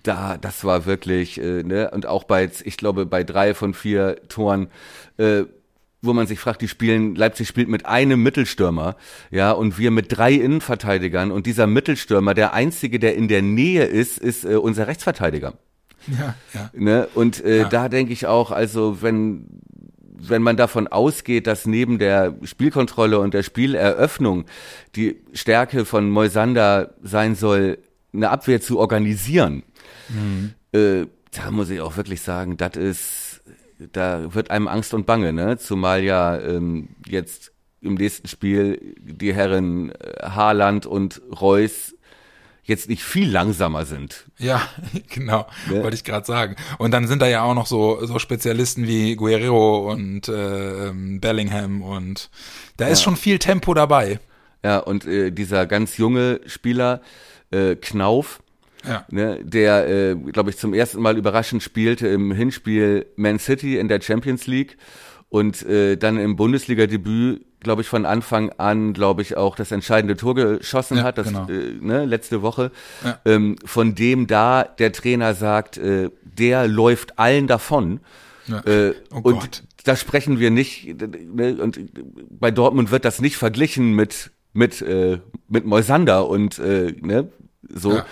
da, 0.03 0.37
das 0.37 0.65
war 0.65 0.87
wirklich, 0.87 1.41
äh, 1.41 1.63
ne, 1.63 1.91
und 1.93 2.07
auch 2.07 2.25
bei, 2.25 2.51
ich 2.65 2.77
glaube, 2.77 3.07
bei 3.07 3.25
drei 3.25 3.55
von 3.55 3.75
vier 3.75 4.17
Toren, 4.29 4.69
äh, 5.19 5.45
wo 6.01 6.13
man 6.13 6.27
sich 6.27 6.41
fragt, 6.41 6.63
die 6.63 6.69
spielen, 6.69 7.15
Leipzig 7.15 7.47
spielt 7.47 7.69
mit 7.69 7.87
einem 7.87 8.23
Mittelstürmer, 8.23 8.97
ja, 9.31 9.53
und 9.53 9.79
wir 9.79 9.91
mit 9.93 10.17
drei 10.17 10.33
Innenverteidigern 10.33 11.31
und 11.31 11.47
dieser 11.47 11.67
Mittelstürmer, 11.69 12.35
der 12.35 12.53
einzige, 12.55 12.99
der 12.99 13.15
in 13.17 13.29
der 13.29 13.43
Nähe 13.43 13.85
ist, 13.85 14.19
ist 14.19 14.45
äh, 14.45 14.57
unser 14.57 14.89
Rechtsverteidiger. 14.89 15.55
ja, 16.09 16.35
ja. 16.53 16.71
Ne? 16.75 17.09
Und 17.15 17.45
äh, 17.45 17.61
Ja. 17.61 17.69
da 17.69 17.89
denke 17.89 18.13
ich 18.13 18.27
auch, 18.27 18.51
also 18.51 19.03
wenn 19.03 19.47
wenn 20.25 20.43
man 20.43 20.57
davon 20.57 20.87
ausgeht, 20.87 21.49
dass 21.49 21.67
neben 21.67 21.99
der 21.99 22.37
Spielkontrolle 22.45 23.19
und 23.19 23.35
der 23.35 23.43
Spieleröffnung 23.43 24.45
die 24.95 25.17
Stärke 25.33 25.85
von 25.85 26.11
Moisander 26.11 26.95
sein 27.03 27.35
soll, 27.35 27.79
eine 28.15 28.31
Abwehr 28.31 28.61
zu 28.61 28.79
organisieren, 28.79 29.65
äh, 30.73 31.07
da 31.31 31.51
muss 31.51 31.71
ich 31.71 31.81
auch 31.81 31.97
wirklich 31.97 32.21
sagen, 32.21 32.57
das 32.57 32.77
ist, 32.77 33.43
da 33.93 34.35
wird 34.35 34.51
einem 34.51 34.69
Angst 34.69 34.95
und 34.95 35.07
Bange, 35.07 35.33
ne? 35.33 35.59
Zumal 35.59 36.03
ja 36.03 36.39
ähm, 36.39 36.91
jetzt 37.07 37.53
im 37.81 37.95
nächsten 37.95 38.29
Spiel 38.29 38.95
die 39.01 39.35
Herren 39.35 39.91
äh, 39.91 40.23
Haaland 40.23 40.87
und 40.87 41.21
Reus 41.41 41.95
jetzt 42.65 42.89
nicht 42.89 43.03
viel 43.03 43.29
langsamer 43.29 43.85
sind. 43.87 44.27
Ja, 44.39 44.63
genau, 45.09 45.47
Ne? 45.69 45.83
wollte 45.83 45.97
ich 45.97 46.05
gerade 46.05 46.25
sagen. 46.27 46.57
Und 46.79 46.93
dann 46.93 47.09
sind 47.09 47.21
da 47.21 47.27
ja 47.27 47.43
auch 47.43 47.55
noch 47.55 47.67
so, 47.67 48.05
so 48.07 48.19
Spezialisten 48.19 48.87
wie 48.87 49.17
Guerrero 49.17 49.91
und 49.91 50.29
äh, 50.29 50.89
ähm, 50.89 51.21
Bellingham 51.21 51.83
und 51.83 52.31
da 52.77 52.87
ist 52.87 53.03
schon 53.03 53.17
viel 53.17 53.39
Tempo 53.39 53.75
dabei. 53.75 54.21
Ja, 54.65 54.79
und 54.79 55.07
äh, 55.07 55.33
dieser 55.33 55.67
ganz 55.67 55.97
junge 55.97 56.41
Spieler, 56.47 57.01
äh, 57.51 57.75
Knauf, 57.75 58.42
Ja. 58.87 59.05
ne, 59.11 59.39
der, 59.43 59.89
äh, 59.89 60.15
glaube 60.15 60.51
ich, 60.51 60.59
zum 60.59 60.75
ersten 60.75 61.01
Mal 61.01 61.17
überraschend 61.17 61.63
spielte 61.63 62.09
im 62.09 62.33
Hinspiel 62.33 63.07
Man 63.17 63.39
City 63.39 63.79
in 63.79 63.89
der 63.89 64.01
Champions 64.01 64.47
League 64.47 64.77
und 65.29 65.63
äh, 65.67 65.97
dann 65.97 66.19
im 66.19 66.37
Bundesliga-Debüt, 66.37 67.45
glaube 67.61 67.83
ich, 67.83 67.89
von 67.89 68.05
Anfang 68.07 68.51
an, 68.59 68.93
glaube 68.93 69.23
ich, 69.23 69.37
auch 69.37 69.55
das 69.57 69.71
entscheidende 69.73 70.17
Tor 70.17 70.35
geschossen 70.35 70.99
Ja, 70.99 71.05
hat, 71.05 71.17
das 71.19 71.29
genau. 71.29 71.49
äh, 71.49 71.75
ne, 71.81 72.05
letzte 72.05 72.43
Woche. 72.43 72.71
Ja. 73.05 73.21
Ähm, 73.25 73.57
von 73.65 73.95
dem 73.95 74.27
da 74.27 74.65
der 74.65 74.93
Trainer 74.93 75.35
sagt, 75.35 75.79
äh, 75.79 76.11
der 76.25 76.67
läuft 76.69 77.19
allen 77.19 77.47
davon. 77.47 78.01
Ja. 78.49 78.59
Äh, 78.67 78.95
Oh 79.13 79.19
und 79.19 79.41
Gott. 79.41 79.63
da 79.85 79.95
sprechen 79.97 80.39
wir 80.41 80.51
nicht, 80.51 80.97
ne, 81.01 81.55
und 81.63 81.79
bei 82.31 82.51
Dortmund 82.51 82.91
wird 82.91 83.05
das 83.05 83.21
nicht 83.21 83.37
verglichen 83.37 83.95
mit, 83.95 84.33
mit, 84.53 84.83
äh, 84.83 85.21
mit 85.49 85.65
Moisander 85.65 86.29
und, 86.29 86.59
äh, 86.59 86.93
ne, 87.01 87.29
so, 87.69 87.93
Ja. 87.95 88.07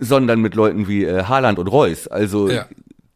Sondern 0.00 0.40
mit 0.40 0.54
Leuten 0.54 0.88
wie 0.88 1.04
äh, 1.04 1.24
Haaland 1.24 1.58
und 1.58 1.68
Reus. 1.68 2.06
Also, 2.08 2.48
Ja. 2.50 2.66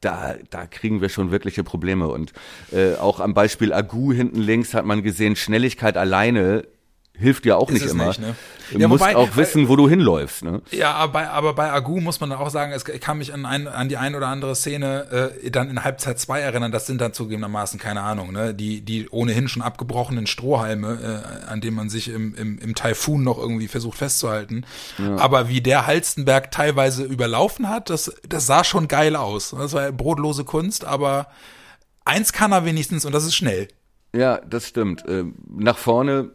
da, 0.01 0.35
da 0.51 0.67
kriegen 0.67 1.01
wir 1.01 1.09
schon 1.09 1.31
wirkliche 1.31 1.65
Probleme. 1.65 2.09
Und 2.09 2.33
äh, 2.73 2.95
auch 2.95 3.21
am 3.21 3.35
Beispiel 3.35 3.73
Agu 3.73 4.13
hinten 4.13 4.41
links 4.41 4.75
hat 4.75 4.85
man 4.85 5.03
gesehen, 5.03 5.35
Schnelligkeit 5.37 5.97
alleine 5.97 6.65
hilft 7.19 7.45
dir 7.45 7.59
auch 7.59 7.69
Ist 7.71 7.83
nicht 7.83 7.91
immer. 7.91 8.09
nicht, 8.09 8.21
ne? 8.21 8.35
Du 8.71 8.79
Ja, 8.79 8.87
musst 8.89 9.01
wobei- 9.03 9.17
auch 9.17 9.37
wissen, 9.37 9.69
wo 9.69 9.77
du 9.77 9.89
hinläufst. 9.89 10.43
Ne? 10.45 10.61
Ja, 10.71 10.93
aber 10.93 11.13
bei, 11.13 11.29
aber 11.31 11.55
bei 11.55 11.73
Agu 11.73 12.01
muss 12.01 12.21
man 12.21 12.31
auch 12.33 12.51
sagen, 12.51 12.73
es 12.73 12.87
ich 12.87 13.01
kann 13.01 13.19
mich 13.19 13.33
an, 13.33 13.47
ein, 13.47 13.67
an 13.67 13.89
die 13.89 13.97
ein 13.97 14.15
oder 14.15 14.27
andere 14.29 14.55
Szene 14.55 15.33
äh, 15.43 15.51
dann 15.51 15.71
in 15.71 15.85
Halbzeit 15.85 16.19
2 16.19 16.41
erinnern. 16.41 16.71
Das 16.71 16.87
sind 16.87 17.01
dann 17.01 17.13
zugegebenermaßen, 17.15 17.81
keine 17.81 18.03
Ahnung, 18.03 18.33
ne? 18.33 18.55
die, 18.55 18.83
die 18.83 19.09
ohnehin 19.09 19.49
schon 19.49 19.63
abgebrochenen 19.63 20.27
Strohhalme, 20.27 21.23
äh, 21.47 21.51
an 21.51 21.61
denen 21.63 21.77
man 21.77 21.89
sich 21.89 22.09
im, 22.09 22.35
im, 22.35 22.59
im 22.59 22.75
Taifun 22.75 23.25
noch 23.25 23.39
irgendwie 23.39 23.69
versucht 23.69 23.99
festzuhalten. 23.99 24.65
Aber 25.17 25.49
wie 25.49 25.61
der 25.61 25.87
Halstenberg 25.87 26.51
teilweise 26.51 27.05
überlaufen 27.05 27.69
hat, 27.71 27.89
das, 27.91 28.13
das 28.29 28.47
sah 28.47 28.65
schon 28.65 28.87
geil 28.87 29.17
aus. 29.17 29.55
Das 29.59 29.73
war 29.73 29.91
brotlose 29.93 30.45
Kunst, 30.45 30.85
aber 30.85 31.29
eins 32.05 32.33
kann 32.33 32.53
er 32.53 32.65
wenigstens 32.65 33.05
und 33.05 33.13
das 33.15 33.25
ist 33.25 33.35
schnell. 33.35 33.69
Ja, 34.15 34.39
das 34.39 34.67
stimmt. 34.69 35.05
Ähm, 35.09 35.35
nach 35.49 35.77
vorne 35.79 36.31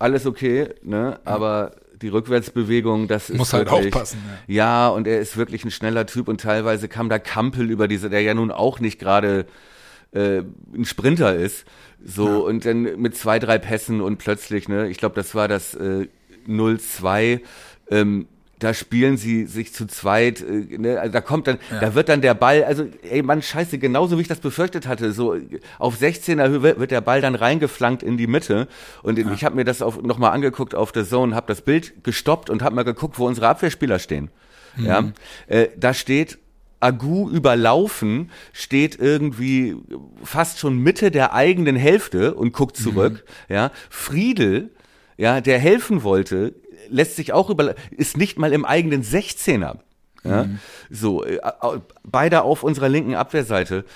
alles 0.00 0.26
okay, 0.26 0.68
ne? 0.82 1.20
Aber 1.24 1.72
die 2.02 2.08
Rückwärtsbewegung, 2.08 3.08
das 3.08 3.28
ist 3.30 3.36
Muss 3.36 3.52
halt 3.52 3.70
wirklich, 3.70 3.94
aufpassen, 3.94 4.18
Ja. 4.46 4.88
und 4.88 5.06
er 5.06 5.20
ist 5.20 5.36
wirklich 5.36 5.64
ein 5.64 5.70
schneller 5.70 6.06
Typ 6.06 6.28
und 6.28 6.40
teilweise 6.40 6.88
kam 6.88 7.08
da 7.08 7.18
Kampel 7.18 7.70
über 7.70 7.88
diese, 7.88 8.08
der 8.08 8.22
ja 8.22 8.32
nun 8.34 8.50
auch 8.50 8.80
nicht 8.80 8.98
gerade 8.98 9.44
äh, 10.12 10.38
ein 10.74 10.84
Sprinter 10.86 11.34
ist. 11.36 11.66
So 12.02 12.46
und 12.46 12.64
dann 12.64 12.82
mit 13.00 13.16
zwei, 13.16 13.38
drei 13.38 13.58
Pässen 13.58 14.00
und 14.00 14.16
plötzlich, 14.16 14.68
ne, 14.68 14.88
ich 14.88 14.96
glaube, 14.96 15.14
das 15.14 15.34
war 15.34 15.46
das 15.46 15.74
äh, 15.74 16.08
0-2. 16.48 17.40
Ähm, 17.90 18.26
da 18.60 18.74
spielen 18.74 19.16
sie 19.16 19.46
sich 19.46 19.74
zu 19.74 19.86
zweit, 19.86 20.40
äh, 20.42 20.78
ne, 20.78 21.00
also 21.00 21.12
da 21.12 21.20
kommt 21.20 21.46
dann, 21.46 21.58
da 21.80 21.94
wird 21.94 22.08
dann 22.08 22.20
der 22.20 22.34
Ball, 22.34 22.62
also 22.64 22.86
ey 23.02 23.22
Mann, 23.22 23.42
scheiße, 23.42 23.78
genauso 23.78 24.18
wie 24.18 24.22
ich 24.22 24.28
das 24.28 24.38
befürchtet 24.38 24.86
hatte, 24.86 25.12
so 25.12 25.36
auf 25.78 26.00
16er 26.00 26.48
Höhe 26.48 26.78
wird 26.78 26.90
der 26.90 27.00
Ball 27.00 27.20
dann 27.20 27.34
reingeflankt 27.34 28.02
in 28.02 28.16
die 28.16 28.26
Mitte 28.26 28.68
und 29.02 29.18
ich 29.18 29.44
habe 29.44 29.56
mir 29.56 29.64
das 29.64 29.82
auch 29.82 30.00
nochmal 30.02 30.32
angeguckt 30.32 30.74
auf 30.74 30.92
der 30.92 31.04
Zone, 31.04 31.34
habe 31.34 31.46
das 31.48 31.62
Bild 31.62 32.04
gestoppt 32.04 32.50
und 32.50 32.62
habe 32.62 32.74
mal 32.76 32.84
geguckt, 32.84 33.18
wo 33.18 33.26
unsere 33.26 33.48
Abwehrspieler 33.48 33.98
stehen. 33.98 34.30
Ja, 34.76 35.12
äh, 35.48 35.68
da 35.76 35.92
steht 35.92 36.38
Agu 36.80 37.28
überlaufen, 37.28 38.30
steht 38.52 38.98
irgendwie 38.98 39.76
fast 40.22 40.58
schon 40.58 40.78
Mitte 40.78 41.10
der 41.10 41.34
eigenen 41.34 41.76
Hälfte 41.76 42.34
und 42.34 42.52
guckt 42.52 42.76
zurück. 42.76 43.24
Ja, 43.48 43.70
Friedel, 43.90 44.70
ja, 45.18 45.40
der 45.42 45.58
helfen 45.58 46.02
wollte, 46.02 46.54
lässt 46.90 47.16
sich 47.16 47.32
auch 47.32 47.50
über, 47.50 47.74
ist 47.90 48.16
nicht 48.16 48.38
mal 48.38 48.52
im 48.52 48.64
eigenen 48.64 49.02
16er. 49.02 49.78
Ja, 50.22 50.46
so, 50.90 51.24
äh, 51.24 51.40
beide 52.04 52.42
auf 52.42 52.62
unserer 52.62 52.88
linken 52.90 53.14
Abwehrseite. 53.14 53.86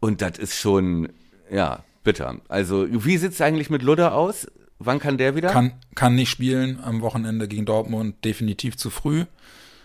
Und 0.00 0.20
das 0.20 0.38
ist 0.38 0.58
schon, 0.58 1.10
ja, 1.50 1.84
bitter. 2.02 2.36
Also, 2.48 2.86
wie 2.90 3.16
sieht's 3.16 3.40
eigentlich 3.40 3.70
mit 3.70 3.82
Ludder 3.82 4.14
aus? 4.14 4.48
Wann 4.78 4.98
kann 4.98 5.18
der 5.18 5.36
wieder? 5.36 5.50
Kann, 5.50 5.72
kann 5.94 6.14
nicht 6.14 6.30
spielen 6.30 6.80
am 6.82 7.02
Wochenende 7.02 7.46
gegen 7.46 7.66
Dortmund, 7.66 8.24
definitiv 8.24 8.76
zu 8.76 8.90
früh. 8.90 9.26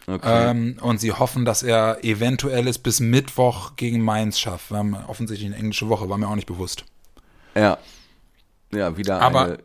okay. 0.08 0.49
Ähm, 0.49 0.78
und 0.82 0.99
sie 0.99 1.12
hoffen, 1.12 1.45
dass 1.45 1.64
er 1.64 2.03
eventuell 2.03 2.68
es 2.68 2.80
bis 2.80 2.99
Mittwoch 2.99 3.76
gegen 3.76 4.01
Mainz 4.01 4.39
schafft. 4.39 4.72
Wir 4.72 4.78
haben 4.78 4.95
offensichtlich 5.08 5.47
eine 5.47 5.58
englische 5.58 5.89
Woche, 5.89 6.10
war 6.10 6.18
mir 6.18 6.28
auch 6.28 6.36
nicht 6.36 6.47
bewusst. 6.47 6.86
ja. 7.56 7.78
Ja, 8.74 8.97
wieder 8.97 9.22
Aber 9.22 9.45
eine. 9.45 9.58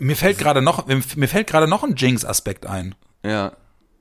Mir 0.00 0.16
fällt 0.16 0.38
gerade 0.38 0.62
noch, 0.62 0.86
mir 0.86 1.28
fällt 1.28 1.46
gerade 1.46 1.68
noch 1.68 1.84
ein 1.84 1.94
Jinx-Aspekt 1.96 2.66
ein. 2.66 2.94
Ja. 3.24 3.52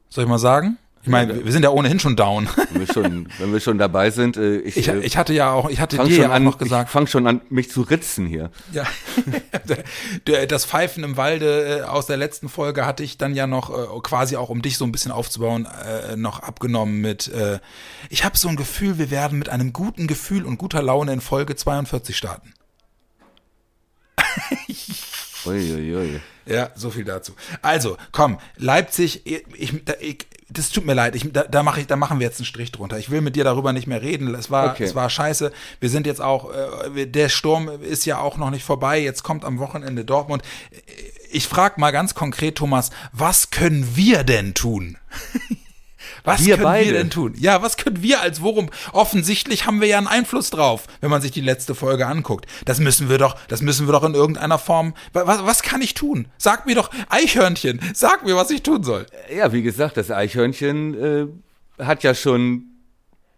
Soll 0.10 0.24
ich 0.24 0.30
mal 0.30 0.40
sagen? 0.40 0.78
Ich 1.02 1.08
meine, 1.08 1.46
wir 1.46 1.52
sind 1.54 1.64
ja 1.64 1.70
ohnehin 1.70 2.00
schon 2.00 2.18
down. 2.18 2.50
Wenn 2.72 2.86
wir 2.86 2.94
schon, 2.94 3.30
wenn 3.38 3.54
wir 3.54 3.62
schon 3.62 3.78
dabei 3.78 4.12
sind, 4.12 4.36
äh, 4.36 4.58
ich, 4.58 4.76
Ich, 4.76 4.90
äh, 4.90 5.00
ich 5.00 5.16
hatte 5.16 5.34
ja 5.34 5.54
auch, 5.54 5.70
ich 5.70 5.80
hatte 5.80 5.98
dir 5.98 6.04
schon 6.04 6.22
ja 6.24 6.30
auch 6.30 6.34
an, 6.34 6.44
noch 6.44 6.58
gesagt, 6.58 6.90
ich 6.90 6.92
fang 6.92 7.08
schon 7.08 7.26
an, 7.26 7.40
mich 7.50 7.72
zu 7.72 7.82
ritzen 7.82 8.26
hier. 8.26 8.52
Ja, 8.74 8.86
das 10.48 10.66
Pfeifen 10.66 11.06
im 11.06 11.16
Walde 11.16 11.80
äh, 11.80 11.82
aus 11.84 12.06
der 12.06 12.18
letzten 12.18 12.50
Folge 12.50 12.86
hatte 12.86 13.04
ich 13.04 13.18
dann 13.18 13.34
ja 13.34 13.48
noch 13.48 14.04
quasi 14.04 14.36
auch, 14.36 14.50
um 14.50 14.62
dich 14.62 14.78
so 14.78 14.84
ein 14.84 14.92
bisschen 14.92 15.12
aufzubauen, 15.12 15.68
noch 16.16 16.40
abgenommen 16.40 17.00
mit, 17.02 17.32
ich 18.10 18.24
habe 18.24 18.38
so 18.38 18.48
ein 18.50 18.56
Gefühl, 18.56 18.98
wir 18.98 19.12
werden 19.12 19.40
mit 19.40 19.50
einem 19.50 19.74
guten 19.74 20.08
Gefühl 20.08 20.46
und 20.46 20.58
guter 20.58 20.82
Laune 20.82 21.14
in 21.14 21.22
Folge 21.22 21.56
42 21.56 22.18
starten. 22.18 22.54
Uiuiui. 25.50 26.20
Ja, 26.46 26.70
so 26.76 26.90
viel 26.90 27.04
dazu. 27.06 27.34
Also, 27.62 27.98
komm, 28.12 28.40
Leipzig, 28.58 29.22
ich, 29.26 29.86
da, 29.86 29.94
ich, 30.00 30.26
das 30.50 30.72
tut 30.72 30.84
mir 30.86 30.96
leid, 30.96 31.16
ich, 31.16 31.32
da, 31.32 31.44
da, 31.44 31.62
mach 31.62 31.78
ich, 31.78 31.86
da 31.86 31.96
machen 31.96 32.20
wir 32.20 32.26
jetzt 32.26 32.40
einen 32.40 32.46
Strich 32.48 32.72
drunter. 32.72 32.98
Ich 32.98 33.12
will 33.12 33.22
mit 33.22 33.36
dir 33.36 33.44
darüber 33.44 33.72
nicht 33.72 33.86
mehr 33.86 34.02
reden. 34.02 34.34
Es 34.34 34.50
war, 34.50 34.72
Okay. 34.72 34.84
es 34.86 34.96
war 34.96 35.10
scheiße. 35.10 35.52
Wir 35.80 35.90
sind 35.90 36.08
jetzt 36.08 36.22
auch, 36.22 36.52
äh, 36.96 37.06
der 37.06 37.30
Sturm 37.30 37.70
ist 37.84 38.06
ja 38.06 38.18
auch 38.20 38.38
noch 38.38 38.50
nicht 38.50 38.64
vorbei. 38.64 39.00
Jetzt 39.00 39.22
kommt 39.24 39.46
am 39.46 39.60
Wochenende 39.60 40.06
Dortmund. 40.06 40.42
Ich 41.32 41.48
frag 41.48 41.78
mal 41.78 41.92
ganz 41.92 42.16
konkret, 42.16 42.56
Thomas, 42.56 42.90
was 43.14 43.52
können 43.52 43.96
wir 43.96 44.24
denn 44.24 44.56
tun? 44.56 44.98
Was 46.30 46.46
Wir 46.46 46.56
können 46.56 46.64
beide? 46.64 46.86
wir 46.92 46.94
denn 46.98 47.10
tun? 47.10 47.34
Ja, 47.38 47.62
was 47.62 47.78
können 47.78 48.02
wir 48.02 48.22
als 48.22 48.42
Worum? 48.42 48.70
Offensichtlich 48.94 49.66
haben 49.66 49.82
wir 49.82 49.88
ja 49.88 49.98
einen 49.98 50.08
Einfluss 50.08 50.50
drauf, 50.50 50.86
wenn 51.02 51.10
man 51.10 51.22
sich 51.22 51.32
die 51.32 51.42
letzte 51.42 51.76
Folge 51.76 52.08
anguckt. 52.08 52.46
Das 52.66 52.80
müssen 52.80 53.10
wir 53.10 53.18
doch, 53.18 53.36
das 53.48 53.62
müssen 53.62 53.88
wir 53.88 53.92
doch 53.94 54.04
in 54.04 54.14
irgendeiner 54.16 54.58
Form. 54.60 54.94
wa- 55.14 55.28
Was, 55.28 55.46
was 55.46 55.62
kann 55.64 55.82
ich 55.82 55.94
tun? 55.94 56.28
Sag 56.38 56.66
mir 56.66 56.76
doch, 56.76 56.90
Eichhörnchen, 57.10 57.80
sag 57.94 58.24
mir, 58.26 58.36
was 58.36 58.50
ich 58.52 58.64
tun 58.64 58.84
soll. 58.84 59.06
Ja, 59.36 59.52
wie 59.52 59.62
gesagt, 59.62 59.98
das 59.98 60.12
Eichhörnchen 60.12 61.30
äh, 61.80 61.84
hat 61.84 62.04
ja 62.04 62.14
schon 62.16 62.64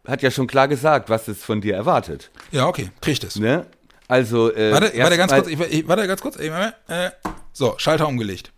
hat 0.07 0.21
ja 0.23 0.31
schon 0.31 0.47
klar 0.47 0.67
gesagt, 0.67 1.09
was 1.09 1.27
es 1.27 1.43
von 1.43 1.61
dir 1.61 1.75
erwartet. 1.75 2.31
Ja, 2.51 2.65
okay, 2.67 2.89
krieg 3.01 3.13
ich 3.13 3.19
das. 3.19 3.35
Ne? 3.37 3.67
Also 4.07 4.51
äh, 4.53 4.71
Warte, 4.71 4.91
warte 4.97 5.15
ganz 5.17 5.31
kurz, 5.31 5.47
ich, 5.47 5.59
ich, 5.59 5.87
warte 5.87 6.07
ganz 6.07 6.21
kurz. 6.21 6.35
Ich, 6.37 6.49
äh, 6.51 7.11
so, 7.53 7.75
Schalter 7.77 8.07
umgelegt. 8.07 8.51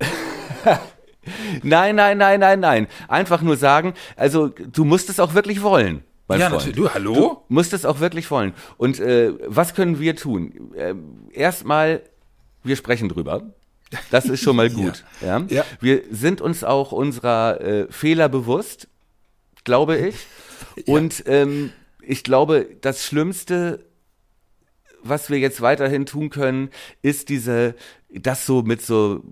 Nein, 1.62 1.96
nein, 1.96 2.18
nein, 2.18 2.40
nein, 2.40 2.60
nein. 2.60 2.86
Einfach 3.08 3.42
nur 3.42 3.56
sagen, 3.56 3.94
also 4.16 4.48
du 4.48 4.84
musst 4.84 5.08
es 5.10 5.20
auch 5.20 5.34
wirklich 5.34 5.62
wollen. 5.62 6.02
Mein 6.28 6.40
Ja, 6.40 6.48
Freund. 6.48 6.66
natürlich. 6.66 6.76
Du, 6.76 6.94
hallo? 6.94 7.14
Du 7.14 7.54
musst 7.54 7.72
es 7.72 7.84
auch 7.84 8.00
wirklich 8.00 8.30
wollen. 8.30 8.54
Und 8.78 8.98
äh, 9.00 9.32
was 9.46 9.74
können 9.74 10.00
wir 10.00 10.16
tun? 10.16 10.72
Ähm, 10.76 11.28
erstmal, 11.32 12.02
wir 12.62 12.76
sprechen 12.76 13.08
drüber. 13.08 13.42
Das 14.10 14.24
ist 14.24 14.40
schon 14.42 14.56
mal 14.56 14.70
gut. 14.80 15.04
ja. 15.20 15.44
Ja. 15.48 15.64
Wir 15.80 16.02
sind 16.10 16.40
uns 16.40 16.64
auch 16.64 16.92
unserer 16.92 17.60
äh, 17.60 17.86
Fehler 17.92 18.28
bewusst, 18.28 18.88
glaube 19.64 19.96
ich. 19.98 20.16
Und 20.86 21.24
ähm, 21.26 21.72
ich 22.00 22.24
glaube, 22.24 22.66
das 22.80 23.04
Schlimmste, 23.04 23.84
was 25.02 25.28
wir 25.30 25.38
jetzt 25.38 25.60
weiterhin 25.60 26.06
tun 26.06 26.30
können, 26.30 26.70
ist 27.02 27.28
diese, 27.28 27.74
das 28.08 28.46
so 28.46 28.62
mit 28.62 28.80
so 28.82 29.22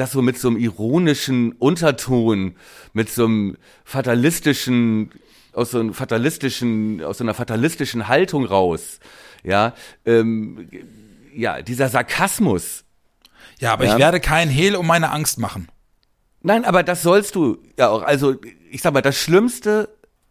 das 0.00 0.12
so 0.12 0.22
mit 0.22 0.38
so 0.38 0.48
einem 0.48 0.56
ironischen 0.58 1.52
Unterton, 1.52 2.56
mit 2.92 3.10
so 3.10 3.24
einem 3.24 3.56
fatalistischen, 3.84 5.10
aus 5.52 5.70
so 5.72 5.80
einem 5.80 5.94
fatalistischen, 5.94 7.02
aus 7.04 7.18
so 7.18 7.24
einer 7.24 7.34
fatalistischen 7.34 8.08
Haltung 8.08 8.44
raus, 8.44 9.00
ja, 9.42 9.74
ähm, 10.06 10.68
ja, 11.34 11.62
dieser 11.62 11.88
Sarkasmus. 11.88 12.84
Ja, 13.60 13.72
aber 13.72 13.84
Ja. 13.86 13.92
ich 13.94 13.98
werde 13.98 14.20
kein 14.20 14.48
Hehl 14.48 14.76
um 14.76 14.86
meine 14.86 15.10
Angst 15.10 15.38
machen. 15.38 15.68
Nein, 16.42 16.64
aber 16.64 16.82
das 16.82 17.02
sollst 17.02 17.34
du 17.34 17.58
ja 17.76 17.88
auch. 17.88 18.02
Also 18.02 18.36
ich 18.70 18.82
sag 18.82 18.92
mal, 18.94 19.02
das 19.02 19.16
Schlimmste, 19.16 19.88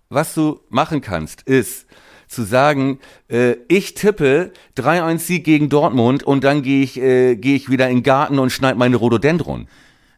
was 0.09 0.33
du 0.33 0.61
machen 0.69 1.01
kannst, 1.01 1.41
ist 1.41 1.85
zu 2.27 2.43
sagen, 2.43 2.99
äh, 3.29 3.55
ich 3.67 3.93
tippe 3.93 4.51
3-1 4.77 5.19
Sieg 5.19 5.43
gegen 5.43 5.69
Dortmund 5.69 6.23
und 6.23 6.43
dann 6.43 6.61
gehe 6.61 6.83
ich, 6.83 6.99
äh, 6.99 7.35
gehe 7.35 7.55
ich 7.55 7.69
wieder 7.69 7.89
in 7.89 7.97
den 7.97 8.03
Garten 8.03 8.39
und 8.39 8.49
schneide 8.49 8.77
meine 8.77 8.97
Rhododendron. 8.97 9.67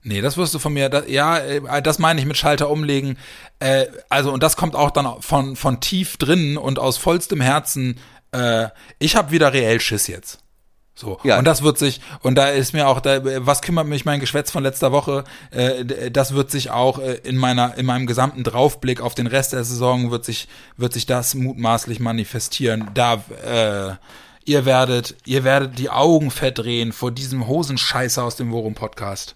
Nee, 0.02 0.22
das 0.22 0.38
wirst 0.38 0.54
du 0.54 0.60
von 0.60 0.74
mir, 0.74 0.90
da, 0.90 1.04
ja, 1.06 1.38
äh, 1.38 1.82
das 1.82 2.00
meine 2.00 2.20
ich 2.20 2.26
mit 2.26 2.38
Schalter 2.38 2.70
umlegen. 2.70 3.18
Äh, 3.60 3.86
also, 4.10 4.32
und 4.32 4.44
das 4.44 4.56
kommt 4.56 4.76
auch 4.76 4.92
dann 4.92 5.22
von, 5.22 5.56
von 5.56 5.82
tief 5.82 6.18
drinnen 6.18 6.58
und 6.58 6.80
aus 6.80 6.98
vollstem 6.98 7.42
Herzen. 7.42 8.00
Äh, 8.32 8.68
ich 8.98 9.16
habe 9.16 9.32
wieder 9.32 9.54
reell 9.54 9.80
Schiss 9.80 10.08
jetzt. 10.08 10.40
So. 11.00 11.18
Ja. 11.24 11.40
Und 11.40 11.46
das 11.46 11.64
wird 11.64 11.78
sich, 11.78 12.02
und 12.24 12.36
da 12.36 12.50
ist 12.50 12.74
mir 12.74 12.90
auch, 12.90 13.00
da, 13.00 13.22
was 13.46 13.62
kümmert 13.62 13.88
mich 13.88 14.04
mein 14.04 14.20
Geschwätz 14.20 14.52
von 14.52 14.64
letzter 14.64 14.92
Woche, 14.92 15.24
äh, 15.52 16.12
das 16.12 16.34
wird 16.34 16.52
sich 16.52 16.72
auch 16.72 17.00
äh, 17.00 17.14
in 17.24 17.38
meiner, 17.38 17.78
in 17.78 17.86
meinem 17.86 18.06
gesamten 18.06 18.44
Draufblick 18.44 19.00
auf 19.00 19.16
den 19.16 19.26
Rest 19.26 19.54
der 19.54 19.64
Saison 19.64 20.12
wird 20.12 20.26
sich, 20.26 20.50
wird 20.76 20.92
sich 20.92 21.06
das 21.06 21.36
mutmaßlich 21.36 22.02
manifestieren. 22.02 22.92
Da, 22.94 23.24
äh, 23.46 23.96
ihr 24.44 24.66
werdet, 24.66 25.16
ihr 25.26 25.46
werdet 25.46 25.80
die 25.80 25.90
Augen 25.90 26.32
verdrehen 26.32 26.92
vor 26.92 27.12
diesem 27.12 27.48
Hosenscheißer 27.48 28.22
aus 28.22 28.36
dem 28.36 28.52
Worum 28.52 28.76
Podcast 28.76 29.36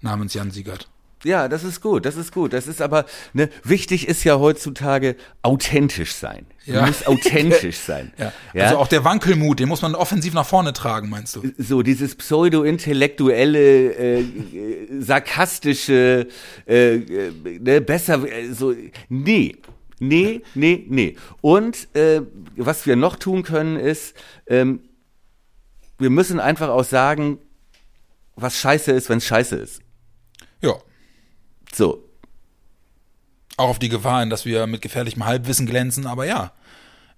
namens 0.00 0.32
Jan 0.32 0.50
Siegert. 0.50 0.88
Ja, 1.24 1.48
das 1.48 1.62
ist 1.62 1.80
gut, 1.80 2.04
das 2.04 2.16
ist 2.16 2.32
gut. 2.32 2.52
Das 2.52 2.66
ist 2.66 2.82
aber, 2.82 3.04
ne, 3.32 3.48
wichtig 3.62 4.08
ist 4.08 4.24
ja 4.24 4.38
heutzutage 4.38 5.16
authentisch 5.42 6.14
sein. 6.14 6.46
Ja. 6.64 6.80
Du 6.80 6.86
musst 6.86 7.06
authentisch 7.06 7.76
sein. 7.86 8.12
Ja. 8.18 8.32
Ja? 8.54 8.64
Also 8.64 8.78
auch 8.78 8.88
der 8.88 9.04
Wankelmut, 9.04 9.60
den 9.60 9.68
muss 9.68 9.82
man 9.82 9.94
offensiv 9.94 10.34
nach 10.34 10.46
vorne 10.46 10.72
tragen, 10.72 11.08
meinst 11.08 11.36
du? 11.36 11.42
so 11.58 11.82
dieses 11.82 12.16
pseudo-intellektuelle, 12.16 13.92
äh, 13.92 14.20
äh, 14.20 15.00
sarkastische, 15.00 16.26
äh, 16.66 16.96
äh, 16.96 17.32
ne, 17.60 17.80
besser, 17.80 18.24
äh, 18.24 18.52
so, 18.52 18.74
nee. 19.08 19.56
Nee, 20.00 20.42
nee, 20.56 20.84
nee. 20.88 21.16
Und 21.42 21.94
äh, 21.94 22.22
was 22.56 22.86
wir 22.86 22.96
noch 22.96 23.14
tun 23.14 23.44
können, 23.44 23.76
ist, 23.76 24.16
ähm, 24.48 24.80
wir 25.98 26.10
müssen 26.10 26.40
einfach 26.40 26.70
auch 26.70 26.82
sagen, 26.82 27.38
was 28.34 28.56
scheiße 28.58 28.90
ist, 28.90 29.08
wenn 29.08 29.18
es 29.18 29.26
scheiße 29.26 29.54
ist. 29.54 29.80
Ja. 30.60 30.74
So. 31.74 32.04
Auch 33.56 33.68
auf 33.68 33.78
die 33.78 33.88
Gefahr 33.88 34.20
hin, 34.20 34.30
dass 34.30 34.44
wir 34.44 34.66
mit 34.66 34.82
gefährlichem 34.82 35.24
Halbwissen 35.24 35.66
glänzen, 35.66 36.06
aber 36.06 36.26
ja. 36.26 36.52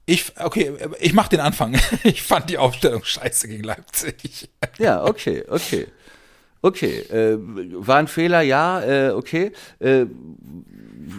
Ich, 0.07 0.33
okay, 0.39 0.73
ich 1.01 1.15
mach 1.15 1.29
den 1.29 1.41
Anfang. 1.41 1.77
Ich 2.05 2.23
fand 2.23 2.51
die 2.51 2.59
Aufstellung 2.59 3.03
scheiße 3.05 3.49
gegen 3.49 3.65
Leipzig. 3.65 4.51
Ja, 4.79 5.05
okay, 5.05 5.45
okay. 5.49 5.87
Okay, 6.61 7.01
äh, 7.11 7.37
war 7.39 7.99
ein 7.99 8.09
Fehler, 8.09 8.41
ja, 8.41 8.83
äh, 8.83 9.11
okay. 9.11 9.53
Äh, 9.81 10.07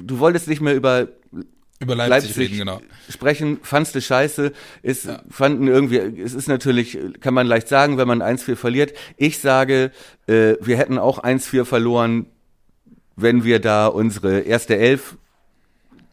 du 0.03 0.19
wolltest 0.19 0.47
nicht 0.47 0.61
mehr 0.61 0.75
über 0.75 1.07
Über 1.79 1.95
Leipzig, 1.95 2.09
Leipzig 2.09 2.37
reden, 2.37 2.57
genau. 2.57 2.81
sprechen, 3.09 3.59
fandst 3.61 3.93
du 3.93 4.01
scheiße, 4.01 4.53
ist, 4.81 5.07
fanden 5.29 5.67
irgendwie, 5.67 5.97
es 5.97 6.33
ist 6.33 6.47
natürlich, 6.47 6.97
kann 7.19 7.33
man 7.33 7.45
leicht 7.45 7.67
sagen, 7.67 7.97
wenn 7.97 8.07
man 8.07 8.23
1-4 8.23 8.55
verliert. 8.55 8.93
Ich 9.17 9.39
sage, 9.39 9.91
äh, 10.27 10.55
wir 10.61 10.77
hätten 10.77 10.97
auch 10.97 11.23
1-4 11.23 11.65
verloren, 11.65 12.25
wenn 13.15 13.43
wir 13.43 13.59
da 13.59 13.87
unsere 13.87 14.41
erste 14.41 14.77
Elf 14.77 15.17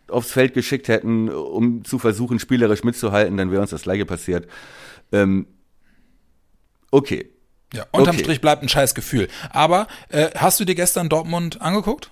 aufs 0.08 0.30
Feld 0.30 0.54
geschickt 0.54 0.88
hätten, 0.88 1.28
um 1.28 1.84
zu 1.84 1.98
versuchen, 1.98 2.38
spielerisch 2.38 2.84
mitzuhalten, 2.84 3.36
dann 3.36 3.50
wäre 3.50 3.62
uns 3.62 3.70
das 3.70 3.82
gleiche 3.82 4.04
passiert. 4.04 4.46
Ähm, 5.10 5.46
okay. 6.90 7.30
Ja, 7.72 7.86
unterm 7.92 8.16
Okay. 8.16 8.24
Strich 8.24 8.40
bleibt 8.40 8.62
ein 8.62 8.68
scheiß 8.68 8.94
Gefühl. 8.94 9.28
Aber 9.50 9.86
äh, 10.10 10.30
hast 10.36 10.60
du 10.60 10.64
dir 10.64 10.74
gestern 10.74 11.08
Dortmund 11.08 11.62
angeguckt? 11.62 12.10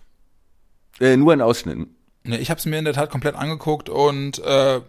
Äh, 0.99 1.17
nur 1.17 1.35
in 1.35 1.43
Ausschnitten. 1.43 1.95
Ne, 2.25 2.39
ich 2.39 2.51
habe 2.51 2.59
es 2.59 2.67
mir 2.67 2.79
in 2.79 2.85
der 2.85 2.95
Tat 2.95 3.11
komplett 3.11 3.35
angeguckt 3.35 3.89
und 3.89 4.39
äh, 4.41 4.81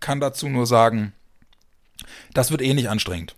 kann 0.00 0.20
dazu 0.20 0.48
nur 0.48 0.66
sagen, 0.66 1.12
das 2.32 2.50
wird 2.50 2.62
eh 2.62 2.74
nicht 2.74 2.90
anstrengend. 2.90 3.34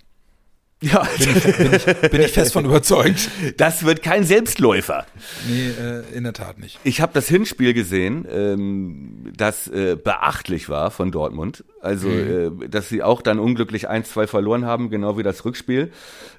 Ja, 0.80 1.02
Bin 1.18 1.34
ich, 1.74 2.10
bin 2.10 2.20
ich 2.20 2.30
fest 2.32 2.52
von 2.52 2.64
überzeugt. 2.64 3.28
das 3.56 3.84
wird 3.84 4.00
kein 4.00 4.22
Selbstläufer. 4.22 5.06
Nee, 5.48 5.70
äh, 5.70 6.04
in 6.16 6.22
der 6.22 6.32
Tat 6.32 6.58
nicht. 6.60 6.78
Ich 6.84 7.00
habe 7.00 7.12
das 7.14 7.26
Hinspiel 7.26 7.74
gesehen, 7.74 8.24
ähm, 8.30 9.32
das 9.36 9.66
äh, 9.66 9.96
beachtlich 9.96 10.68
war 10.68 10.92
von 10.92 11.10
Dortmund. 11.10 11.64
Also, 11.80 12.08
Mhm. 12.08 12.62
äh, 12.64 12.68
dass 12.68 12.88
sie 12.88 13.02
auch 13.02 13.22
dann 13.22 13.40
unglücklich 13.40 13.90
1-2 13.90 14.28
verloren 14.28 14.66
haben, 14.66 14.88
genau 14.88 15.18
wie 15.18 15.24
das 15.24 15.44
Rückspiel. 15.44 15.90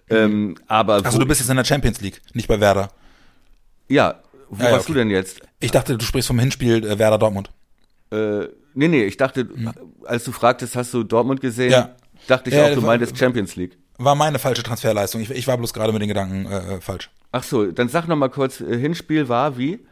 Ähm, 0.09 0.55
aber 0.67 1.03
Also 1.03 1.19
du 1.19 1.25
bist 1.25 1.41
jetzt 1.41 1.49
in 1.49 1.57
der 1.57 1.65
Champions 1.65 1.99
League, 1.99 2.21
nicht 2.33 2.47
bei 2.47 2.61
Werder. 2.61 2.91
ja, 3.89 4.21
wo 4.49 4.63
Ja, 4.63 4.69
ja, 4.69 4.75
warst 4.75 4.87
du 4.87 4.93
okay. 4.93 4.99
denn 5.01 5.09
jetzt? 5.09 5.41
Ich 5.59 5.71
dachte, 5.71 5.97
du 5.97 6.05
sprichst 6.05 6.27
vom 6.27 6.39
Hinspiel 6.39 6.85
äh, 6.85 6.97
Werder 6.97 7.17
Dortmund. 7.17 7.51
Äh, 8.11 8.47
nee, 8.73 8.87
nee, 8.87 9.03
ich 9.03 9.17
dachte, 9.17 9.49
als 10.05 10.23
du 10.23 10.31
fragtest, 10.31 10.77
hast 10.77 10.93
du 10.93 11.03
Dortmund 11.03 11.41
gesehen, 11.41 11.71
Ja. 11.71 11.95
dachte 12.27 12.49
ich 12.49 12.55
Ja, 12.55 12.67
auch, 12.67 12.73
du 12.73 12.79
meintest 12.81 13.17
Champions 13.17 13.57
League. 13.57 13.77
War 13.99 14.15
meine 14.15 14.39
falsche 14.39 14.63
Transferleistung. 14.63 15.21
Ich, 15.21 15.29
ich 15.29 15.47
war 15.47 15.57
bloß 15.57 15.73
gerade 15.73 15.93
mit 15.93 16.01
den 16.01 16.07
Gedanken 16.07 16.45
äh, 16.45 16.75
äh 16.75 16.81
falsch. 16.81 17.11
Ach 17.31 17.43
so, 17.43 17.71
dann 17.71 17.89
sag 17.89 18.07
noch 18.07 18.15
mal 18.15 18.29
kurz, 18.29 18.59
äh, 18.61 18.77
Hinspiel 18.77 19.29
war 19.29 19.57
wie? 19.57 19.85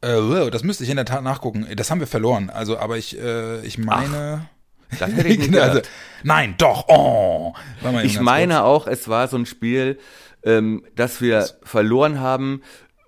Äh, 0.00 0.50
das 0.50 0.64
müsste 0.64 0.84
ich 0.84 0.90
in 0.90 0.96
der 0.96 1.04
Tat 1.04 1.22
nachgucken. 1.22 1.66
Das 1.76 1.90
haben 1.90 2.00
wir 2.00 2.06
verloren. 2.06 2.50
Also, 2.50 2.78
aber 2.78 2.96
ich, 2.96 3.18
äh, 3.20 3.64
ich 3.64 3.78
meine. 3.78 4.48
Ach, 4.90 4.98
das 4.98 5.12
hätte 5.12 5.28
ich 5.28 5.38
nicht 5.38 5.54
also, 5.58 5.80
Nein, 6.22 6.54
doch. 6.58 6.88
Oh. 6.88 7.54
Ich 8.02 8.20
meine 8.20 8.54
kurz. 8.54 8.64
auch, 8.64 8.86
es 8.86 9.08
war 9.08 9.28
so 9.28 9.36
ein 9.36 9.46
Spiel, 9.46 9.98
ähm, 10.42 10.84
das 10.96 11.20
wir 11.20 11.38
Was? 11.38 11.58
verloren 11.62 12.20
haben, 12.20 12.62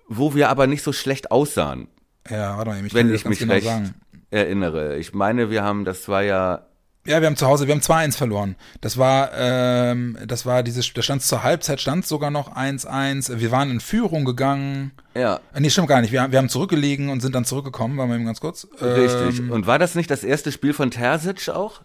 wo 0.07 0.35
wir 0.35 0.49
aber 0.49 0.67
nicht 0.67 0.83
so 0.83 0.93
schlecht 0.93 1.31
aussahen. 1.31 1.87
Ja, 2.29 2.57
warte 2.57 2.71
mal, 2.71 2.85
ich 2.85 2.93
wenn 2.93 3.13
ich 3.13 3.25
mich 3.25 3.39
genau 3.39 3.53
recht 3.53 3.65
sagen. 3.65 3.95
erinnere. 4.29 4.97
Ich 4.97 5.13
meine, 5.13 5.49
wir 5.49 5.63
haben, 5.63 5.85
das 5.85 6.07
war 6.07 6.21
ja 6.21 6.67
ja, 7.05 7.19
wir 7.19 7.27
haben 7.27 7.35
zu 7.35 7.47
Hause, 7.47 7.65
wir 7.65 7.73
haben 7.73 7.81
2-1 7.81 8.15
verloren. 8.15 8.55
Das 8.79 8.97
war, 8.97 9.31
ähm, 9.33 10.17
das 10.27 10.45
war 10.45 10.61
dieses, 10.61 10.93
da 10.93 11.01
stand 11.01 11.23
zur 11.23 11.41
Halbzeit 11.41 11.81
stand 11.81 12.05
sogar 12.05 12.29
noch 12.29 12.55
1-1. 12.55 13.39
Wir 13.39 13.49
waren 13.49 13.71
in 13.71 13.79
Führung 13.79 14.23
gegangen. 14.23 14.91
Ja. 15.15 15.39
Äh, 15.53 15.61
nee, 15.61 15.71
stimmt 15.71 15.87
gar 15.87 16.01
nicht. 16.01 16.11
Wir, 16.11 16.31
wir 16.31 16.37
haben 16.37 16.49
zurückgelegen 16.49 17.09
und 17.09 17.21
sind 17.21 17.33
dann 17.33 17.43
zurückgekommen, 17.45 17.97
waren 17.97 18.09
wir 18.09 18.15
eben 18.15 18.25
ganz 18.25 18.39
kurz. 18.39 18.67
Richtig. 18.79 19.39
Ähm, 19.39 19.51
und 19.51 19.65
war 19.65 19.79
das 19.79 19.95
nicht 19.95 20.11
das 20.11 20.23
erste 20.23 20.51
Spiel 20.51 20.73
von 20.73 20.91
Terzic 20.91 21.49
auch? 21.49 21.81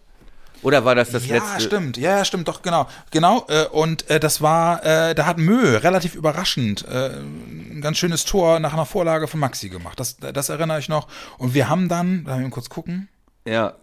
Oder 0.61 0.85
war 0.85 0.93
das 0.93 1.09
das 1.09 1.27
ja, 1.27 1.35
letzte? 1.35 1.53
Ja, 1.53 1.59
stimmt. 1.59 1.97
Ja, 1.97 2.25
stimmt, 2.25 2.47
doch, 2.47 2.61
genau. 2.61 2.87
Genau, 3.09 3.45
äh, 3.47 3.65
und 3.65 4.09
äh, 4.09 4.19
das 4.19 4.41
war, 4.41 4.83
äh, 4.85 5.15
da 5.15 5.25
hat 5.25 5.37
Mö 5.39 5.77
relativ 5.77 6.13
überraschend 6.13 6.85
äh, 6.87 7.09
ein 7.17 7.79
ganz 7.81 7.97
schönes 7.97 8.25
Tor 8.25 8.59
nach 8.59 8.73
einer 8.73 8.85
Vorlage 8.85 9.27
von 9.27 9.39
Maxi 9.39 9.69
gemacht. 9.69 9.99
Das, 9.99 10.17
das 10.17 10.49
erinnere 10.49 10.79
ich 10.79 10.89
noch. 10.89 11.07
Und 11.37 11.55
wir 11.55 11.69
haben 11.69 11.89
dann, 11.89 12.25
da 12.25 12.39
wir 12.39 12.49
kurz 12.49 12.69
gucken. 12.69 13.07
Ja, 13.45 13.75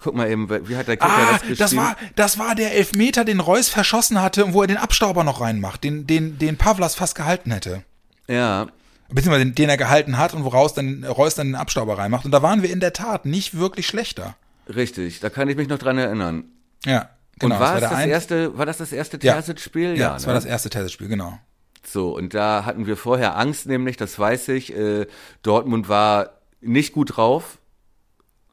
Guck 0.00 0.14
mal 0.14 0.30
eben, 0.30 0.48
wie 0.68 0.76
hat 0.76 0.86
der 0.86 0.96
Kicker 0.96 1.12
ah, 1.12 1.32
das 1.32 1.40
geschrieben? 1.40 1.58
Das 1.58 1.76
war, 1.76 1.96
das 2.14 2.38
war 2.38 2.54
der 2.54 2.74
Elfmeter, 2.74 3.24
den 3.24 3.40
Reus 3.40 3.68
verschossen 3.68 4.22
hatte 4.22 4.44
und 4.44 4.54
wo 4.54 4.62
er 4.62 4.68
den 4.68 4.76
Abstauber 4.76 5.24
noch 5.24 5.40
reinmacht, 5.40 5.82
den, 5.82 6.06
den, 6.06 6.38
den 6.38 6.56
Pavlas 6.56 6.94
fast 6.94 7.16
gehalten 7.16 7.50
hätte. 7.50 7.82
Ja. 8.28 8.68
Beziehungsweise 9.08 9.46
den, 9.46 9.54
den 9.56 9.68
er 9.68 9.76
gehalten 9.76 10.16
hat 10.16 10.34
und 10.34 10.44
woraus 10.44 10.74
dann 10.74 11.02
Reus 11.02 11.34
dann 11.34 11.48
den 11.48 11.54
Abstauber 11.56 11.98
reinmacht. 11.98 12.24
Und 12.24 12.30
da 12.30 12.42
waren 12.42 12.62
wir 12.62 12.70
in 12.70 12.78
der 12.78 12.92
Tat 12.92 13.26
nicht 13.26 13.58
wirklich 13.58 13.88
schlechter. 13.88 14.36
Richtig, 14.72 15.18
da 15.18 15.30
kann 15.30 15.48
ich 15.48 15.56
mich 15.56 15.68
noch 15.68 15.78
dran 15.78 15.98
erinnern. 15.98 16.44
Ja, 16.84 17.08
genau. 17.38 17.56
Und 17.56 17.60
war, 17.60 17.80
das, 17.80 17.90
das 17.90 18.06
erste, 18.06 18.56
war 18.56 18.66
das 18.66 18.76
das 18.76 18.92
erste 18.92 19.18
Terzic-Spiel? 19.18 19.94
Ja, 19.94 19.96
ja, 19.96 20.12
das 20.12 20.22
ne? 20.22 20.26
war 20.28 20.34
das 20.34 20.44
erste 20.44 20.70
Terzic-Spiel, 20.70 21.08
genau. 21.08 21.38
So, 21.84 22.14
und 22.14 22.34
da 22.34 22.66
hatten 22.66 22.86
wir 22.86 22.96
vorher 22.96 23.36
Angst, 23.36 23.66
nämlich, 23.66 23.96
das 23.96 24.16
weiß 24.16 24.48
ich, 24.48 24.76
äh, 24.76 25.06
Dortmund 25.42 25.88
war 25.88 26.34
nicht 26.60 26.92
gut 26.92 27.16
drauf 27.16 27.58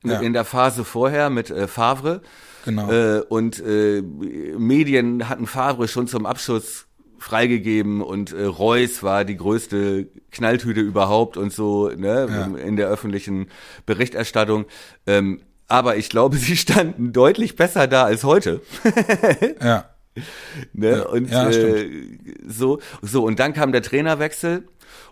ja. 0.10 0.20
in 0.20 0.34
der 0.34 0.46
Phase 0.46 0.84
vorher 0.84 1.30
mit 1.30 1.50
äh, 1.50 1.68
Favre. 1.68 2.22
Genau. 2.66 2.92
Äh, 2.92 3.22
und 3.22 3.60
äh, 3.60 4.02
Medien 4.02 5.30
hatten 5.30 5.46
Favre 5.46 5.88
schon 5.88 6.08
zum 6.08 6.26
Abschluss 6.26 6.88
freigegeben 7.20 8.02
und 8.02 8.34
äh, 8.34 8.44
Reus 8.44 9.02
war 9.02 9.26
die 9.26 9.38
größte 9.38 10.08
Knalltüte 10.32 10.82
überhaupt 10.82 11.38
und 11.38 11.52
so 11.52 11.90
ne, 11.90 12.28
ja. 12.30 12.58
in 12.58 12.76
der 12.76 12.88
öffentlichen 12.88 13.48
Berichterstattung. 13.86 14.66
Ähm, 15.08 15.42
aber 15.68 15.98
ich 15.98 16.10
glaube, 16.10 16.38
sie 16.38 16.58
standen 16.58 17.14
deutlich 17.14 17.56
besser 17.56 17.88
da 17.88 18.04
als 18.04 18.24
heute. 18.24 18.62
ja. 19.62 19.90
Ne? 20.72 20.92
Ja, 20.92 21.06
und 21.08 21.30
ja, 21.30 21.50
äh, 21.50 21.90
so, 22.48 22.80
so, 23.02 23.26
und 23.26 23.38
dann 23.40 23.52
kam 23.52 23.74
der 23.74 23.82
Trainerwechsel 23.82 24.66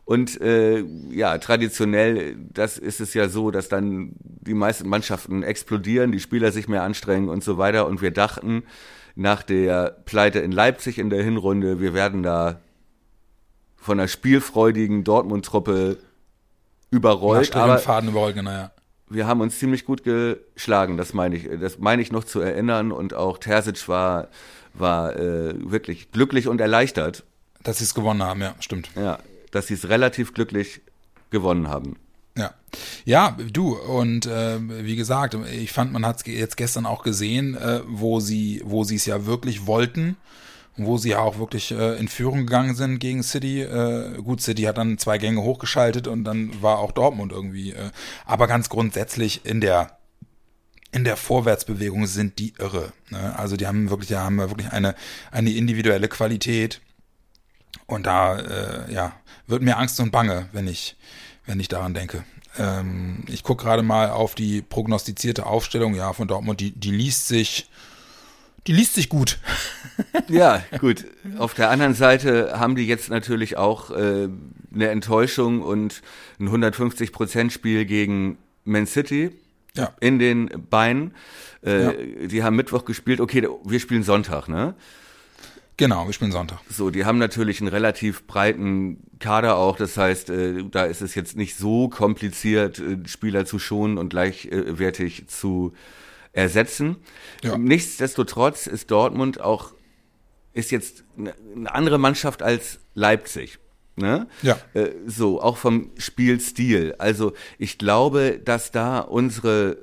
und 0.06 0.42
äh, 0.42 0.84
ja, 1.12 1.38
traditionell, 1.38 2.36
das 2.54 2.78
ist 2.78 3.00
es 3.00 3.14
ja 3.14 3.30
so, 3.30 3.52
dass 3.52 3.70
dann 3.70 4.12
die 4.20 4.54
meisten 4.54 4.90
Mannschaften 4.90 5.44
explodieren, 5.44 6.12
die 6.12 6.20
Spieler 6.20 6.52
sich 6.52 6.68
mehr 6.68 6.84
anstrengen 6.84 7.30
und 7.30 7.44
so 7.44 7.58
weiter. 7.58 7.88
Und 7.88 8.02
wir 8.02 8.12
dachten 8.12 8.64
nach 9.16 9.44
der 9.44 9.96
Pleite 10.06 10.40
in 10.40 10.52
Leipzig 10.52 10.98
in 10.98 11.10
der 11.10 11.24
Hinrunde, 11.24 11.80
wir 11.80 11.94
werden 11.94 12.22
da 12.22 12.60
von 13.78 14.00
einer 14.00 14.10
spielfreudigen 14.10 15.06
Dortmund-Truppe 15.06 15.98
überrollt. 16.90 17.56
Aber 17.56 17.78
Faden 17.78 18.10
überrollt, 18.10 18.36
genau, 18.36 18.52
ja. 18.52 18.72
Wir 19.10 19.28
haben 19.28 19.42
uns 19.42 19.60
ziemlich 19.60 19.86
gut 19.86 20.04
geschlagen, 20.04 20.98
das 20.98 21.14
meine 21.14 21.36
ich, 21.36 21.48
das 21.62 21.78
meine 21.78 22.02
ich 22.02 22.12
noch 22.12 22.24
zu 22.24 22.40
erinnern. 22.40 22.92
Und 22.92 23.14
auch 23.14 23.38
Terzic 23.38 23.88
war, 23.88 24.30
war 24.74 25.16
äh, 25.16 25.54
wirklich 25.60 26.12
glücklich 26.12 26.48
und 26.48 26.60
erleichtert. 26.60 27.24
Dass 27.62 27.78
sie 27.78 27.84
es 27.84 27.94
gewonnen 27.94 28.24
haben, 28.24 28.42
ja, 28.42 28.56
stimmt. 28.60 28.90
Ja, 28.96 29.20
dass 29.54 29.68
sie 29.68 29.76
es 29.76 29.88
relativ 29.90 30.34
glücklich 30.34 30.82
gewonnen 31.30 31.70
haben. 31.70 31.96
Ja, 32.36 32.54
ja, 33.06 33.38
du 33.52 33.76
und 33.76 34.26
äh, 34.26 34.58
wie 34.60 34.96
gesagt, 34.96 35.36
ich 35.52 35.72
fand, 35.72 35.94
man 35.94 36.06
hat 36.06 36.18
es 36.18 36.26
jetzt 36.26 36.58
gestern 36.58 36.88
auch 36.88 37.04
gesehen, 37.04 37.56
äh, 37.56 37.82
wo 37.86 38.20
sie, 38.20 38.62
wo 38.66 38.84
sie 38.84 38.96
es 38.96 39.06
ja 39.06 39.28
wirklich 39.28 39.68
wollten, 39.68 40.18
wo 40.76 40.98
sie 40.98 41.10
ja 41.10 41.20
auch 41.20 41.38
wirklich 41.38 41.72
äh, 41.72 42.00
in 42.00 42.08
Führung 42.08 42.40
gegangen 42.40 42.74
sind 42.74 42.98
gegen 42.98 43.22
City. 43.22 43.62
Äh, 43.62 44.20
gut, 44.24 44.42
City 44.42 44.64
hat 44.64 44.80
dann 44.80 44.98
zwei 44.98 45.20
Gänge 45.20 45.44
hochgeschaltet 45.44 46.08
und 46.08 46.24
dann 46.24 46.60
war 46.64 46.80
auch 46.80 46.92
Dortmund 46.92 47.32
irgendwie. 47.32 47.74
Äh, 47.74 47.92
aber 48.26 48.48
ganz 48.48 48.70
grundsätzlich 48.70 49.46
in 49.46 49.62
der 49.62 50.00
in 50.92 51.04
der 51.04 51.18
Vorwärtsbewegung 51.18 52.06
sind 52.06 52.38
die 52.40 52.54
irre. 52.58 52.94
Ne? 53.10 53.38
Also 53.38 53.58
die 53.58 53.66
haben 53.66 53.90
wirklich, 53.92 54.10
ja, 54.10 54.24
haben 54.24 54.38
wirklich 54.38 54.72
eine 54.72 54.96
eine 55.32 55.52
individuelle 55.52 56.08
Qualität 56.08 56.82
und 57.86 58.06
da, 58.06 58.40
äh, 58.40 58.94
ja, 58.94 59.14
wird 59.48 59.62
mir 59.62 59.78
Angst 59.78 60.00
und 60.00 60.12
Bange, 60.12 60.48
wenn 60.52 60.68
ich, 60.68 60.96
wenn 61.46 61.60
ich 61.60 61.68
daran 61.68 61.94
denke. 61.94 62.24
Ähm, 62.58 63.24
ich 63.28 63.44
gucke 63.44 63.64
gerade 63.64 63.84
mal 63.84 64.10
auf 64.10 64.36
die 64.36 64.62
prognostizierte 64.62 65.46
Aufstellung, 65.46 65.96
ja, 65.96 66.14
von 66.14 66.28
Dortmund, 66.28 66.60
die, 66.60 66.72
die 66.72 66.92
liest 66.92 67.28
sich, 67.28 67.70
die 68.68 68.74
liest 68.74 68.94
sich 68.96 69.10
gut. 69.10 69.40
ja, 70.30 70.64
gut. 70.80 71.06
Auf 71.38 71.54
der 71.54 71.70
anderen 71.70 71.96
Seite 71.96 72.60
haben 72.60 72.76
die 72.76 72.88
jetzt 72.88 73.10
natürlich 73.10 73.58
auch 73.58 73.92
äh, 73.92 74.30
eine 74.74 74.90
Enttäuschung 74.90 75.62
und 75.62 76.02
ein 76.40 76.50
150-Prozent-Spiel 76.50 77.86
gegen 77.86 78.38
Man 78.64 78.86
City 78.86 79.32
ja. 79.76 79.94
in 80.00 80.20
den 80.20 80.50
Beinen. 80.70 81.14
Äh, 81.66 81.84
ja. 81.84 82.28
Die 82.28 82.44
haben 82.44 82.56
Mittwoch 82.56 82.86
gespielt, 82.86 83.20
okay, 83.20 83.48
wir 83.64 83.80
spielen 83.80 84.04
Sonntag, 84.04 84.48
ne? 84.48 84.76
Genau, 85.78 86.06
wir 86.06 86.14
spielen 86.14 86.32
Sonntag. 86.32 86.60
So, 86.70 86.90
die 86.90 87.06
haben 87.06 87.18
natürlich 87.18 87.60
einen 87.60 87.70
relativ 87.70 88.28
breiten 88.28 88.98
Kader 89.20 89.58
auch. 89.58 89.76
Das 89.78 89.98
heißt, 89.98 90.30
äh, 90.30 90.64
da 90.70 90.86
ist 90.86 91.02
es 91.02 91.16
jetzt 91.16 91.36
nicht 91.36 91.58
so 91.58 91.90
kompliziert, 91.90 92.80
äh, 92.80 92.98
Spieler 93.08 93.46
zu 93.46 93.58
schonen 93.58 93.98
und 93.98 94.10
gleichwertig 94.10 95.28
zu 95.28 95.74
ersetzen. 96.32 96.98
Ja. 97.44 97.58
Nichtsdestotrotz 97.58 98.68
ist 98.68 98.92
Dortmund 98.92 99.42
auch 99.42 99.74
ist 100.54 100.72
jetzt 100.72 101.04
eine 101.18 101.34
andere 101.74 101.98
Mannschaft 101.98 102.44
als 102.44 102.80
Leipzig. 102.94 103.60
Ne? 103.96 104.28
Ja. 104.42 104.58
Äh, 104.74 104.92
so, 105.06 105.42
auch 105.42 105.58
vom 105.58 105.92
Spielstil. 105.98 106.96
Also 106.98 107.34
ich 107.58 107.78
glaube, 107.78 108.40
dass 108.44 108.72
da 108.72 109.00
unsere 109.00 109.78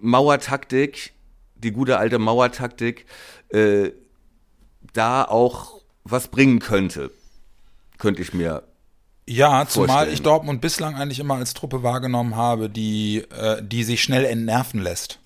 Mauertaktik, 0.00 1.12
die 1.56 1.72
gute 1.72 1.98
alte 1.98 2.18
Mauertaktik, 2.18 3.06
äh, 3.50 3.90
da 4.94 5.24
auch 5.24 5.82
was 6.04 6.28
bringen 6.28 6.58
könnte. 6.58 7.10
Könnte 7.98 8.22
ich 8.22 8.32
mir 8.32 8.62
ja, 9.26 9.66
zumal 9.66 10.08
ich 10.08 10.20
Dortmund 10.20 10.60
bislang 10.60 10.96
eigentlich 10.96 11.18
immer 11.18 11.36
als 11.36 11.54
Truppe 11.54 11.82
wahrgenommen 11.82 12.36
habe, 12.36 12.68
die, 12.68 13.24
äh, 13.30 13.62
die 13.62 13.82
sich 13.82 14.02
schnell 14.02 14.26
entnerven 14.26 14.82
lässt. 14.82 15.18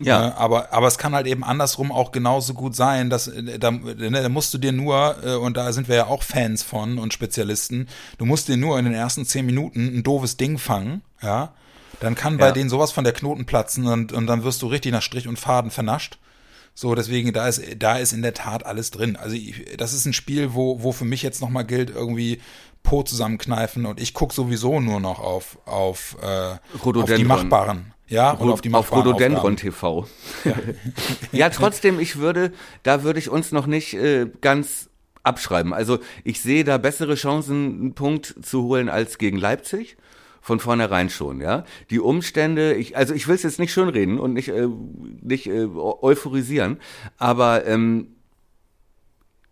Ja. 0.00 0.28
Äh, 0.28 0.32
aber, 0.32 0.72
aber 0.72 0.86
es 0.86 0.96
kann 0.96 1.14
halt 1.14 1.26
eben 1.26 1.44
andersrum 1.44 1.92
auch 1.92 2.12
genauso 2.12 2.54
gut 2.54 2.74
sein, 2.74 3.10
dass 3.10 3.28
äh, 3.28 3.58
da, 3.58 3.70
ne, 3.70 4.22
da 4.22 4.28
musst 4.28 4.54
du 4.54 4.58
dir 4.58 4.72
nur, 4.72 5.16
äh, 5.22 5.34
und 5.34 5.56
da 5.58 5.72
sind 5.72 5.88
wir 5.88 5.96
ja 5.96 6.06
auch 6.06 6.22
Fans 6.22 6.62
von 6.62 6.98
und 6.98 7.12
Spezialisten, 7.12 7.88
du 8.16 8.24
musst 8.24 8.48
dir 8.48 8.56
nur 8.56 8.78
in 8.78 8.86
den 8.86 8.94
ersten 8.94 9.26
zehn 9.26 9.44
Minuten 9.44 9.98
ein 9.98 10.02
doofes 10.02 10.36
Ding 10.36 10.58
fangen, 10.58 11.02
ja. 11.22 11.52
Dann 12.00 12.14
kann 12.14 12.38
bei 12.38 12.46
ja. 12.46 12.52
denen 12.52 12.70
sowas 12.70 12.92
von 12.92 13.02
der 13.02 13.12
Knoten 13.12 13.44
platzen 13.44 13.86
und, 13.88 14.12
und 14.12 14.28
dann 14.28 14.44
wirst 14.44 14.62
du 14.62 14.68
richtig 14.68 14.92
nach 14.92 15.02
Strich 15.02 15.26
und 15.26 15.36
Faden 15.36 15.72
vernascht. 15.72 16.18
So, 16.80 16.94
deswegen, 16.94 17.32
da 17.32 17.48
ist, 17.48 17.60
da 17.80 17.98
ist 17.98 18.12
in 18.12 18.22
der 18.22 18.34
Tat 18.34 18.64
alles 18.64 18.92
drin. 18.92 19.16
Also 19.16 19.34
ich, 19.34 19.76
das 19.76 19.92
ist 19.92 20.06
ein 20.06 20.12
Spiel, 20.12 20.54
wo, 20.54 20.80
wo 20.80 20.92
für 20.92 21.04
mich 21.04 21.24
jetzt 21.24 21.40
nochmal 21.40 21.64
gilt, 21.64 21.90
irgendwie 21.90 22.40
Po 22.84 23.02
zusammenkneifen 23.02 23.84
und 23.84 24.00
ich 24.00 24.14
gucke 24.14 24.32
sowieso 24.32 24.78
nur 24.78 25.00
noch 25.00 25.18
auf, 25.18 25.58
auf, 25.64 26.16
äh, 26.22 26.54
auf 26.80 27.12
die 27.12 27.24
machbaren. 27.24 27.94
Ja, 28.06 28.30
und 28.30 28.48
auf 28.48 28.60
die 28.60 28.72
Auf 28.72 28.92
Rhododendron 28.92 29.56
TV. 29.56 30.06
Ja. 30.44 30.52
ja, 31.32 31.50
trotzdem, 31.50 31.98
ich 31.98 32.18
würde, 32.18 32.52
da 32.84 33.02
würde 33.02 33.18
ich 33.18 33.28
uns 33.28 33.50
noch 33.50 33.66
nicht 33.66 33.94
äh, 33.94 34.28
ganz 34.40 34.88
abschreiben. 35.24 35.74
Also 35.74 35.98
ich 36.22 36.40
sehe 36.40 36.62
da 36.62 36.78
bessere 36.78 37.16
Chancen, 37.16 37.80
einen 37.80 37.94
Punkt 37.94 38.36
zu 38.40 38.62
holen 38.62 38.88
als 38.88 39.18
gegen 39.18 39.36
Leipzig 39.36 39.96
von 40.48 40.60
vornherein 40.60 41.10
schon, 41.10 41.42
ja. 41.42 41.64
Die 41.90 42.00
Umstände, 42.00 42.72
ich, 42.72 42.96
also 42.96 43.12
ich 43.12 43.28
will 43.28 43.34
es 43.34 43.42
jetzt 43.42 43.58
nicht 43.58 43.70
schönreden 43.70 44.18
und 44.18 44.32
nicht, 44.32 44.48
äh, 44.48 44.66
nicht 45.20 45.46
äh, 45.46 45.66
euphorisieren, 45.66 46.78
aber 47.18 47.66
ähm, 47.66 48.16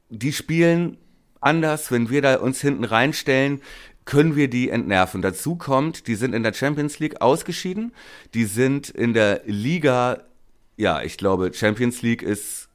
die 0.09 0.32
spielen 0.32 0.97
anders, 1.38 1.92
wenn 1.92 2.09
wir 2.09 2.22
da 2.22 2.36
uns 2.36 2.62
hinten 2.62 2.84
reinstellen, 2.84 3.61
können 4.07 4.36
wir 4.36 4.49
die 4.49 4.70
entnerven. 4.70 5.20
Dazu 5.20 5.57
kommt, 5.57 6.07
die 6.07 6.14
sind 6.14 6.34
in 6.34 6.42
der 6.42 6.55
Champions 6.55 6.99
League 6.99 7.20
ausgeschieden, 7.20 7.92
die 8.32 8.47
sind 8.47 8.88
in 8.88 9.12
der 9.12 9.42
Liga, 9.44 10.22
ja, 10.78 11.03
ich 11.03 11.18
glaube, 11.18 11.53
Champions 11.53 12.01
League 12.01 12.22
ist 12.22 12.66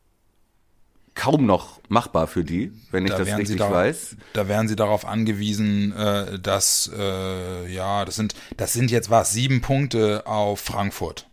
kaum 1.16 1.46
noch 1.46 1.80
machbar 1.90 2.28
für 2.28 2.44
die, 2.44 2.72
wenn 2.92 3.06
ich 3.06 3.12
Da 3.12 3.18
das 3.20 3.38
richtig 3.38 3.58
da- 3.58 3.70
weiß. 3.72 4.16
Da 4.34 4.48
wären 4.48 4.68
sie 4.68 4.76
darauf 4.76 5.06
angewiesen, 5.06 5.94
äh, 5.96 6.40
dass, 6.40 6.90
äh, 6.98 7.68
ja, 7.74 8.06
das 8.06 8.16
sind, 8.16 8.34
das 8.58 8.74
sind 8.74 8.92
jetzt 8.92 9.10
was, 9.10 9.32
sieben 9.34 9.62
Punkte 9.62 10.26
auf 10.26 10.62
Frankfurt. 10.62 11.28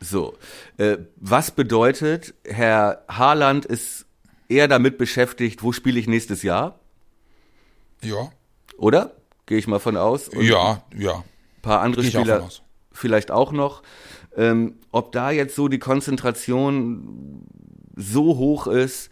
So, 0.00 0.36
äh, 0.78 0.98
was 1.16 1.50
bedeutet, 1.50 2.34
Herr 2.44 3.02
Haaland 3.08 3.64
ist 3.64 4.04
eher 4.48 4.68
damit 4.68 4.98
beschäftigt, 4.98 5.62
wo 5.62 5.72
spiele 5.72 5.98
ich 5.98 6.06
nächstes 6.06 6.42
Jahr, 6.42 6.78
Ja, 8.02 8.30
oder? 8.78 9.12
Gehe 9.46 9.58
ich 9.58 9.66
mal 9.66 9.78
von 9.80 9.96
aus. 9.96 10.28
Und 10.28 10.44
ja, 10.44 10.82
ja. 10.96 11.14
ein 11.16 11.62
paar 11.62 11.80
andere 11.80 12.02
auch 12.02 12.06
Spieler 12.10 12.42
aus. 12.44 12.62
vielleicht 12.92 13.30
auch 13.30 13.52
noch. 13.52 13.82
Ähm, 14.36 14.74
ob 14.92 15.12
da 15.12 15.30
jetzt 15.30 15.56
so 15.56 15.68
die 15.68 15.78
Konzentration 15.78 17.46
so 17.96 18.36
hoch 18.36 18.66
ist, 18.66 19.10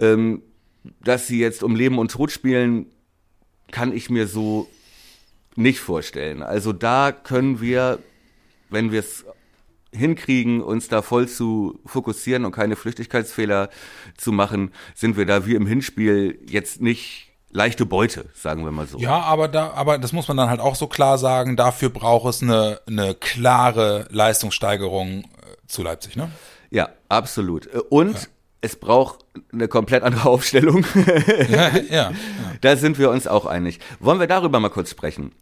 ähm, 0.00 0.42
dass 1.02 1.26
sie 1.26 1.40
jetzt 1.40 1.62
um 1.62 1.76
Leben 1.76 1.98
und 1.98 2.10
Tod 2.10 2.30
spielen, 2.30 2.86
kann 3.70 3.92
ich 3.92 4.10
mir 4.10 4.26
so 4.26 4.68
nicht 5.56 5.80
vorstellen. 5.80 6.42
Also 6.42 6.72
da 6.72 7.12
können 7.12 7.60
wir, 7.60 7.98
wenn 8.70 8.92
wir 8.92 9.00
es 9.00 9.24
hinkriegen, 9.92 10.60
uns 10.62 10.88
da 10.88 11.02
voll 11.02 11.28
zu 11.28 11.80
fokussieren 11.86 12.44
und 12.44 12.52
keine 12.52 12.76
Flüchtigkeitsfehler 12.76 13.70
zu 14.16 14.32
machen, 14.32 14.72
sind 14.94 15.16
wir 15.16 15.26
da 15.26 15.46
wie 15.46 15.54
im 15.54 15.66
Hinspiel 15.66 16.38
jetzt 16.48 16.80
nicht 16.80 17.30
leichte 17.50 17.86
Beute, 17.86 18.26
sagen 18.34 18.64
wir 18.64 18.72
mal 18.72 18.86
so. 18.86 18.98
Ja, 18.98 19.20
aber 19.20 19.46
da, 19.46 19.70
aber 19.70 19.98
das 19.98 20.12
muss 20.12 20.26
man 20.26 20.36
dann 20.36 20.50
halt 20.50 20.60
auch 20.60 20.74
so 20.74 20.88
klar 20.88 21.18
sagen. 21.18 21.56
Dafür 21.56 21.88
braucht 21.88 22.28
es 22.28 22.42
eine, 22.42 22.80
eine 22.86 23.14
klare 23.14 24.08
Leistungssteigerung 24.10 25.20
äh, 25.20 25.26
zu 25.68 25.82
Leipzig, 25.82 26.16
ne? 26.16 26.30
Ja, 26.74 26.88
absolut. 27.08 27.68
Und 27.88 28.28
es 28.60 28.76
braucht 28.76 29.24
eine 29.52 29.68
komplett 29.68 30.02
andere 30.02 30.28
Aufstellung. 30.28 30.84
Ja, 31.48 31.70
ja. 31.90 32.12
da 32.62 32.76
sind 32.76 32.98
wir 32.98 33.10
uns 33.10 33.26
auch 33.26 33.46
einig. 33.46 33.78
Wollen 34.00 34.18
wir 34.18 34.26
darüber 34.26 34.58
mal 34.58 34.70
kurz 34.70 34.90
sprechen? 34.90 35.32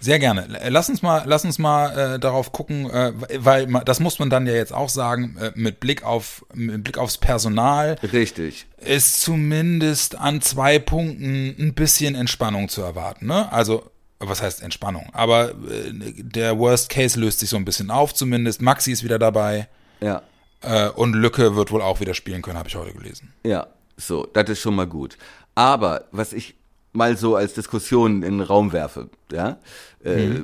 Sehr 0.00 0.18
gerne. 0.18 0.48
Lass 0.68 0.88
uns 0.88 1.00
mal, 1.00 1.22
lass 1.26 1.44
uns 1.44 1.58
mal 1.58 2.14
äh, 2.14 2.18
darauf 2.18 2.52
gucken, 2.52 2.90
äh, 2.90 3.12
weil 3.38 3.66
das 3.84 4.00
muss 4.00 4.18
man 4.18 4.30
dann 4.30 4.46
ja 4.46 4.54
jetzt 4.54 4.72
auch 4.72 4.88
sagen, 4.88 5.36
äh, 5.40 5.52
mit 5.54 5.78
Blick 5.78 6.02
auf 6.02 6.44
mit 6.54 6.82
Blick 6.82 6.98
aufs 6.98 7.18
Personal 7.18 7.96
Richtig. 8.12 8.66
ist 8.78 9.20
zumindest 9.20 10.16
an 10.18 10.40
zwei 10.40 10.80
Punkten 10.80 11.54
ein 11.56 11.74
bisschen 11.74 12.16
Entspannung 12.16 12.68
zu 12.68 12.82
erwarten. 12.82 13.26
Ne? 13.26 13.50
Also 13.52 13.90
was 14.18 14.42
heißt 14.42 14.62
Entspannung? 14.62 15.08
Aber 15.12 15.50
äh, 15.50 15.92
der 15.92 16.58
Worst 16.58 16.88
Case 16.90 17.20
löst 17.20 17.40
sich 17.40 17.48
so 17.50 17.56
ein 17.56 17.64
bisschen 17.64 17.90
auf 17.90 18.12
zumindest. 18.12 18.60
Maxi 18.60 18.90
ist 18.90 19.04
wieder 19.04 19.18
dabei 19.18 19.68
Ja, 20.00 20.22
äh, 20.62 20.88
und 20.90 21.14
Lücke 21.14 21.56
wird 21.56 21.70
wohl 21.72 21.82
auch 21.82 22.00
wieder 22.00 22.14
spielen 22.14 22.42
können, 22.42 22.58
habe 22.58 22.68
ich 22.68 22.76
heute 22.76 22.92
gelesen. 22.94 23.32
ja. 23.44 23.66
So, 23.96 24.26
das 24.32 24.48
ist 24.48 24.60
schon 24.60 24.76
mal 24.76 24.86
gut. 24.86 25.18
Aber 25.54 26.06
was 26.10 26.32
ich 26.32 26.54
mal 26.94 27.18
so 27.18 27.36
als 27.36 27.52
Diskussion 27.52 28.22
in 28.22 28.38
den 28.38 28.40
Raum 28.40 28.72
werfe, 28.72 29.10
ja, 29.30 29.58
äh, 30.02 30.36
äh, 30.36 30.42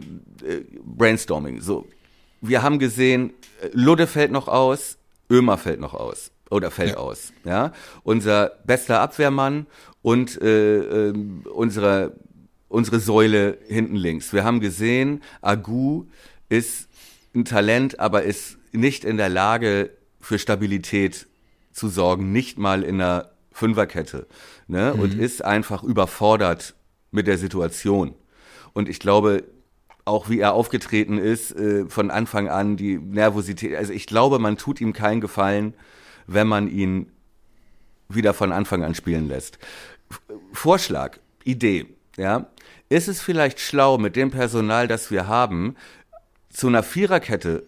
Brainstorming. 0.85 1.63
So, 1.63 1.87
wir 2.43 2.63
haben 2.63 2.79
gesehen, 2.79 3.33
äh, 3.63 3.69
Ludde 3.73 4.07
fällt 4.07 4.31
noch 4.31 4.47
aus, 4.47 4.99
Ömer 5.31 5.57
fällt 5.57 5.81
noch 5.81 5.95
aus 5.95 6.33
oder 6.51 6.71
fällt 6.71 6.91
Ja. 6.93 6.97
aus, 6.99 7.33
ja. 7.45 7.73
Unser 8.03 8.53
bester 8.67 9.01
Abwehrmann 9.01 9.67
und 10.03 10.39
äh, 10.43 11.09
ähm, 11.09 11.43
unsere 11.51 12.13
unsere 12.69 13.01
Säule 13.01 13.57
hinten 13.69 13.97
links. 13.97 14.35
Wir 14.35 14.45
haben 14.45 14.61
gesehen, 14.61 15.23
Agu 15.41 16.05
ist 16.51 16.89
ein 17.35 17.47
Talent, 17.47 18.01
aber 18.01 18.25
ist 18.25 18.59
nicht 18.73 19.05
in 19.07 19.17
der 19.17 19.31
Lage 19.31 19.91
für 20.27 20.41
Stabilität 20.41 21.29
zu 21.73 21.89
sorgen, 21.89 22.33
nicht 22.33 22.59
mal 22.59 22.83
in 22.83 23.01
einer 23.01 23.31
Fünferkette, 23.53 24.27
ne? 24.67 24.93
Und 24.93 25.15
ist 25.15 25.45
einfach 25.45 25.85
überfordert 25.85 26.75
mit 27.13 27.27
der 27.27 27.39
Situation. 27.39 28.15
Und 28.73 28.89
ich 28.89 28.99
glaube, 28.99 29.45
auch 30.05 30.29
wie 30.29 30.41
er 30.41 30.53
aufgetreten 30.53 31.19
ist, 31.19 31.53
äh, 31.53 31.87
von 31.89 32.11
Anfang 32.11 32.49
an, 32.49 32.77
die 32.77 32.99
Nervosität, 32.99 33.77
also 33.77 33.93
ich 33.93 34.07
glaube, 34.07 34.39
man 34.39 34.57
tut 34.57 34.81
ihm 34.81 34.93
keinen 34.93 35.21
Gefallen, 35.21 35.75
wenn 36.27 36.49
man 36.49 36.69
ihn 36.69 37.13
wieder 38.09 38.35
von 38.35 38.51
Anfang 38.53 38.83
an 38.83 38.95
spielen 38.95 39.29
lässt. 39.29 39.59
F- 40.11 40.21
Vorschlag, 40.53 41.19
Idee, 41.45 41.87
ja. 42.17 42.49
Ist 42.89 43.09
es 43.09 43.21
vielleicht 43.21 43.61
schlau, 43.61 43.97
mit 43.97 44.17
dem 44.17 44.31
Personal, 44.31 44.89
das 44.89 45.11
wir 45.11 45.29
haben, 45.29 45.77
zu 46.51 46.67
einer 46.67 46.83
Viererkette 46.83 47.65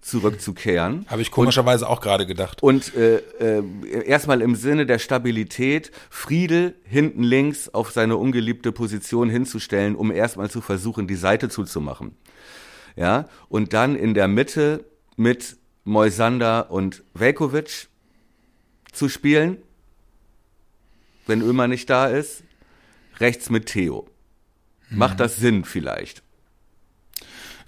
zurückzukehren? 0.00 1.06
Habe 1.08 1.22
ich 1.22 1.30
komischerweise 1.30 1.88
auch 1.88 2.00
gerade 2.00 2.26
gedacht. 2.26 2.62
Und 2.62 2.94
äh, 2.94 3.16
äh, 3.38 3.62
erstmal 4.04 4.40
im 4.40 4.54
Sinne 4.54 4.86
der 4.86 4.98
Stabilität 4.98 5.90
Friedel 6.10 6.74
hinten 6.84 7.22
links 7.22 7.68
auf 7.68 7.90
seine 7.90 8.16
ungeliebte 8.16 8.72
Position 8.72 9.28
hinzustellen, 9.28 9.96
um 9.96 10.10
erstmal 10.10 10.50
zu 10.50 10.60
versuchen, 10.60 11.06
die 11.06 11.16
Seite 11.16 11.48
zuzumachen. 11.48 12.16
Ja, 12.96 13.28
und 13.48 13.72
dann 13.72 13.96
in 13.96 14.14
der 14.14 14.28
Mitte 14.28 14.84
mit 15.16 15.56
Moisander 15.84 16.70
und 16.70 17.02
Velkovic 17.14 17.88
zu 18.92 19.08
spielen, 19.08 19.58
wenn 21.26 21.42
Ömer 21.42 21.68
nicht 21.68 21.88
da 21.88 22.06
ist, 22.06 22.42
rechts 23.18 23.50
mit 23.50 23.66
Theo. 23.66 24.08
Macht 24.90 25.20
das 25.20 25.36
Sinn 25.36 25.64
vielleicht? 25.64 26.22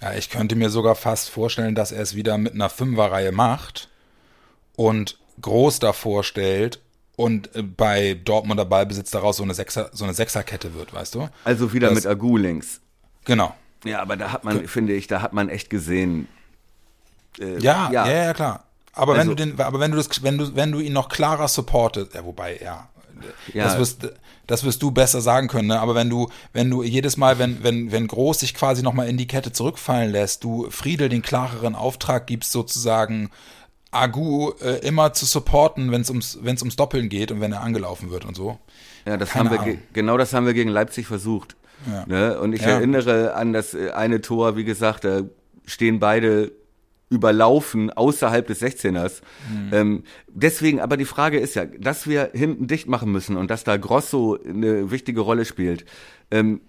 Ja, 0.03 0.13
ich 0.15 0.29
könnte 0.29 0.57
mir 0.57 0.69
sogar 0.69 0.95
fast 0.95 1.29
vorstellen, 1.29 1.75
dass 1.75 1.93
er 1.93 2.01
es 2.01 2.13
wieder 2.13 2.37
mit 2.37 2.53
einer 2.53 2.67
Fünferreihe 2.69 3.31
macht 3.31 3.87
und 4.75 5.17
groß 5.39 5.79
davor 5.79 6.25
stellt 6.25 6.81
und 7.15 7.55
äh, 7.55 7.61
bei 7.63 8.15
Dortmunder 8.15 8.65
Ballbesitz 8.65 9.11
daraus 9.11 9.37
so 9.37 9.43
eine 9.43 9.53
Sechser, 9.53 9.89
so 9.93 10.03
eine 10.03 10.13
Sechserkette 10.13 10.73
wird, 10.73 10.93
weißt 10.93 11.15
du? 11.15 11.29
Also 11.45 11.71
wieder 11.71 11.87
Das- 11.87 11.95
mit 11.95 12.05
Agu 12.07 12.35
links. 12.35 12.81
Genau. 13.23 13.55
Ja, 13.85 14.01
aber 14.01 14.17
da 14.17 14.33
hat 14.33 14.43
man, 14.43 14.67
finde 14.67 14.91
ich, 14.93 15.07
da 15.07 15.21
hat 15.21 15.31
man 15.31 15.47
echt 15.47 15.69
gesehen, 15.69 16.27
Ja, 17.37 17.55
ja, 17.59 17.89
ja. 17.91 18.07
ja, 18.25 18.33
klar. 18.33 18.65
Aber 18.91 19.13
Also- 19.13 19.21
wenn 19.31 19.37
du 19.37 19.45
den, 19.55 19.59
aber 19.61 19.79
wenn 19.79 19.91
du 19.91 19.97
das, 19.97 20.21
wenn 20.21 20.37
du, 20.37 20.53
wenn 20.55 20.71
du 20.73 20.79
ihn 20.79 20.93
noch 20.93 21.07
klarer 21.07 21.47
supportest, 21.47 22.13
ja, 22.13 22.25
wobei, 22.25 22.59
ja, 22.61 22.89
Ja. 23.53 23.63
das 23.65 23.77
wirst, 23.77 24.09
das 24.47 24.63
wirst 24.63 24.81
du 24.81 24.91
besser 24.91 25.21
sagen 25.21 25.47
können, 25.47 25.69
ne? 25.69 25.79
Aber 25.79 25.95
wenn 25.95 26.09
du, 26.09 26.29
wenn 26.51 26.69
du 26.69 26.83
jedes 26.83 27.15
Mal, 27.17 27.39
wenn, 27.39 27.63
wenn, 27.63 27.91
wenn 27.91 28.07
Groß 28.07 28.39
sich 28.41 28.53
quasi 28.53 28.83
nochmal 28.83 29.07
in 29.07 29.17
die 29.17 29.27
Kette 29.27 29.51
zurückfallen 29.51 30.11
lässt, 30.11 30.43
du 30.43 30.67
Friedel 30.69 31.09
den 31.09 31.21
klareren 31.21 31.75
Auftrag 31.75 32.27
gibst, 32.27 32.51
sozusagen 32.51 33.29
Agu 33.91 34.51
äh, 34.61 34.79
immer 34.85 35.13
zu 35.13 35.25
supporten, 35.25 35.91
wenn 35.91 36.01
es 36.01 36.09
ums, 36.09 36.39
wenn 36.41 36.55
es 36.55 36.61
ums 36.61 36.75
Doppeln 36.75 37.09
geht 37.09 37.31
und 37.31 37.41
wenn 37.41 37.51
er 37.53 37.61
angelaufen 37.61 38.09
wird 38.11 38.25
und 38.25 38.35
so. 38.35 38.57
Ja, 39.05 39.17
das 39.17 39.29
Keine 39.29 39.51
haben 39.51 39.65
wir 39.65 39.77
genau 39.93 40.17
das 40.17 40.33
haben 40.33 40.45
wir 40.45 40.53
gegen 40.53 40.69
Leipzig 40.69 41.05
versucht. 41.07 41.55
Ja. 41.85 42.05
Ne? 42.07 42.39
Und 42.39 42.53
ich 42.53 42.61
Ja. 42.61 42.69
erinnere 42.69 43.35
an 43.35 43.53
das 43.53 43.73
äh, 43.73 43.91
eine 43.91 44.21
Tor, 44.21 44.55
wie 44.57 44.63
gesagt, 44.63 45.03
da 45.03 45.21
stehen 45.65 45.99
beide 45.99 46.51
überlaufen 47.13 47.89
außerhalb 47.91 48.45
des 48.47 48.61
16ers. 48.61 49.21
Mhm. 49.49 49.69
Ähm, 49.73 50.03
deswegen, 50.27 50.81
aber 50.81 50.97
die 50.97 51.05
Frage 51.05 51.39
ist 51.39 51.55
ja, 51.55 51.65
dass 51.65 52.07
wir 52.07 52.31
hinten 52.33 52.67
dicht 52.67 52.87
machen 52.87 53.11
müssen 53.11 53.37
und 53.37 53.49
dass 53.51 53.63
da 53.63 53.77
Grosso 53.77 54.37
eine 54.47 54.91
wichtige 54.91 55.21
Rolle 55.21 55.45
spielt, 55.45 55.85
ähm, 56.31 56.59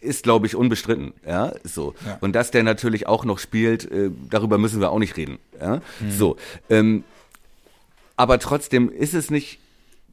ist, 0.00 0.22
glaube 0.22 0.46
ich, 0.46 0.54
unbestritten. 0.54 1.14
Ja, 1.26 1.52
so. 1.64 1.94
Ja. 2.06 2.18
Und 2.20 2.34
dass 2.34 2.50
der 2.50 2.62
natürlich 2.62 3.06
auch 3.06 3.24
noch 3.24 3.38
spielt, 3.38 3.90
äh, 3.90 4.10
darüber 4.28 4.58
müssen 4.58 4.80
wir 4.80 4.90
auch 4.90 4.98
nicht 4.98 5.16
reden. 5.16 5.38
Ja, 5.60 5.76
Mhm. 6.00 6.10
so. 6.10 6.36
Ähm, 6.68 7.04
aber 8.16 8.38
trotzdem 8.38 8.90
ist 8.90 9.14
es 9.14 9.30
nicht 9.30 9.58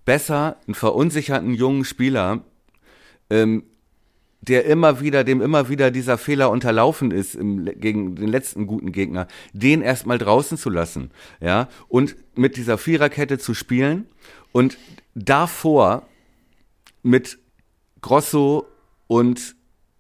besser, 0.06 0.56
einen 0.66 0.76
verunsicherten 0.76 1.54
jungen 1.54 1.84
Spieler, 1.86 2.40
ähm, 3.30 3.64
der 4.42 4.66
immer 4.66 5.00
wieder, 5.02 5.24
dem 5.24 5.42
immer 5.42 5.70
wieder 5.70 5.92
dieser 5.92 6.18
Fehler 6.18 6.50
unterlaufen 6.50 7.12
ist 7.12 7.36
im, 7.36 7.66
gegen 7.66 8.16
den 8.16 8.28
letzten 8.28 8.68
guten 8.68 8.92
Gegner, 8.92 9.28
den 9.54 9.82
erstmal 9.82 10.18
draußen 10.18 10.58
zu 10.58 10.70
lassen, 10.70 11.12
ja, 11.40 11.70
und 11.88 12.16
mit 12.36 12.58
dieser 12.58 12.78
Viererkette 12.78 13.38
zu 13.38 13.54
spielen 13.54 14.08
und 14.52 14.78
davor 15.14 16.08
mit 17.04 17.38
Grosso 18.02 18.66
und 19.08 19.56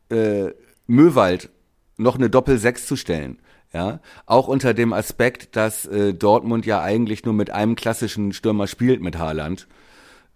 äh, 0.09 0.49
Möwald 0.87 1.49
noch 1.97 2.15
eine 2.15 2.29
Doppel-Sechs 2.29 2.87
zu 2.87 2.95
stellen. 2.95 3.37
Ja, 3.73 4.01
auch 4.25 4.49
unter 4.49 4.73
dem 4.73 4.91
Aspekt, 4.91 5.55
dass 5.55 5.85
äh, 5.85 6.13
Dortmund 6.13 6.65
ja 6.65 6.81
eigentlich 6.81 7.23
nur 7.23 7.33
mit 7.33 7.51
einem 7.51 7.77
klassischen 7.77 8.33
Stürmer 8.33 8.67
spielt 8.67 9.01
mit 9.01 9.17
Haaland. 9.17 9.65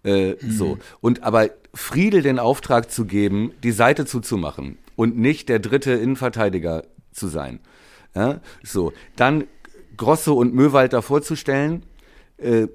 Äh, 0.04 0.36
So. 0.48 0.78
Und 1.02 1.22
aber 1.22 1.50
Friedel 1.76 2.22
den 2.22 2.38
Auftrag 2.38 2.90
zu 2.90 3.04
geben, 3.04 3.52
die 3.62 3.70
Seite 3.70 4.06
zuzumachen 4.06 4.78
und 4.96 5.18
nicht 5.18 5.48
der 5.48 5.58
dritte 5.58 5.92
Innenverteidiger 5.92 6.84
zu 7.12 7.28
sein. 7.28 7.60
Ja, 8.14 8.40
so. 8.62 8.92
Dann 9.14 9.44
Grosso 9.96 10.34
und 10.34 10.54
Möwald 10.54 10.94
davor 10.94 11.22
zu 11.22 11.36
stellen. 11.36 11.82
Äh, 12.38 12.68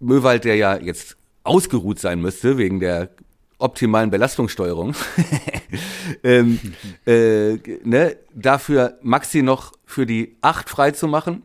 Möwald, 0.00 0.44
der 0.44 0.56
ja 0.56 0.76
jetzt 0.76 1.16
ausgeruht 1.42 1.98
sein 1.98 2.20
müsste 2.20 2.56
wegen 2.56 2.80
der 2.80 3.10
optimalen 3.58 4.10
Belastungssteuerung, 4.10 4.94
ähm, 6.24 6.58
äh, 7.06 7.58
ne, 7.84 8.16
dafür 8.34 8.98
Maxi 9.02 9.42
noch 9.42 9.72
für 9.84 10.06
die 10.06 10.36
acht 10.40 10.68
frei 10.70 10.90
zu 10.90 11.06
machen. 11.06 11.42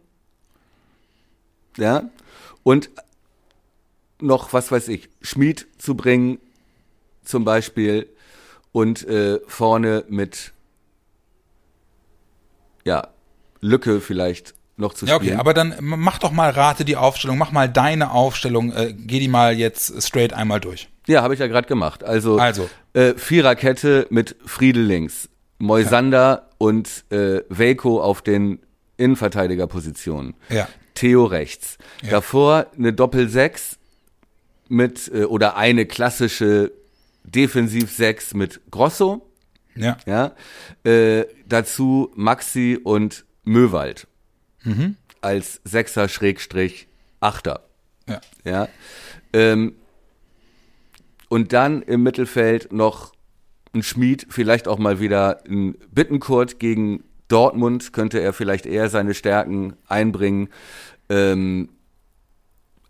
Ja. 1.77 2.09
Und 2.63 2.89
noch, 4.21 4.53
was 4.53 4.71
weiß 4.71 4.87
ich, 4.89 5.09
Schmied 5.21 5.67
zu 5.77 5.95
bringen, 5.95 6.39
zum 7.23 7.45
Beispiel, 7.45 8.07
und 8.71 9.07
äh, 9.07 9.39
vorne 9.47 10.03
mit, 10.09 10.53
ja, 12.85 13.07
Lücke 13.61 13.99
vielleicht 14.01 14.53
noch 14.77 14.93
zu 14.93 15.05
Ja, 15.05 15.15
spielen. 15.15 15.33
okay, 15.33 15.39
aber 15.39 15.53
dann 15.53 15.75
mach 15.81 16.19
doch 16.19 16.31
mal, 16.31 16.49
rate 16.51 16.85
die 16.85 16.95
Aufstellung, 16.95 17.37
mach 17.37 17.51
mal 17.51 17.67
deine 17.67 18.11
Aufstellung, 18.11 18.71
äh, 18.71 18.93
geh 18.93 19.19
die 19.19 19.27
mal 19.27 19.57
jetzt 19.57 20.01
straight 20.01 20.33
einmal 20.33 20.59
durch. 20.59 20.89
Ja, 21.07 21.21
habe 21.23 21.33
ich 21.33 21.39
ja 21.39 21.47
gerade 21.47 21.67
gemacht. 21.67 22.03
Also, 22.03 22.37
Also. 22.37 22.69
Äh, 22.93 23.13
Viererkette 23.15 24.07
mit 24.09 24.35
Friedel 24.45 24.83
links, 24.83 25.29
Moisander 25.57 26.49
und 26.57 27.03
äh, 27.11 27.41
Velko 27.49 28.01
auf 28.01 28.21
den 28.21 28.59
Innenverteidigerpositionen. 28.97 30.35
Ja. 30.49 30.67
Theo 30.95 31.25
rechts. 31.25 31.77
Davor 32.09 32.67
eine 32.77 32.93
Doppel-Sechs 32.93 33.77
mit, 34.69 35.11
äh, 35.13 35.25
oder 35.25 35.57
eine 35.57 35.85
klassische 35.85 36.71
Defensiv-Sechs 37.23 38.33
mit 38.33 38.61
Grosso. 38.71 39.29
Ja. 39.75 39.97
Ja. 40.05 40.35
Äh, 40.83 41.25
dazu 41.47 42.11
Maxi 42.15 42.79
und 42.81 43.25
Möwald. 43.43 44.07
Mhm. 44.63 44.95
Als 45.21 45.61
Sechser 45.63 46.07
Schrägstrich 46.07 46.87
Achter. 47.19 47.65
Ja. 48.07 48.21
Ja. 48.43 48.67
Ähm, 49.33 49.75
und 51.27 51.53
dann 51.53 51.81
im 51.81 52.03
Mittelfeld 52.03 52.73
noch 52.73 53.13
ein 53.73 53.83
Schmied, 53.83 54.27
vielleicht 54.29 54.67
auch 54.67 54.79
mal 54.79 54.99
wieder 54.99 55.43
ein 55.47 55.75
Bittenkurt 55.91 56.59
gegen 56.59 57.03
Dortmund, 57.27 57.93
könnte 57.93 58.19
er 58.19 58.33
vielleicht 58.33 58.65
eher 58.65 58.89
seine 58.89 59.13
Stärken 59.13 59.73
einbringen. 59.87 60.49
Ähm, 61.09 61.69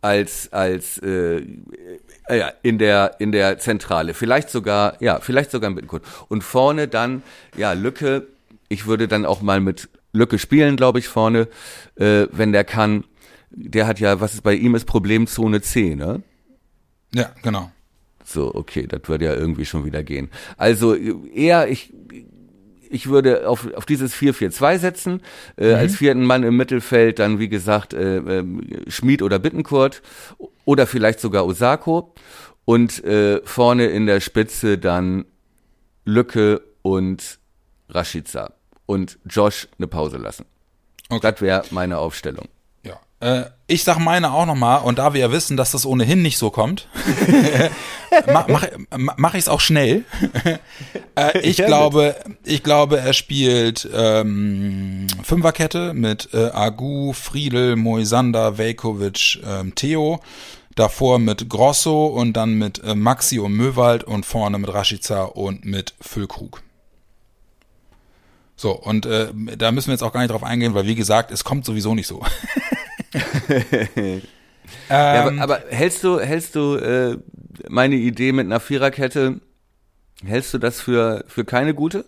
als 0.01 0.51
als 0.53 0.97
äh, 0.99 1.37
äh, 1.37 2.39
ja, 2.39 2.51
in 2.61 2.77
der 2.77 3.15
in 3.19 3.31
der 3.31 3.59
Zentrale. 3.59 4.13
Vielleicht 4.13 4.49
sogar 4.49 5.01
ja 5.01 5.19
vielleicht 5.19 5.51
sogar 5.51 5.69
ein 5.69 5.75
Bittenkurt 5.75 6.03
und 6.27 6.43
vorne 6.43 6.87
dann 6.87 7.23
ja 7.57 7.73
Lücke. 7.73 8.27
Ich 8.69 8.85
würde 8.85 9.07
dann 9.07 9.25
auch 9.25 9.41
mal 9.41 9.59
mit 9.59 9.89
Lücke 10.13 10.39
spielen 10.39 10.75
glaube 10.75 10.99
ich 10.99 11.07
vorne 11.07 11.47
äh, 11.95 12.27
wenn 12.31 12.51
der 12.51 12.63
kann. 12.63 13.03
Der 13.51 13.87
hat 13.87 13.99
ja 13.99 14.21
was 14.21 14.33
ist 14.33 14.43
bei 14.43 14.53
ihm 14.53 14.75
ist 14.75 14.85
Problemzone 14.85 15.61
C 15.61 15.95
ne? 15.95 16.21
Ja, 17.13 17.31
genau. 17.41 17.71
so 18.23 18.53
okay 18.53 18.87
das 18.87 19.01
würde 19.07 19.25
ja 19.25 19.33
irgendwie 19.33 19.65
schon 19.65 19.85
wieder 19.85 20.03
gehen. 20.03 20.29
Also 20.57 20.95
eher 20.95 21.67
ich 21.67 21.93
ich 22.89 23.07
würde 23.07 23.47
auf, 23.47 23.71
auf 23.73 23.85
dieses 23.85 24.13
4-4-2 24.15 24.77
setzen, 24.79 25.21
äh, 25.57 25.73
als 25.73 25.95
vierten 25.95 26.25
Mann 26.25 26.43
im 26.43 26.57
Mittelfeld 26.57 27.19
dann, 27.19 27.39
wie 27.39 27.49
gesagt, 27.49 27.93
äh, 27.93 28.17
ähm, 28.17 28.61
Schmied 28.87 29.21
oder 29.21 29.39
Bittenkurt 29.39 30.01
oder 30.65 30.87
vielleicht 30.87 31.19
sogar 31.19 31.45
Osako 31.45 32.13
und 32.65 33.03
äh, 33.03 33.41
vorne 33.45 33.87
in 33.87 34.05
der 34.05 34.19
Spitze 34.19 34.77
dann 34.77 35.25
Lücke 36.05 36.61
und 36.81 37.39
Rashica 37.89 38.53
und 38.85 39.19
Josh 39.25 39.67
eine 39.77 39.87
Pause 39.87 40.17
lassen. 40.17 40.45
Okay. 41.09 41.19
Das 41.21 41.41
wäre 41.41 41.63
meine 41.71 41.97
Aufstellung. 41.97 42.47
Äh, 43.21 43.43
ich 43.67 43.83
sag 43.83 43.99
meine 43.99 44.31
auch 44.31 44.45
nochmal, 44.45 44.81
und 44.83 44.97
da 44.97 45.13
wir 45.13 45.19
ja 45.21 45.31
wissen, 45.31 45.57
dass 45.57 45.71
das 45.71 45.85
ohnehin 45.85 46.21
nicht 46.21 46.37
so 46.37 46.49
kommt, 46.51 46.87
ma- 48.27 48.45
mach, 48.47 48.65
ma- 48.97 49.13
mach 49.17 49.33
ich 49.33 49.41
es 49.41 49.49
auch 49.49 49.59
schnell. 49.59 50.05
äh, 51.15 51.39
ich 51.47 51.57
Ja, 51.57 51.65
glaube, 51.67 52.15
ich 52.45 52.63
glaube, 52.63 52.99
er 52.99 53.13
spielt 53.13 53.87
ähm, 53.93 55.07
Fünferkette 55.23 55.93
mit 55.93 56.29
äh, 56.33 56.49
Agu, 56.51 57.11
Friedel, 57.13 57.75
Moisander, 57.75 58.57
Velkovic, 58.57 59.39
ähm, 59.45 59.75
Theo. 59.75 60.21
Davor 60.75 61.19
mit 61.19 61.49
Grosso 61.49 62.05
und 62.07 62.33
dann 62.33 62.53
mit 62.53 62.81
äh, 62.85 62.95
Maxi 62.95 63.39
und 63.39 63.51
Möwald 63.51 64.05
und 64.05 64.25
vorne 64.25 64.57
mit 64.59 64.73
Rashica 64.73 65.23
und 65.23 65.65
mit 65.65 65.93
Füllkrug. 65.99 66.61
So, 68.55 68.71
und 68.71 69.05
äh, 69.05 69.27
da 69.57 69.71
müssen 69.73 69.87
wir 69.87 69.93
jetzt 69.93 70.03
auch 70.03 70.13
gar 70.13 70.21
nicht 70.21 70.31
drauf 70.31 70.43
eingehen, 70.43 70.73
weil 70.75 70.85
wie 70.85 70.95
gesagt, 70.95 71.31
es 71.31 71.43
kommt 71.43 71.65
sowieso 71.65 71.95
nicht 71.95 72.07
so. 72.07 72.23
Ja, 74.89 75.25
Ähm, 75.25 75.39
aber, 75.39 75.59
aber 75.59 75.69
hältst 75.69 76.03
du, 76.03 76.19
hältst 76.19 76.55
du 76.55 76.75
äh, 76.75 77.17
meine 77.67 77.95
Idee 77.95 78.31
mit 78.31 78.45
einer 78.45 78.59
Viererkette, 78.59 79.39
hältst 80.25 80.53
du 80.53 80.57
das 80.57 80.81
für, 80.81 81.23
für 81.27 81.45
keine 81.45 81.73
gute? 81.73 82.05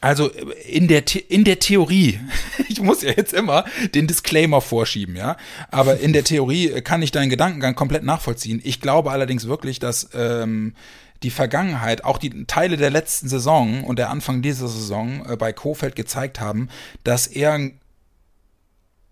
Also 0.00 0.28
in 0.28 0.88
der, 0.88 1.02
The 1.08 1.18
in 1.18 1.44
der 1.44 1.58
Theorie, 1.58 2.20
ich 2.68 2.80
muss 2.80 3.02
ja 3.02 3.12
jetzt 3.16 3.32
immer 3.32 3.64
den 3.94 4.06
Disclaimer 4.06 4.60
vorschieben, 4.60 5.16
ja, 5.16 5.36
aber 5.70 5.98
in 6.00 6.12
der 6.12 6.22
Theorie 6.22 6.80
kann 6.82 7.02
ich 7.02 7.12
deinen 7.12 7.30
Gedankengang 7.30 7.74
komplett 7.74 8.04
nachvollziehen. 8.04 8.60
Ich 8.62 8.80
glaube 8.80 9.10
allerdings 9.10 9.48
wirklich, 9.48 9.78
dass 9.78 10.10
ähm, 10.14 10.74
die 11.22 11.30
Vergangenheit, 11.30 12.04
auch 12.04 12.18
die 12.18 12.44
Teile 12.46 12.76
der 12.76 12.90
letzten 12.90 13.28
Saison 13.28 13.84
und 13.84 13.98
der 13.98 14.10
Anfang 14.10 14.42
dieser 14.42 14.68
Saison 14.68 15.24
äh, 15.28 15.36
bei 15.36 15.52
Kofeld 15.52 15.96
gezeigt 15.96 16.40
haben, 16.40 16.68
dass 17.04 17.26
er 17.26 17.70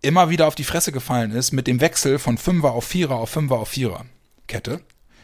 immer 0.04 0.28
wieder 0.30 0.46
auf 0.46 0.54
die 0.54 0.64
Fresse 0.64 0.92
gefallen 0.92 1.32
ist 1.32 1.52
mit 1.52 1.66
dem 1.66 1.80
Wechsel 1.80 2.18
von 2.18 2.38
Fünfer 2.38 2.72
auf 2.72 2.84
Vierer 2.84 3.16
auf 3.16 3.30
Fünfer 3.30 3.56
auf 3.56 3.68
Vierer 3.68 4.04
Kette 4.46 4.80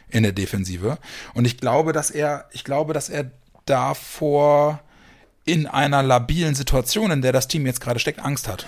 in 0.09 0.23
der 0.23 0.33
Defensive. 0.33 0.99
Und 1.35 1.45
ich 1.45 1.59
glaube, 1.59 1.93
dass 1.93 2.11
er, 2.11 2.49
ich 2.53 2.65
glaube, 2.65 2.95
dass 2.95 3.09
er 3.09 3.31
davor 3.67 4.81
in 5.45 5.67
einer 5.67 6.03
labilen 6.03 6.55
Situation, 6.55 7.11
in 7.11 7.23
der 7.23 7.33
das 7.33 7.49
Team 7.49 7.67
jetzt 7.67 7.81
gerade 7.81 8.01
steckt, 8.01 8.21
Angst 8.21 8.49
hat. 8.49 8.67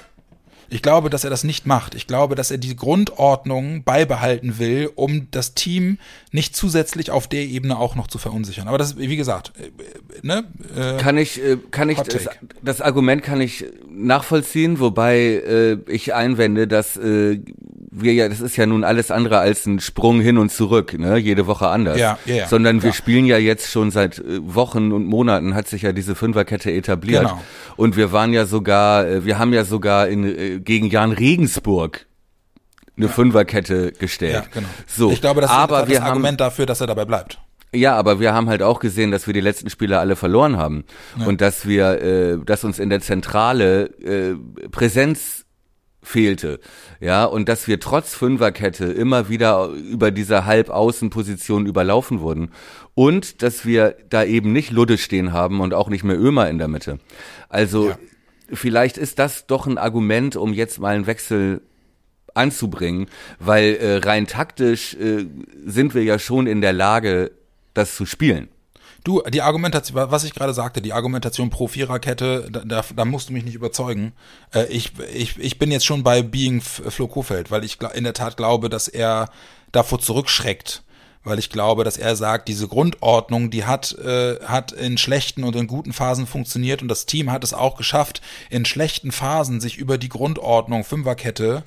Ich 0.73 0.81
glaube, 0.81 1.11
dass 1.11 1.23
er 1.23 1.29
das 1.29 1.45
nicht 1.45 1.66
macht. 1.66 1.95
Ich 1.95 2.07
glaube, 2.07 2.35
dass 2.35 2.51
er 2.51 2.57
die 2.57 2.75
Grundordnung 2.75 3.85
beibehalten 3.85 4.59
will, 4.59 4.91
um 4.95 5.29
das 5.31 5.53
Team 5.53 5.99
nicht 6.31 6.57
zusätzlich 6.57 7.11
auf 7.11 7.29
der 7.29 7.43
Ebene 7.43 7.79
auch 7.79 7.95
noch 7.95 8.07
zu 8.07 8.16
verunsichern. 8.16 8.68
Aber 8.68 8.79
das 8.79 8.97
wie 8.97 9.16
gesagt, 9.16 9.53
äh, 9.61 9.70
ne? 10.27 10.45
Äh, 10.75 10.97
Kann 10.97 11.18
ich, 11.18 11.43
äh, 11.43 11.59
kann 11.70 11.91
ich, 11.91 11.99
das, 11.99 12.29
das 12.62 12.81
Argument 12.81 13.23
kann 13.23 13.43
ich 13.43 13.66
nachvollziehen, 13.91 14.81
wobei 14.81 15.18
äh, 15.18 15.79
ich 15.89 16.14
einwende, 16.14 16.66
dass 16.66 16.97
äh, 16.97 17.41
wir 17.93 18.14
ja, 18.14 18.29
das 18.29 18.41
ist 18.41 18.57
ja 18.57 18.64
nun 18.64 18.85
alles 18.85 19.11
andere 19.11 19.39
als 19.39 19.66
ein 19.66 19.79
Sprung 19.79 20.23
hin 20.23 20.39
und 20.39 20.51
zurück, 20.51 20.99
ne, 20.99 21.18
jede 21.18 21.47
Woche 21.47 21.68
anders. 21.68 21.99
Ja, 21.99 22.18
ja, 22.25 22.35
ja, 22.35 22.49
Sondern 22.49 22.77
wir 22.77 22.91
klar. 22.91 22.95
spielen 22.95 23.27
ja 23.27 23.37
jetzt 23.37 23.70
schon 23.70 23.91
seit 23.91 24.18
äh, 24.18 24.39
Wochen 24.41 24.93
und 24.93 25.05
Monaten 25.05 25.55
hat 25.55 25.68
sich 25.68 25.83
ja 25.83 25.93
diese 25.93 26.14
Fünferkette 26.14 26.73
etabliert. 26.73 27.25
Genau. 27.25 27.43
Und 27.77 27.97
wir 27.97 28.11
waren 28.12 28.33
ja 28.33 28.47
sogar, 28.47 29.07
äh, 29.07 29.25
wir 29.27 29.39
haben 29.39 29.53
ja 29.53 29.64
sogar 29.64 30.09
in, 30.09 30.25
äh, 30.25 30.61
gegen 30.65 30.89
Jan 30.89 31.13
Regensburg 31.13 32.07
eine 32.97 33.09
Fünferkette 33.09 33.93
gestellt. 33.93 34.35
ja, 34.35 34.45
genau. 34.53 34.69
So, 34.87 35.11
ich 35.11 35.21
glaube, 35.21 35.41
das 35.41 35.51
aber 35.51 35.83
ist 35.83 35.91
das 35.91 36.01
haben, 36.01 36.09
Argument 36.09 36.41
dafür, 36.41 36.67
dass 36.67 36.81
er 36.81 36.87
dabei 36.87 37.05
bleibt. 37.05 37.39
ja, 37.75 37.97
aber 37.97 38.21
wir 38.21 38.35
haben 38.35 38.49
halt 38.49 38.63
auch 38.63 38.81
gesehen, 38.81 39.11
dass 39.11 39.27
wir 39.27 39.35
die 39.35 39.41
letzten 39.41 39.71
Spiele 39.71 39.99
alle 39.99 40.17
verloren 40.17 40.57
haben 40.59 40.85
und 41.27 41.41
dass 41.41 41.67
wir, 41.67 42.03
äh, 42.03 42.39
dass 42.45 42.65
uns 42.65 42.79
in 42.79 42.91
der 42.91 43.01
Zentrale 43.01 43.87
äh, 44.01 44.35
Präsenz 44.69 45.47
fehlte, 46.05 46.59
ja, 47.01 47.25
und 47.25 47.49
dass 47.49 47.69
wir 47.69 47.79
trotz 47.79 48.15
Fünferkette 48.15 48.87
immer 48.87 49.29
wieder 49.29 49.69
über 49.69 50.11
diese 50.11 50.45
Halbaußenposition 50.45 51.65
überlaufen 51.65 52.21
wurden 52.21 52.51
und 52.95 53.43
dass 53.43 53.65
wir 53.65 53.97
da 54.11 54.25
eben 54.25 54.53
nicht 54.53 54.73
Ludde 54.73 54.99
stehen 54.99 55.33
haben 55.33 55.61
und 55.61 55.73
auch 55.75 55.89
nicht 55.89 56.03
mehr 56.03 56.21
Ömer 56.21 56.51
in 56.51 56.59
der 56.59 56.69
Mitte. 56.69 56.99
Also 57.49 57.91
Ja. 57.91 57.99
Vielleicht 58.53 58.99
ist 58.99 59.18
das 59.18 59.47
doch 59.47 59.66
ein 59.66 59.78
Argument, 59.78 60.36
um 60.36 60.53
jetzt 60.53 60.78
mal 60.78 60.95
einen 60.95 61.07
Wechsel 61.07 61.62
anzubringen, 62.34 63.09
weil 63.38 63.74
äh, 63.74 63.97
rein 63.99 64.26
taktisch 64.26 64.95
äh, 64.95 65.26
sind 65.66 65.95
wir 65.95 66.03
ja 66.03 66.18
schon 66.18 66.47
in 66.47 66.61
der 66.61 66.72
Lage, 66.72 67.32
das 67.74 67.95
zu 67.95 68.07
spielen. 68.07 68.49
Du, 69.05 69.20
die 69.22 69.43
Argumentation, 69.43 70.11
was 70.11 70.22
ich 70.22 70.32
gerade 70.32 70.55
sagte, 70.55 70.80
die 70.80 70.93
Argumentation 70.93 71.51
pro 71.51 71.66
Viererkette, 71.66 72.49
da, 72.51 72.61
da, 72.64 72.84
da 72.95 73.05
musst 73.05 73.28
du 73.28 73.32
mich 73.32 73.45
nicht 73.45 73.57
überzeugen. 73.57 74.12
Äh, 74.55 74.66
ich, 74.66 74.93
ich, 75.12 75.38
ich 75.38 75.59
bin 75.59 75.72
jetzt 75.72 75.84
schon 75.84 76.05
bei 76.05 76.22
Being 76.22 76.61
Flo 76.61 77.09
Kofeld, 77.09 77.51
weil 77.51 77.64
ich 77.64 77.78
in 77.95 78.05
der 78.05 78.14
Tat 78.14 78.36
glaube, 78.36 78.68
dass 78.68 78.86
er 78.88 79.28
davor 79.72 79.99
zurückschreckt. 79.99 80.84
Weil 81.25 81.39
ich 81.39 81.51
glaube, 81.51 81.85
dass 81.85 81.97
er 81.97 82.16
sagt, 82.16 82.49
diese 82.49 82.66
Grundordnung, 82.66 83.51
die 83.51 83.64
hat, 83.64 83.93
äh, 83.99 84.41
hat 84.45 84.73
in 84.73 84.99
schlechten 84.99 85.45
und 85.45 85.55
in 85.55 85.66
guten 85.68 85.93
Phasen 85.93 86.27
funktioniert 86.27 86.83
und 86.83 86.89
das 86.89 87.07
Team 87.07 87.31
hat 87.31 87.45
es 87.45 87.55
auch 87.55 87.77
geschafft, 87.77 88.23
in 88.51 88.64
schlechten 88.64 89.12
Phasen 89.12 89.61
sich 89.61 89.77
über 89.77 89.99
die 89.99 90.09
Grundordnung 90.09 90.85
Fünferkette 90.85 91.64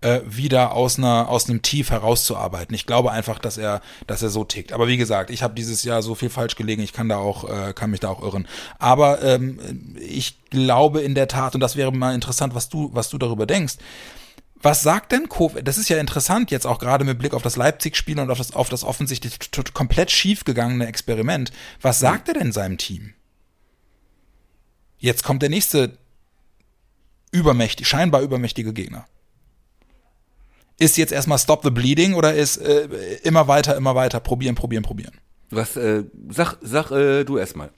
äh, 0.00 0.20
wieder 0.26 0.72
aus 0.72 0.98
einer 0.98 1.28
aus 1.28 1.48
einem 1.48 1.62
Tief 1.62 1.90
herauszuarbeiten. 1.90 2.74
Ich 2.74 2.86
glaube 2.86 3.12
einfach, 3.12 3.38
dass 3.38 3.56
er 3.58 3.80
dass 4.06 4.22
er 4.22 4.28
so 4.28 4.44
tickt. 4.44 4.72
Aber 4.72 4.88
wie 4.88 4.96
gesagt, 4.96 5.30
ich 5.30 5.42
habe 5.42 5.54
dieses 5.54 5.84
Jahr 5.84 6.02
so 6.02 6.14
viel 6.14 6.28
falsch 6.28 6.56
gelegen. 6.56 6.82
Ich 6.82 6.92
kann 6.92 7.08
da 7.08 7.16
auch 7.16 7.48
äh, 7.48 7.72
kann 7.72 7.90
mich 7.90 8.00
da 8.00 8.10
auch 8.10 8.22
irren. 8.22 8.46
Aber 8.78 9.22
ähm, 9.22 9.96
ich 9.98 10.38
glaube 10.50 11.00
in 11.00 11.14
der 11.14 11.28
Tat 11.28 11.54
und 11.54 11.60
das 11.60 11.76
wäre 11.76 11.92
mal 11.92 12.14
interessant, 12.14 12.54
was 12.54 12.68
du 12.68 12.90
was 12.92 13.08
du 13.08 13.18
darüber 13.18 13.46
denkst. 13.46 13.76
Was 14.62 14.82
sagt 14.82 15.12
denn 15.12 15.28
Kofeld? 15.28 15.68
Das 15.68 15.78
ist 15.78 15.88
ja 15.88 15.98
interessant 15.98 16.50
jetzt 16.50 16.66
auch 16.66 16.78
gerade 16.78 17.04
mit 17.04 17.18
Blick 17.18 17.34
auf 17.34 17.42
das 17.42 17.56
Leipzig-Spiel 17.56 18.18
und 18.18 18.30
auf 18.30 18.38
das, 18.38 18.52
auf 18.54 18.68
das 18.68 18.84
offensichtlich 18.84 19.38
komplett 19.74 20.10
schiefgegangene 20.10 20.86
Experiment. 20.86 21.52
Was 21.82 21.98
sagt 21.98 22.28
er 22.28 22.34
denn 22.34 22.52
seinem 22.52 22.78
Team? 22.78 23.12
Jetzt 24.98 25.22
kommt 25.24 25.42
der 25.42 25.50
nächste 25.50 25.98
übermächtig, 27.32 27.86
scheinbar 27.86 28.22
übermächtige 28.22 28.72
Gegner. 28.72 29.06
Ist 30.78 30.96
jetzt 30.96 31.12
erstmal 31.12 31.38
Stop 31.38 31.62
the 31.62 31.70
Bleeding 31.70 32.14
oder 32.14 32.34
ist 32.34 32.56
äh, 32.56 32.84
immer 33.22 33.48
weiter, 33.48 33.76
immer 33.76 33.94
weiter, 33.94 34.20
probieren, 34.20 34.54
probieren, 34.54 34.82
probieren? 34.82 35.14
Was, 35.50 35.76
äh, 35.76 36.04
sag, 36.28 36.56
sag 36.60 36.90
äh, 36.90 37.24
du 37.24 37.38
erstmal. 37.38 37.70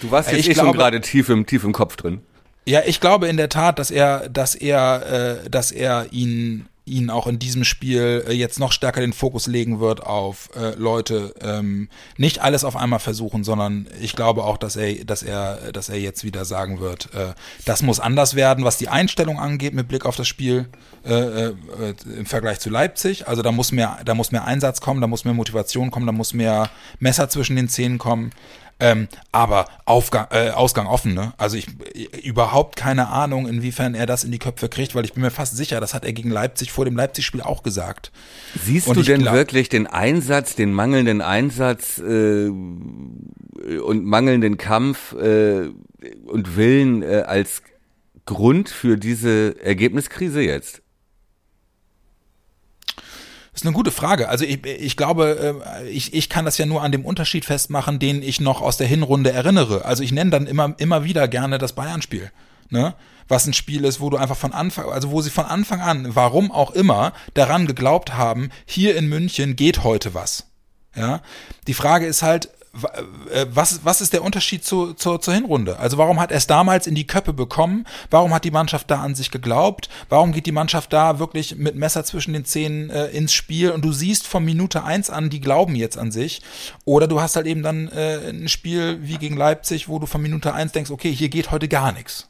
Du 0.00 0.10
warst 0.10 0.30
jetzt 0.30 0.40
Ich 0.40 0.50
eh 0.50 0.54
schon 0.54 0.64
glaube- 0.64 0.78
gerade 0.78 1.00
tief 1.00 1.28
im, 1.28 1.46
tief 1.46 1.64
im 1.64 1.72
Kopf 1.72 1.96
drin. 1.96 2.22
Ja, 2.68 2.80
ich 2.84 3.00
glaube 3.00 3.28
in 3.28 3.36
der 3.36 3.48
Tat, 3.48 3.78
dass 3.78 3.92
er, 3.92 4.28
dass 4.28 4.56
er, 4.56 5.42
äh, 5.44 5.50
dass 5.50 5.70
er 5.70 6.12
ihn, 6.12 6.66
ihn 6.84 7.10
auch 7.10 7.28
in 7.28 7.38
diesem 7.38 7.62
Spiel 7.62 8.24
äh, 8.26 8.32
jetzt 8.32 8.58
noch 8.58 8.72
stärker 8.72 9.00
den 9.00 9.12
Fokus 9.12 9.46
legen 9.46 9.78
wird 9.78 10.02
auf 10.02 10.50
äh, 10.56 10.74
Leute, 10.74 11.32
ähm, 11.40 11.88
nicht 12.16 12.40
alles 12.40 12.64
auf 12.64 12.74
einmal 12.74 12.98
versuchen, 12.98 13.44
sondern 13.44 13.86
ich 14.00 14.16
glaube 14.16 14.42
auch, 14.42 14.56
dass 14.56 14.74
er, 14.74 15.04
dass 15.04 15.22
er, 15.22 15.70
dass 15.72 15.88
er 15.88 16.00
jetzt 16.00 16.24
wieder 16.24 16.44
sagen 16.44 16.80
wird, 16.80 17.14
äh, 17.14 17.34
das 17.64 17.82
muss 17.82 18.00
anders 18.00 18.34
werden, 18.34 18.64
was 18.64 18.78
die 18.78 18.88
Einstellung 18.88 19.38
angeht 19.38 19.72
mit 19.72 19.86
Blick 19.86 20.04
auf 20.04 20.16
das 20.16 20.26
Spiel 20.26 20.66
äh, 21.04 21.50
äh, 21.50 21.54
im 22.18 22.26
Vergleich 22.26 22.58
zu 22.58 22.68
Leipzig. 22.68 23.28
Also 23.28 23.42
da 23.42 23.52
muss 23.52 23.70
mehr, 23.70 23.98
da 24.04 24.14
muss 24.14 24.32
mehr 24.32 24.44
Einsatz 24.44 24.80
kommen, 24.80 25.00
da 25.00 25.06
muss 25.06 25.24
mehr 25.24 25.34
Motivation 25.34 25.92
kommen, 25.92 26.06
da 26.06 26.12
muss 26.12 26.34
mehr 26.34 26.68
Messer 26.98 27.28
zwischen 27.28 27.54
den 27.54 27.68
Zähnen 27.68 27.98
kommen. 27.98 28.32
Ähm, 28.78 29.08
aber 29.32 29.66
Aufgang, 29.86 30.26
äh, 30.30 30.50
Ausgang 30.50 30.86
offen, 30.86 31.14
ne? 31.14 31.32
Also 31.38 31.56
ich 31.56 31.66
überhaupt 32.22 32.76
keine 32.76 33.08
Ahnung, 33.08 33.48
inwiefern 33.48 33.94
er 33.94 34.04
das 34.04 34.22
in 34.22 34.32
die 34.32 34.38
Köpfe 34.38 34.68
kriegt, 34.68 34.94
weil 34.94 35.06
ich 35.06 35.14
bin 35.14 35.22
mir 35.22 35.30
fast 35.30 35.56
sicher, 35.56 35.80
das 35.80 35.94
hat 35.94 36.04
er 36.04 36.12
gegen 36.12 36.30
Leipzig 36.30 36.72
vor 36.72 36.84
dem 36.84 36.94
Leipzig-Spiel 36.94 37.40
auch 37.40 37.62
gesagt. 37.62 38.12
Siehst 38.62 38.88
Und 38.88 38.98
du 38.98 39.02
denn 39.02 39.24
wirklich 39.24 39.70
den 39.70 39.86
Einsatz, 39.86 40.56
den 40.56 40.74
mangelnden 40.74 41.22
Einsatz 41.22 41.98
äh, 41.98 42.48
und 42.48 44.04
mangelnden 44.04 44.58
Kampf 44.58 45.14
äh, 45.14 45.70
und 46.26 46.56
Willen 46.56 47.02
äh, 47.02 47.24
als 47.26 47.62
Grund 48.26 48.68
für 48.68 48.98
diese 48.98 49.58
Ergebniskrise 49.62 50.42
jetzt? 50.42 50.82
Ist 53.56 53.64
eine 53.64 53.72
gute 53.72 53.90
Frage. 53.90 54.28
Also 54.28 54.44
ich, 54.44 54.66
ich 54.66 54.98
glaube, 54.98 55.62
äh, 55.82 55.88
ich, 55.88 56.12
ich 56.12 56.28
kann 56.28 56.44
das 56.44 56.58
ja 56.58 56.66
nur 56.66 56.82
an 56.82 56.92
dem 56.92 57.06
Unterschied 57.06 57.46
festmachen, 57.46 57.98
den 57.98 58.22
ich 58.22 58.38
noch 58.38 58.60
aus 58.60 58.76
der 58.76 58.86
Hinrunde 58.86 59.32
erinnere. 59.32 59.86
Also 59.86 60.02
ich 60.02 60.12
nenne 60.12 60.30
dann 60.30 60.46
immer, 60.46 60.74
immer 60.76 61.04
wieder 61.04 61.26
gerne 61.26 61.56
das 61.56 61.72
Bayern-Spiel. 61.72 62.30
Ne? 62.68 62.94
Was 63.28 63.46
ein 63.46 63.54
Spiel 63.54 63.86
ist, 63.86 63.98
wo 63.98 64.10
du 64.10 64.18
einfach 64.18 64.36
von 64.36 64.52
Anfang, 64.52 64.90
also 64.90 65.10
wo 65.10 65.22
sie 65.22 65.30
von 65.30 65.46
Anfang 65.46 65.80
an, 65.80 66.14
warum 66.14 66.52
auch 66.52 66.72
immer, 66.72 67.14
daran 67.32 67.66
geglaubt 67.66 68.12
haben, 68.12 68.50
hier 68.66 68.94
in 68.94 69.08
München 69.08 69.56
geht 69.56 69.84
heute 69.84 70.12
was. 70.12 70.44
Ja, 70.94 71.22
die 71.66 71.74
Frage 71.74 72.04
ist 72.04 72.22
halt, 72.22 72.50
was, 73.50 73.80
was 73.84 74.00
ist 74.00 74.12
der 74.12 74.22
Unterschied 74.22 74.64
zu, 74.64 74.94
zur, 74.94 75.20
zur 75.20 75.34
Hinrunde? 75.34 75.78
Also 75.78 75.98
warum 75.98 76.20
hat 76.20 76.30
er 76.30 76.38
es 76.38 76.46
damals 76.46 76.86
in 76.86 76.94
die 76.94 77.06
Köppe 77.06 77.32
bekommen? 77.32 77.86
Warum 78.10 78.34
hat 78.34 78.44
die 78.44 78.50
Mannschaft 78.50 78.90
da 78.90 79.00
an 79.00 79.14
sich 79.14 79.30
geglaubt? 79.30 79.88
Warum 80.08 80.32
geht 80.32 80.46
die 80.46 80.52
Mannschaft 80.52 80.92
da 80.92 81.18
wirklich 81.18 81.56
mit 81.56 81.76
Messer 81.76 82.04
zwischen 82.04 82.32
den 82.32 82.44
Zähnen 82.44 82.90
äh, 82.90 83.06
ins 83.08 83.32
Spiel? 83.32 83.70
Und 83.70 83.84
du 83.84 83.92
siehst 83.92 84.26
von 84.26 84.44
Minute 84.44 84.84
eins 84.84 85.10
an, 85.10 85.30
die 85.30 85.40
glauben 85.40 85.74
jetzt 85.74 85.98
an 85.98 86.10
sich. 86.10 86.42
Oder 86.84 87.08
du 87.08 87.20
hast 87.20 87.36
halt 87.36 87.46
eben 87.46 87.62
dann 87.62 87.88
äh, 87.88 88.30
ein 88.30 88.48
Spiel 88.48 88.98
wie 89.02 89.18
gegen 89.18 89.36
Leipzig, 89.36 89.88
wo 89.88 89.98
du 89.98 90.06
von 90.06 90.22
Minute 90.22 90.52
eins 90.52 90.72
denkst, 90.72 90.90
okay, 90.90 91.12
hier 91.12 91.28
geht 91.28 91.50
heute 91.50 91.68
gar 91.68 91.92
nichts. 91.92 92.28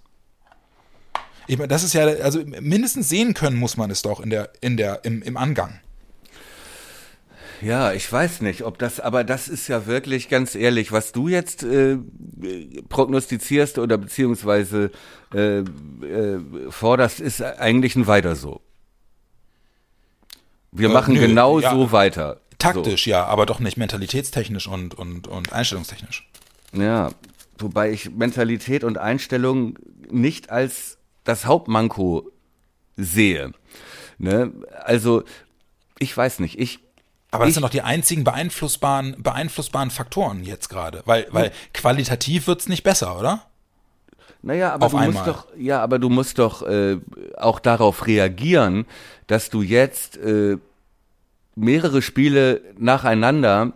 Ich 1.48 1.58
meine, 1.58 1.68
das 1.68 1.82
ist 1.82 1.92
ja, 1.92 2.04
also 2.06 2.40
mindestens 2.44 3.08
sehen 3.08 3.34
können 3.34 3.56
muss 3.56 3.76
man 3.76 3.90
es 3.90 4.02
doch 4.02 4.20
in 4.20 4.30
der, 4.30 4.50
in 4.60 4.76
der, 4.76 5.04
im, 5.04 5.22
im 5.22 5.36
Angang. 5.36 5.80
Ja, 7.62 7.92
ich 7.92 8.10
weiß 8.10 8.42
nicht, 8.42 8.64
ob 8.64 8.78
das, 8.78 9.00
aber 9.00 9.24
das 9.24 9.48
ist 9.48 9.68
ja 9.68 9.86
wirklich 9.86 10.28
ganz 10.28 10.54
ehrlich, 10.54 10.92
was 10.92 11.12
du 11.12 11.28
jetzt 11.28 11.62
äh, 11.62 11.96
prognostizierst 12.88 13.78
oder 13.78 13.96
beziehungsweise 13.98 14.90
äh, 15.34 15.58
äh, 15.60 16.40
forderst, 16.70 17.20
ist 17.20 17.42
eigentlich 17.42 17.96
ein 17.96 18.06
Weiter 18.06 18.36
so. 18.36 18.60
Wir 20.72 20.90
Äh, 20.90 20.92
machen 20.92 21.14
nö, 21.14 21.20
genau 21.20 21.58
ja. 21.60 21.70
so 21.70 21.92
weiter. 21.92 22.40
Taktisch, 22.58 23.06
ja, 23.06 23.24
aber 23.24 23.46
doch 23.46 23.60
nicht 23.60 23.76
mentalitätstechnisch 23.76 24.66
und, 24.66 24.94
und, 24.94 25.28
und 25.28 25.52
einstellungstechnisch. 25.52 26.28
So. 26.72 26.82
Ja, 26.82 27.10
wobei 27.58 27.90
ich 27.90 28.10
Mentalität 28.10 28.82
und 28.84 28.98
Einstellung 28.98 29.78
nicht 30.10 30.50
als 30.50 30.98
das 31.24 31.46
Hauptmanko 31.46 32.30
sehe. 32.96 33.52
Ne? 34.18 34.52
Also, 34.84 35.24
ich 35.98 36.16
weiß 36.16 36.40
nicht, 36.40 36.58
ich 36.58 36.80
Aber 37.30 37.44
das 37.44 37.50
Ich- 37.50 37.54
sind 37.54 37.62
doch 37.62 37.70
die 37.70 37.82
einzigen 37.82 38.24
beeinflussbaren, 38.24 39.22
beeinflussbaren 39.22 39.90
Faktoren 39.90 40.44
jetzt 40.44 40.68
gerade. 40.68 41.02
Weil, 41.06 41.26
weil 41.30 41.52
qualitativ 41.74 42.46
wird's 42.46 42.68
nicht 42.68 42.82
besser, 42.82 43.18
oder? 43.18 43.42
Naja, 44.42 44.72
aber 44.72 44.86
Auf 44.86 44.92
du 44.92 44.98
einmal. 44.98 45.12
musst 45.12 45.26
doch, 45.26 45.46
ja, 45.58 45.82
aber 45.82 45.98
du 45.98 46.08
musst 46.08 46.38
doch 46.38 46.62
äh, 46.62 46.98
auch 47.36 47.58
darauf 47.58 48.06
reagieren, 48.06 48.86
dass 49.26 49.50
du 49.50 49.62
jetzt 49.62 50.16
äh, 50.18 50.56
mehrere 51.56 52.00
Spiele 52.00 52.60
nacheinander 52.78 53.72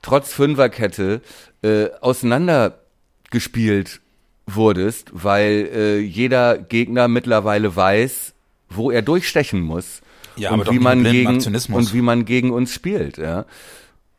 trotz 0.00 0.32
Fünferkette 0.32 1.20
äh, 1.62 1.88
auseinandergespielt 2.00 4.00
wurdest, 4.46 5.10
weil 5.12 5.68
äh, 5.74 5.98
jeder 5.98 6.56
Gegner 6.58 7.08
mittlerweile 7.08 7.74
weiß, 7.74 8.32
wo 8.70 8.90
er 8.90 9.02
durchstechen 9.02 9.60
muss 9.60 10.00
Ja, 10.36 10.52
und 10.52 10.70
wie 10.70 10.78
man 10.78 11.04
gegen 11.04 11.28
Aktionismus. 11.36 11.86
und 11.86 11.94
wie 11.94 12.02
man 12.02 12.24
gegen 12.24 12.50
uns 12.50 12.72
spielt, 12.72 13.18
ja. 13.18 13.44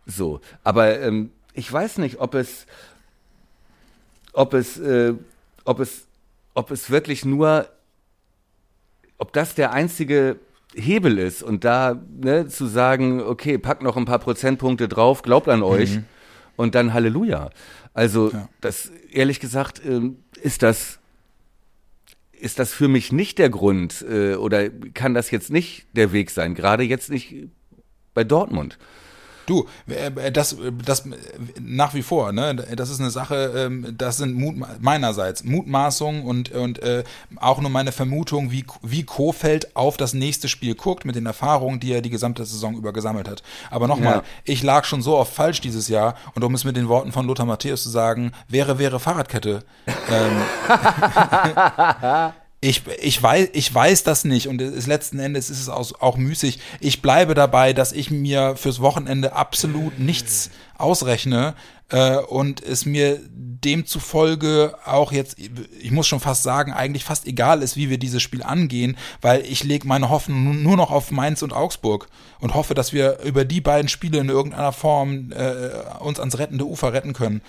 So, 0.06 0.40
aber 0.64 1.00
ähm, 1.02 1.32
ich 1.54 1.72
weiß 1.72 1.98
nicht, 1.98 2.20
ob 2.20 2.36
es 2.36 2.66
ob 4.36 4.54
es, 4.54 4.78
äh, 4.78 5.14
ob 5.64 5.80
es, 5.80 6.06
ob 6.54 6.72
es 6.72 6.90
wirklich 6.90 7.26
nur, 7.26 7.68
ob 9.18 9.34
das 9.34 9.56
der 9.56 9.72
einzige 9.72 10.38
Hebel 10.76 11.18
ist 11.18 11.42
und 11.42 11.64
da 11.64 12.00
ne, 12.18 12.48
zu 12.48 12.68
sagen, 12.68 13.22
okay, 13.22 13.58
packt 13.58 13.82
noch 13.82 13.96
ein 13.96 14.06
paar 14.06 14.20
Prozentpunkte 14.20 14.88
drauf, 14.90 15.22
glaubt 15.22 15.48
an 15.48 15.64
euch 15.64 16.00
und 16.58 16.76
dann 16.76 16.94
Halleluja. 16.94 17.50
Also 17.94 18.32
Ja. 18.32 18.50
das 18.60 18.92
ehrlich 19.12 19.40
gesagt 19.40 19.82
ähm, 19.86 20.18
ist 20.42 20.64
das 20.64 21.00
ist 22.46 22.60
das 22.60 22.72
für 22.72 22.88
mich 22.88 23.12
nicht 23.12 23.40
der 23.40 23.50
Grund 23.50 24.06
äh, 24.08 24.36
oder 24.36 24.70
kann 24.70 25.16
das 25.16 25.32
jetzt 25.32 25.50
nicht 25.50 25.88
der 25.94 26.12
Weg 26.12 26.30
sein, 26.30 26.54
gerade 26.54 26.84
jetzt 26.84 27.10
nicht 27.10 27.50
bei 28.14 28.24
Dortmund. 28.24 28.78
Du, 29.46 29.68
äh, 29.88 30.32
das, 30.32 30.56
das 30.84 31.04
nach 31.60 31.94
wie 31.94 32.02
vor, 32.02 32.32
ne? 32.32 32.56
Das 32.56 32.90
ist 32.90 33.00
eine 33.00 33.12
Sache, 33.12 33.54
ähm, 33.56 33.94
das 33.98 34.18
sind 34.18 34.34
Mut, 34.36 34.56
meinerseits 34.82 35.44
Mutmaßungen 35.44 36.24
und, 36.24 36.52
und 36.52 36.82
äh, 36.82 37.04
auch 37.38 37.60
nur 37.62 37.70
meine 37.70 37.92
Vermutung, 37.92 38.52
wie, 38.52 38.66
wie 38.82 39.04
Kofeld 39.04 39.76
auf 39.76 39.98
das 39.98 40.14
nächste 40.14 40.48
Spiel 40.48 40.76
guckt, 40.76 41.06
mit 41.06 41.16
den 41.16 41.26
Erfahrungen, 41.26 41.80
die 41.80 41.92
er 41.94 42.02
die 42.02 42.10
gesamte 42.10 42.44
Saison 42.46 42.76
über 42.76 42.94
gesammelt 42.94 43.30
hat. 43.30 43.44
Aber 43.70 43.88
nochmal, 43.88 44.16
Ja. 44.16 44.24
ich 44.44 44.64
lag 44.64 44.86
schon 44.86 45.02
so 45.02 45.16
oft 45.18 45.34
falsch 45.34 45.62
dieses 45.62 45.88
Jahr 45.88 46.16
und 46.34 46.44
um 46.44 46.54
es 46.56 46.64
mit 46.64 46.76
den 46.76 46.88
Worten 46.88 47.12
von 47.12 47.28
Lothar 47.28 47.46
Matthäus 47.46 47.84
zu 47.84 47.90
sagen, 47.90 48.32
wäre, 48.48 48.80
wäre 48.80 49.00
Fahrradkette. 49.00 49.64
Ähm, 50.10 50.42
Ich, 52.68 52.82
ich, 53.00 53.22
weiß, 53.22 53.50
ich 53.54 53.74
weiß 53.74 54.02
das 54.04 54.26
nicht 54.26 54.48
und 54.48 54.60
ist 54.60 54.88
letzten 54.88 55.20
Endes 55.20 55.52
ist 55.52 55.60
es 55.60 55.70
auch, 55.70 56.02
auch 56.02 56.18
müßig. 56.18 56.60
Ich 56.80 57.02
bleibe 57.02 57.36
dabei, 57.36 57.74
dass 57.74 57.92
ich 57.92 58.10
mir 58.10 58.56
fürs 58.56 58.80
Wochenende 58.80 59.34
absolut 59.34 60.00
nichts 60.00 60.50
ausrechne 60.76 61.54
äh, 61.90 62.18
und 62.18 62.64
es 62.64 62.88
mir 62.88 63.20
demzufolge 63.32 64.76
auch 64.84 65.12
jetzt, 65.12 65.38
ich 65.40 65.92
muss 65.92 66.08
schon 66.08 66.20
fast 66.20 66.42
sagen, 66.42 66.74
eigentlich 66.74 67.04
fast 67.04 67.28
egal 67.28 67.62
ist, 67.62 67.78
wie 67.78 67.92
wir 67.92 68.00
dieses 68.00 68.24
Spiel 68.24 68.42
angehen, 68.42 68.98
weil 69.22 69.42
ich 69.46 69.64
lege 69.64 69.88
meine 69.88 70.10
Hoffnung 70.10 70.44
nu- 70.44 70.54
nur 70.54 70.76
noch 70.78 70.90
auf 70.90 71.12
Mainz 71.12 71.44
und 71.44 71.54
Augsburg 71.54 72.08
und 72.40 72.56
hoffe, 72.56 72.74
dass 72.74 72.94
wir 72.94 73.20
über 73.20 73.46
die 73.46 73.62
beiden 73.62 73.90
Spiele 73.90 74.18
in 74.20 74.30
irgendeiner 74.30 74.72
Form 74.72 75.32
äh, 75.34 75.70
uns 76.00 76.20
ans 76.20 76.40
rettende 76.40 76.66
Ufer 76.66 76.94
retten 76.94 77.14
können. 77.14 77.42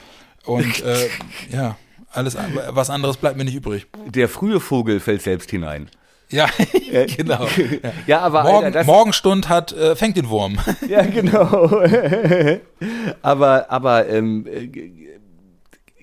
Und 0.44 0.82
äh, 0.82 1.08
ja, 1.50 1.76
alles 2.16 2.36
was 2.70 2.90
anderes 2.90 3.16
bleibt 3.16 3.36
mir 3.36 3.44
nicht 3.44 3.54
übrig. 3.54 3.86
Der 4.06 4.28
frühe 4.28 4.60
Vogel 4.60 5.00
fällt 5.00 5.22
selbst 5.22 5.50
hinein. 5.50 5.88
Ja, 6.28 6.48
genau. 7.16 7.46
Ja, 8.06 8.20
aber 8.20 8.42
Morgen, 8.42 8.64
Alter, 8.66 8.84
Morgenstund 8.84 9.48
hat, 9.48 9.72
äh, 9.72 9.94
fängt 9.94 10.16
den 10.16 10.28
Wurm. 10.28 10.58
Ja, 10.88 11.02
genau. 11.02 11.82
aber, 13.22 13.70
aber 13.70 14.08
ähm, 14.08 14.46
äh, 14.46 14.90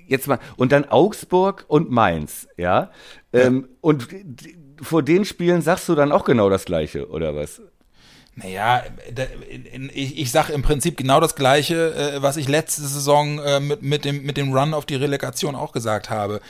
jetzt 0.08 0.28
mal 0.28 0.40
und 0.58 0.72
dann 0.72 0.86
Augsburg 0.86 1.66
und 1.68 1.92
Mainz, 1.92 2.48
ja. 2.58 2.92
Ähm, 3.34 3.68
Und 3.82 4.08
vor 4.82 5.02
den 5.04 5.26
Spielen 5.26 5.62
sagst 5.62 5.90
du 5.90 5.96
dann 5.96 6.12
auch 6.12 6.24
genau 6.24 6.50
das 6.50 6.66
Gleiche 6.66 7.10
oder 7.10 7.36
was? 7.36 7.62
Naja, 8.36 8.82
ich, 9.94 10.18
ich 10.18 10.32
sage 10.32 10.54
im 10.54 10.64
Prinzip 10.64 10.98
genau 10.98 11.20
das 11.20 11.36
Gleiche, 11.36 11.94
äh, 12.16 12.22
was 12.24 12.36
ich 12.38 12.48
letzte 12.48 12.82
Saison 12.82 13.38
äh, 13.40 13.60
mit, 13.60 13.84
mit, 13.84 14.06
dem, 14.06 14.24
mit 14.24 14.38
dem 14.38 14.52
Run 14.54 14.74
auf 14.74 14.86
die 14.88 14.96
Relegation 14.96 15.56
auch 15.56 15.72
gesagt 15.72 16.10
habe. 16.10 16.42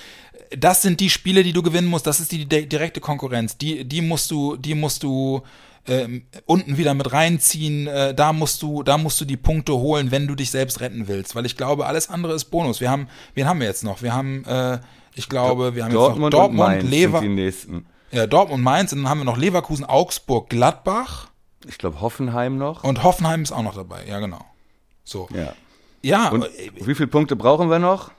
Das 0.57 0.81
sind 0.81 0.99
die 1.01 1.09
Spiele, 1.09 1.43
die 1.43 1.51
du 1.51 1.61
gewinnen 1.61 1.87
musst. 1.89 2.07
Das 2.07 2.19
ist 2.21 2.31
die 2.31 2.45
di- 2.45 2.67
direkte 2.67 3.01
Konkurrenz. 3.01 3.57
Die, 3.57 3.83
die 3.83 4.01
musst 4.01 4.31
du, 4.31 4.55
die 4.55 4.75
musst 4.75 5.03
du 5.03 5.41
ähm, 5.85 6.23
unten 6.45 6.77
wieder 6.77 6.93
mit 6.93 7.11
reinziehen. 7.11 7.87
Äh, 7.87 8.13
da 8.13 8.31
musst 8.31 8.61
du, 8.61 8.81
da 8.83 8.97
musst 8.97 9.19
du 9.19 9.25
die 9.25 9.35
Punkte 9.35 9.73
holen, 9.73 10.09
wenn 10.11 10.25
du 10.25 10.35
dich 10.35 10.51
selbst 10.51 10.79
retten 10.79 11.09
willst. 11.09 11.35
Weil 11.35 11.45
ich 11.45 11.57
glaube, 11.57 11.85
alles 11.85 12.09
andere 12.09 12.33
ist 12.33 12.45
Bonus. 12.45 12.79
Wir 12.79 12.91
haben, 12.91 13.09
wen 13.33 13.45
haben 13.45 13.59
wir 13.59 13.67
jetzt 13.67 13.83
noch? 13.83 14.01
Wir 14.01 14.13
haben, 14.13 14.45
äh, 14.45 14.79
ich 15.15 15.27
glaube, 15.27 15.75
wir 15.75 15.83
haben 15.83 15.91
Dortmund, 15.91 16.33
jetzt 16.33 16.39
noch 16.39 16.39
Dortmund, 16.39 16.61
und 16.61 16.75
Mainz 16.77 16.89
Lever, 16.89 17.19
sind 17.19 17.29
die 17.29 17.35
nächsten. 17.43 17.85
ja, 18.11 18.25
Dortmund, 18.25 18.63
Mainz, 18.63 18.93
und 18.93 18.99
dann 18.99 19.09
haben 19.09 19.19
wir 19.19 19.25
noch 19.25 19.37
Leverkusen, 19.37 19.83
Augsburg, 19.83 20.49
Gladbach. 20.49 21.27
Ich 21.67 21.77
glaube 21.77 22.01
Hoffenheim 22.01 22.57
noch. 22.57 22.83
Und 22.83 23.03
Hoffenheim 23.03 23.43
ist 23.43 23.51
auch 23.51 23.63
noch 23.63 23.75
dabei, 23.75 24.05
ja 24.05 24.19
genau. 24.19 24.43
So. 25.03 25.27
ja. 25.33 25.53
Ja, 26.05 26.29
Und 26.29 26.43
äh, 26.43 26.71
wie 26.81 26.95
viele 26.95 27.07
Punkte 27.07 27.35
brauchen 27.37 27.69
wir 27.69 27.79
noch? 27.79 28.11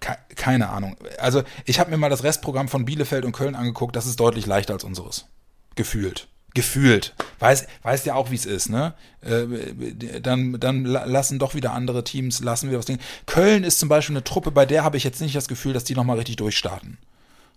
ke- 0.00 0.18
keine 0.36 0.68
Ahnung. 0.68 0.96
Also 1.18 1.42
ich 1.64 1.80
habe 1.80 1.90
mir 1.90 1.96
mal 1.96 2.10
das 2.10 2.22
Restprogramm 2.22 2.68
von 2.68 2.84
Bielefeld 2.84 3.24
und 3.24 3.32
Köln 3.32 3.54
angeguckt, 3.54 3.96
das 3.96 4.06
ist 4.06 4.20
deutlich 4.20 4.46
leichter 4.46 4.74
als 4.74 4.84
unseres. 4.84 5.26
Gefühlt. 5.74 6.28
Gefühlt. 6.54 7.14
Weiß, 7.40 7.66
weiß 7.82 8.04
ja 8.04 8.14
auch, 8.14 8.30
wie 8.30 8.36
es 8.36 8.46
ist, 8.46 8.68
ne? 8.68 8.94
Äh, 9.22 10.20
dann, 10.20 10.60
dann 10.60 10.84
la- 10.84 11.04
lassen 11.04 11.38
doch 11.40 11.54
wieder 11.54 11.72
andere 11.72 12.04
Teams, 12.04 12.40
lassen 12.40 12.70
wir 12.70 12.78
was 12.78 12.84
Ding. 12.86 12.98
Köln 13.26 13.64
ist 13.64 13.80
zum 13.80 13.88
Beispiel 13.88 14.14
eine 14.14 14.22
Truppe, 14.24 14.50
bei 14.52 14.64
der 14.66 14.84
habe 14.84 14.96
ich 14.96 15.02
jetzt 15.04 15.20
nicht 15.20 15.34
das 15.34 15.48
Gefühl, 15.48 15.72
dass 15.72 15.82
die 15.84 15.94
nochmal 15.96 16.16
richtig 16.18 16.36
durchstarten. 16.36 16.98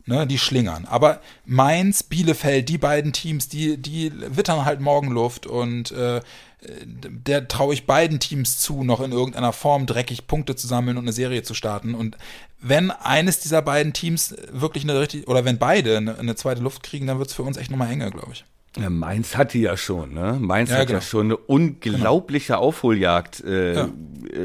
Ne, 0.09 0.25
die 0.25 0.37
schlingern. 0.37 0.85
Aber 0.85 1.19
Mainz, 1.45 2.01
Bielefeld, 2.01 2.69
die 2.69 2.77
beiden 2.77 3.11
Teams, 3.11 3.49
die, 3.49 3.75
die 3.75 4.13
wittern 4.15 4.63
halt 4.63 4.79
Morgenluft 4.79 5.45
und 5.45 5.91
äh, 5.91 6.21
der 6.61 7.47
traue 7.49 7.73
ich 7.73 7.85
beiden 7.85 8.19
Teams 8.19 8.57
zu, 8.57 8.83
noch 8.83 9.01
in 9.01 9.11
irgendeiner 9.11 9.51
Form 9.51 9.85
dreckig 9.85 10.25
Punkte 10.25 10.55
zu 10.55 10.65
sammeln 10.65 10.97
und 10.97 11.03
eine 11.03 11.11
Serie 11.11 11.43
zu 11.43 11.53
starten. 11.53 11.93
Und 11.93 12.17
wenn 12.59 12.89
eines 12.89 13.41
dieser 13.41 13.61
beiden 13.61 13.93
Teams 13.93 14.35
wirklich 14.51 14.83
eine 14.83 14.99
richtig, 14.99 15.27
oder 15.27 15.45
wenn 15.45 15.59
beide 15.59 15.97
eine, 15.97 16.17
eine 16.17 16.35
zweite 16.35 16.61
Luft 16.61 16.83
kriegen, 16.83 17.05
dann 17.05 17.19
wird 17.19 17.29
es 17.29 17.35
für 17.35 17.43
uns 17.43 17.57
echt 17.57 17.69
nochmal 17.69 17.91
enger, 17.91 18.09
glaube 18.09 18.31
ich. 18.31 18.45
Ja, 18.81 18.89
Mainz 18.89 19.35
hat 19.35 19.53
die 19.53 19.61
ja 19.61 19.75
schon, 19.77 20.13
ne? 20.13 20.37
Mainz 20.39 20.69
Ja, 20.69 20.77
hat 20.77 20.87
genau. 20.87 20.99
ja 20.99 21.01
schon 21.01 21.25
eine 21.27 21.37
unglaubliche 21.37 22.57
Aufholjagd 22.57 23.43
äh, 23.43 23.75
Ja. 23.75 23.89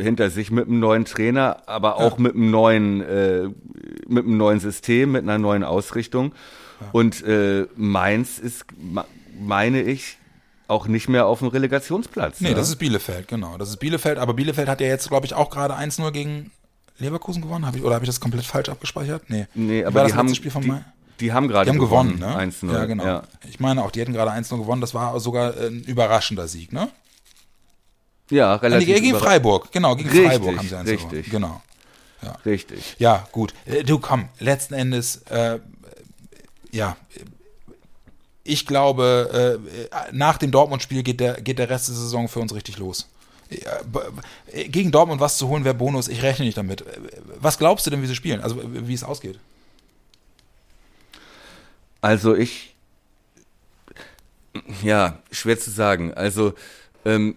hinter 0.00 0.30
sich 0.30 0.50
mit 0.50 0.66
einem 0.68 0.80
neuen 0.80 1.04
Trainer, 1.04 1.62
aber 1.66 1.96
auch 1.96 2.18
mit 2.18 2.34
einem 2.34 2.50
neuen, 2.50 3.00
äh, 3.02 3.48
mit 4.08 4.24
einem 4.26 4.36
neuen 4.36 4.60
System, 4.60 5.12
mit 5.12 5.22
einer 5.22 5.38
neuen 5.38 5.64
Ausrichtung. 5.64 6.32
Und 6.92 7.22
äh, 7.24 7.66
Mainz 7.76 8.38
ist, 8.38 8.64
meine 9.40 9.82
ich, 9.82 10.18
auch 10.68 10.86
nicht 10.88 11.08
mehr 11.08 11.26
auf 11.26 11.40
dem 11.40 11.48
Relegationsplatz. 11.48 12.40
Nee, 12.40 12.50
ne? 12.50 12.54
das 12.54 12.68
ist 12.68 12.76
Bielefeld, 12.76 13.28
genau. 13.28 13.58
Das 13.58 13.68
ist 13.68 13.76
Bielefeld, 13.76 14.18
aber 14.18 14.34
Bielefeld 14.34 14.68
hat 14.68 14.80
ja 14.80 14.86
jetzt, 14.88 15.08
glaube 15.08 15.26
ich, 15.26 15.34
auch 15.34 15.50
gerade 15.50 15.74
1-0 15.74 16.10
gegen 16.12 16.50
Leverkusen 16.98 17.42
gewonnen. 17.42 17.66
Hab 17.66 17.76
ich, 17.76 17.82
oder 17.84 17.94
habe 17.94 18.04
ich 18.04 18.08
das 18.08 18.20
komplett 18.20 18.44
falsch 18.44 18.68
abgespeichert? 18.68 19.22
Nee. 19.28 19.46
nee, 19.54 19.80
Wie 19.80 19.84
aber 19.84 19.96
war 19.96 20.04
die 20.04 20.10
das 20.10 20.18
haben, 20.18 20.26
letzte 20.28 20.36
Spiel 20.38 20.50
von 20.50 20.62
die, 20.62 20.68
Mai? 20.68 20.84
Die 21.20 21.32
haben 21.32 21.48
gerade 21.48 21.70
haben 21.70 21.78
gewonnen, 21.78 22.18
ne? 22.18 22.36
1-0. 22.36 22.72
Ja, 22.72 22.84
genau. 22.86 23.04
Ja. 23.04 23.22
Ich 23.48 23.60
meine 23.60 23.82
auch, 23.84 23.90
die 23.90 24.00
hätten 24.00 24.12
gerade 24.12 24.30
1-0 24.32 24.56
gewonnen. 24.58 24.80
Das 24.80 24.94
war 24.94 25.18
sogar 25.20 25.56
ein 25.56 25.82
überraschender 25.84 26.48
Sieg, 26.48 26.72
ne? 26.72 26.88
ja, 28.30 28.54
Ah, 28.54 28.58
nee, 28.62 28.66
relativ 28.68 28.88
gegen 29.02 29.16
Freiburg, 29.18 29.70
genau, 29.72 29.94
gegen 29.94 30.08
Richtig, 30.08 30.26
Freiburg 30.28 30.56
haben 30.58 30.68
sie 30.68 30.76
1 30.76 30.88
gewonnen. 30.90 31.10
richtig. 31.10 31.30
Genau. 31.30 31.62
Richtig. 32.46 32.96
Ja, 32.98 33.26
gut. 33.32 33.52
Äh, 33.66 33.82
Du 33.82 33.98
komm, 33.98 34.28
letzten 34.38 34.74
Endes, 34.74 35.16
äh, 35.28 35.58
ja, 36.70 36.96
ich 38.44 38.66
glaube, 38.66 39.60
äh, 39.90 40.12
nach 40.12 40.38
dem 40.38 40.50
Dortmund-Spiel 40.50 41.02
geht 41.02 41.20
der, 41.20 41.40
geht 41.40 41.58
der 41.58 41.68
Rest 41.68 41.88
der 41.88 41.94
Saison 41.94 42.28
für 42.28 42.40
uns 42.40 42.54
richtig 42.54 42.78
los. 42.78 43.08
Ja, 43.50 43.80
b- 43.84 44.68
Gegen 44.68 44.90
Dortmund 44.90 45.20
was 45.20 45.36
zu 45.36 45.48
holen 45.48 45.64
wäre 45.64 45.74
Bonus, 45.74 46.08
ich 46.08 46.22
rechne 46.22 46.44
nicht 46.46 46.56
damit. 46.56 46.84
Was 47.38 47.58
glaubst 47.58 47.86
du 47.86 47.90
denn, 47.90 48.02
wie 48.02 48.06
sie 48.06 48.14
spielen? 48.16 48.40
Also, 48.40 48.60
wie 48.64 48.94
es 48.94 49.04
ausgeht? 49.04 49.38
Also 52.02 52.34
ich, 52.34 52.74
ja, 54.82 55.22
schwer 55.30 55.58
zu 55.58 55.70
sagen. 55.70 56.12
Also 56.12 56.52
ähm, 57.06 57.36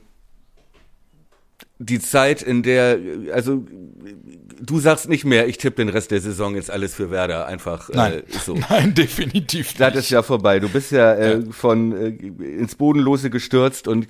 die 1.78 2.00
Zeit, 2.00 2.42
in 2.42 2.64
der, 2.64 2.98
also 3.34 3.66
du 4.60 4.80
sagst 4.80 5.08
nicht 5.08 5.24
mehr, 5.24 5.48
ich 5.48 5.58
tippe 5.58 5.78
den 5.78 5.90
Rest 5.90 6.12
der 6.12 6.20
Saison 6.20 6.56
jetzt 6.56 6.72
alles 6.72 6.96
für 6.96 7.12
Werder, 7.12 7.46
einfach 7.46 7.90
Nein. 7.94 8.14
Äh, 8.14 8.24
so. 8.44 8.56
Nein, 8.70 8.94
definitiv 8.94 9.68
nicht. 9.68 9.80
Das 9.80 9.96
ist 9.96 10.10
ja 10.10 10.24
vorbei. 10.24 10.60
Du 10.60 10.68
bist 10.70 10.92
ja, 10.92 11.14
äh, 11.14 11.42
von 11.52 11.92
äh, 11.96 12.08
ins 12.08 12.76
Bodenlose 12.76 13.30
gestürzt 13.30 13.88
und 13.88 14.08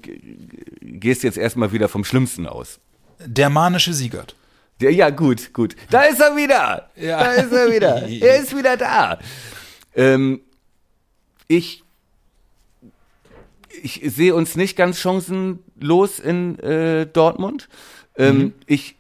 gehst 0.82 1.24
jetzt 1.24 1.38
erstmal 1.38 1.72
wieder 1.72 1.90
vom 1.90 2.04
Schlimmsten 2.04 2.48
aus. 2.48 2.80
Der 3.26 3.50
manische 3.50 3.94
Siegert. 3.94 4.36
Ja, 4.82 4.90
ja, 4.90 5.10
gut, 5.10 5.54
gut. 5.54 5.76
Da 5.90 6.04
ist 6.04 6.20
er 6.20 6.36
wieder. 6.36 6.90
Ja. 6.96 7.20
Da 7.20 7.32
ist 7.34 7.52
er 7.52 7.72
wieder. 7.72 8.08
Er 8.22 8.42
ist 8.42 8.56
wieder 8.56 8.78
da. 8.78 9.20
Ähm, 9.96 10.42
ich 11.48 11.84
ich 13.82 14.02
sehe 14.06 14.34
uns 14.36 14.56
nicht 14.56 14.76
ganz 14.76 15.00
chancenlos 15.00 16.20
in 16.20 16.60
äh, 16.60 17.06
Dortmund. 17.08 17.68
Ähm, 18.18 18.54
Ich 18.68 18.96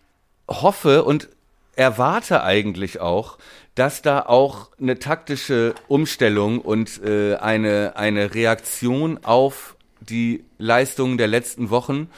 hoffe 0.47 1.03
und 1.03 1.29
erwarte 1.75 2.43
eigentlich 2.43 2.99
auch, 2.99 3.37
dass 3.75 4.01
da 4.01 4.21
auch 4.21 4.69
eine 4.79 4.99
taktische 4.99 5.75
Umstellung 5.87 6.59
und 6.59 7.01
äh, 7.03 7.35
eine, 7.35 7.93
eine 7.95 8.33
Reaktion 8.33 9.19
auf 9.23 9.75
die 9.99 10.43
Leistungen 10.57 11.17
der 11.17 11.27
letzten 11.27 11.69
Wochen 11.69 12.09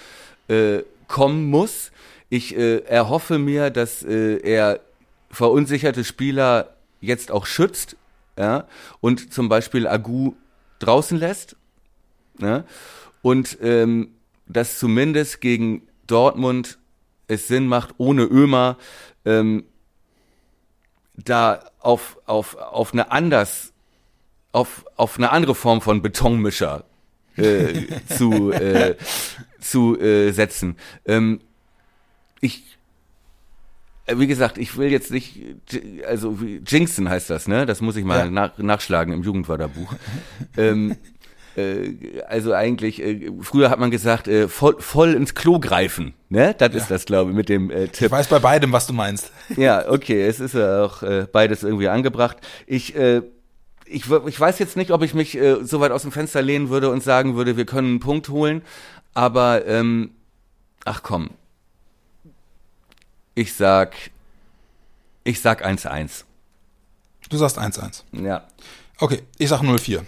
äh, 0.47 0.80
kommen 1.07 1.49
muss. 1.49 1.91
Ich 2.30 2.55
äh, 2.55 2.80
erhoffe 2.80 3.39
mir, 3.39 3.69
dass 3.69 4.03
äh, 4.03 4.38
er 4.38 4.80
verunsicherte 5.32 6.03
Spieler 6.03 6.75
jetzt 7.01 7.32
auch 7.32 7.45
schützt 7.45 7.95
ja, 8.38 8.67
und 8.99 9.33
zum 9.33 9.49
Beispiel 9.49 9.88
Agu 9.88 10.33
draußen 10.79 11.17
lässt. 11.17 11.55
Ne? 12.38 12.63
Und 13.21 13.57
ähm, 13.61 14.11
dass 14.45 14.79
zumindest 14.79 15.41
gegen 15.41 15.88
Dortmund 16.05 16.77
es 17.27 17.47
Sinn 17.47 17.67
macht, 17.67 17.95
ohne 17.97 18.23
Ömer 18.23 18.77
ähm, 19.25 19.65
da 21.15 21.71
auf, 21.79 22.19
auf, 22.25 22.55
auf 22.55 22.93
eine 22.93 23.11
anders, 23.11 23.73
auf, 24.51 24.85
auf 24.95 25.17
eine 25.17 25.31
andere 25.31 25.55
Form 25.55 25.81
von 25.81 26.01
Betonmischer 26.01 26.85
äh, 27.35 27.88
zu, 28.15 28.51
äh, 28.51 28.95
zu 29.59 29.99
äh, 29.99 30.31
setzen. 30.31 30.77
Ähm, 31.05 31.41
ich, 32.39 32.76
wie 34.16 34.28
gesagt, 34.28 34.58
ich 34.58 34.78
will 34.78 34.89
jetzt 34.91 35.12
nicht, 35.12 35.38
äh, 35.74 36.03
also 36.05 36.41
wie- 36.41 36.62
Jinxen 36.66 37.10
heißt 37.10 37.30
das, 37.30 37.47
ne? 37.47 37.66
Das 37.66 37.82
muss 37.82 37.95
ich 37.95 38.05
mal 38.05 38.20
Ja. 38.26 38.30
nach, 38.32 38.58
nachschlagen 38.58 39.14
im 39.14 39.24
Jugendwörterbuch. 39.24 39.93
ähm, 40.58 40.95
äh, 41.55 42.22
also 42.28 42.53
eigentlich, 42.53 43.01
äh, 43.01 43.30
früher 43.41 43.70
hat 43.70 43.80
man 43.80 43.91
gesagt, 43.91 44.28
äh, 44.28 44.47
voll, 44.47 44.76
voll 44.80 45.14
ins 45.14 45.34
Klo 45.36 45.60
greifen, 45.60 46.14
ne? 46.30 46.55
Das 46.58 46.74
ist 46.76 46.89
das, 46.91 47.05
glaube 47.05 47.32
ich, 47.32 47.36
mit 47.36 47.49
dem 47.49 47.70
äh, 47.72 47.86
Ich 47.86 47.91
Tipp. 47.91 48.12
weiß 48.12 48.28
bei 48.28 48.39
beidem, 48.39 48.72
was 48.72 48.88
du 48.88 48.93
meinst. 48.93 49.32
Ja, 49.58 49.89
okay, 49.89 50.24
es 50.26 50.39
ist 50.39 50.53
ja 50.53 50.84
auch 50.84 51.01
äh, 51.03 51.26
beides 51.32 51.64
irgendwie 51.64 51.88
angebracht. 51.89 52.38
Ich, 52.68 52.95
äh, 52.95 53.22
ich, 53.86 54.03
ich 54.28 54.39
weiß 54.39 54.60
jetzt 54.60 54.76
nicht, 54.78 54.91
ob 54.91 55.01
ich 55.03 55.14
mich 55.14 55.38
äh, 55.38 55.64
so 55.64 55.80
weit 55.80 55.91
aus 55.91 56.01
dem 56.03 56.12
Fenster 56.12 56.41
lehnen 56.41 56.70
würde 56.70 56.91
und 56.91 57.01
sagen 57.03 57.36
würde, 57.36 57.55
wir 57.58 57.66
können 57.66 57.88
einen 57.88 57.99
Punkt 58.01 58.30
holen, 58.30 58.62
aber 59.14 59.66
ähm, 59.66 60.12
ach 60.86 61.01
komm, 61.03 61.30
ich 63.38 63.53
sag, 63.53 63.95
ich 65.23 65.41
sag 65.41 65.63
1-1. 65.63 66.23
Du 67.29 67.38
sagst 67.38 67.59
1-1. 67.59 68.03
Ja. 68.13 68.47
Okay, 68.99 69.21
ich 69.38 69.49
sag 69.49 69.61
0-4. 69.61 70.01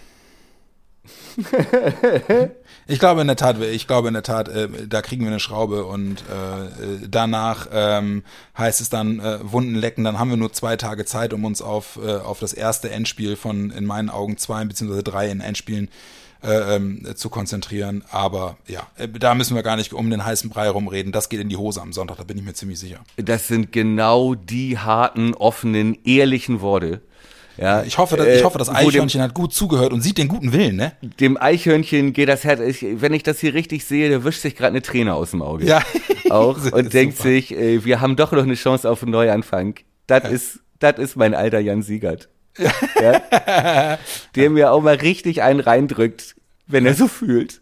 ich 2.88 3.00
glaube 3.00 3.22
in 3.22 3.28
der 3.28 3.36
Tat, 3.36 3.60
ich 3.62 3.86
glaube 3.88 4.08
in 4.08 4.16
der 4.16 4.24
Tat, 4.24 4.50
äh, 4.50 4.68
da 4.88 5.02
kriegen 5.04 5.22
wir 5.22 5.30
eine 5.30 5.40
Schraube 5.40 5.86
und 5.86 6.22
äh, 6.22 7.08
danach 7.08 7.68
ähm, 7.72 8.24
heißt 8.58 8.82
es 8.82 8.90
dann 8.90 9.20
äh, 9.20 9.40
Wunden 9.44 9.76
lecken. 9.76 10.04
Dann 10.04 10.18
haben 10.18 10.32
wir 10.32 10.38
nur 10.38 10.52
zwei 10.52 10.76
Tage 10.76 11.06
Zeit, 11.06 11.32
um 11.32 11.46
uns 11.46 11.62
auf 11.62 12.00
äh, 12.04 12.16
auf 12.16 12.40
das 12.40 12.54
erste 12.54 12.90
Endspiel 12.90 13.36
von 13.36 13.70
in 13.70 13.86
meinen 13.86 14.10
Augen 14.10 14.38
zwei 14.38 14.66
beziehungsweise 14.66 15.04
drei 15.04 15.30
in 15.30 15.40
Endspielen 15.40 15.86
äh, 15.86 15.90
ähm, 16.44 17.06
zu 17.16 17.30
konzentrieren. 17.30 18.04
Aber 18.12 18.58
ja, 18.68 18.88
äh, 18.98 19.08
da 19.08 19.36
müssen 19.36 19.56
wir 19.56 19.64
gar 19.64 19.76
nicht 19.76 19.94
um 19.94 20.10
den 20.10 20.26
heißen 20.26 20.50
Brei 20.50 20.70
rumreden. 20.70 21.12
Das 21.12 21.30
geht 21.30 21.40
in 21.40 21.50
die 21.50 21.58
Hose 21.58 21.82
am 21.82 21.94
Sonntag, 21.94 22.18
da 22.18 22.24
bin 22.24 22.38
ich 22.38 22.44
mir 22.44 22.54
ziemlich 22.54 22.80
sicher. 22.80 23.00
Das 23.18 23.48
sind 23.48 23.72
genau 23.72 24.36
die 24.36 24.78
harten, 24.78 25.34
offenen, 25.34 25.98
ehrlichen 26.06 26.62
Worte. 26.62 27.02
Ja, 27.58 27.84
Ich 27.84 27.98
hoffe, 27.98 28.16
dass, 28.16 28.26
äh, 28.26 28.38
ich 28.38 28.44
hoffe, 28.46 28.58
das 28.58 28.70
wo 28.70 28.74
dem- 28.74 28.88
Eichhörnchen 28.88 29.22
hat 29.22 29.34
gut 29.34 29.54
zugehört 29.54 29.92
und 29.92 30.00
sieht 30.02 30.18
den 30.18 30.30
guten 30.30 30.54
Willen, 30.54 30.78
ne? 30.78 30.94
dem 31.20 31.36
Eichhörnchen 31.36 32.14
geht 32.14 32.30
das 32.30 32.46
Herz, 32.46 32.62
ich, 32.62 32.86
wenn 33.02 33.12
ich 33.14 33.24
das 33.24 33.40
hier 33.42 33.54
richtig 33.54 33.84
sehe, 33.84 34.08
der 34.08 34.24
wischt 34.24 34.42
sich 34.42 34.56
gerade 34.56 34.70
eine 34.70 34.82
Träne 34.82 35.14
aus 35.14 35.32
dem 35.32 35.42
Auge. 35.42 35.66
Ja. 35.66 35.82
Auch 36.30 36.58
und 36.72 36.94
denkt 36.94 37.18
super. 37.18 37.30
sich, 37.30 37.52
äh, 37.54 37.84
wir 37.84 38.00
haben 38.00 38.16
doch 38.16 38.32
noch 38.32 38.44
eine 38.44 38.54
Chance 38.56 38.90
auf 38.90 39.02
einen 39.04 39.12
Neuanfang. 39.12 39.76
Das 40.08 40.32
ist, 40.32 40.60
das 40.80 40.98
ist 41.00 41.18
mein 41.18 41.34
alter 41.36 41.60
Jan 41.60 41.82
Siegert. 41.82 42.30
Ja? 42.58 43.98
Der 44.36 44.50
mir 44.50 44.72
auch 44.72 44.82
mal 44.82 44.96
richtig 44.96 45.42
einen 45.42 45.60
reindrückt, 45.60 46.36
wenn 46.68 46.86
er 46.86 46.94
so 46.94 47.08
fühlt. 47.08 47.62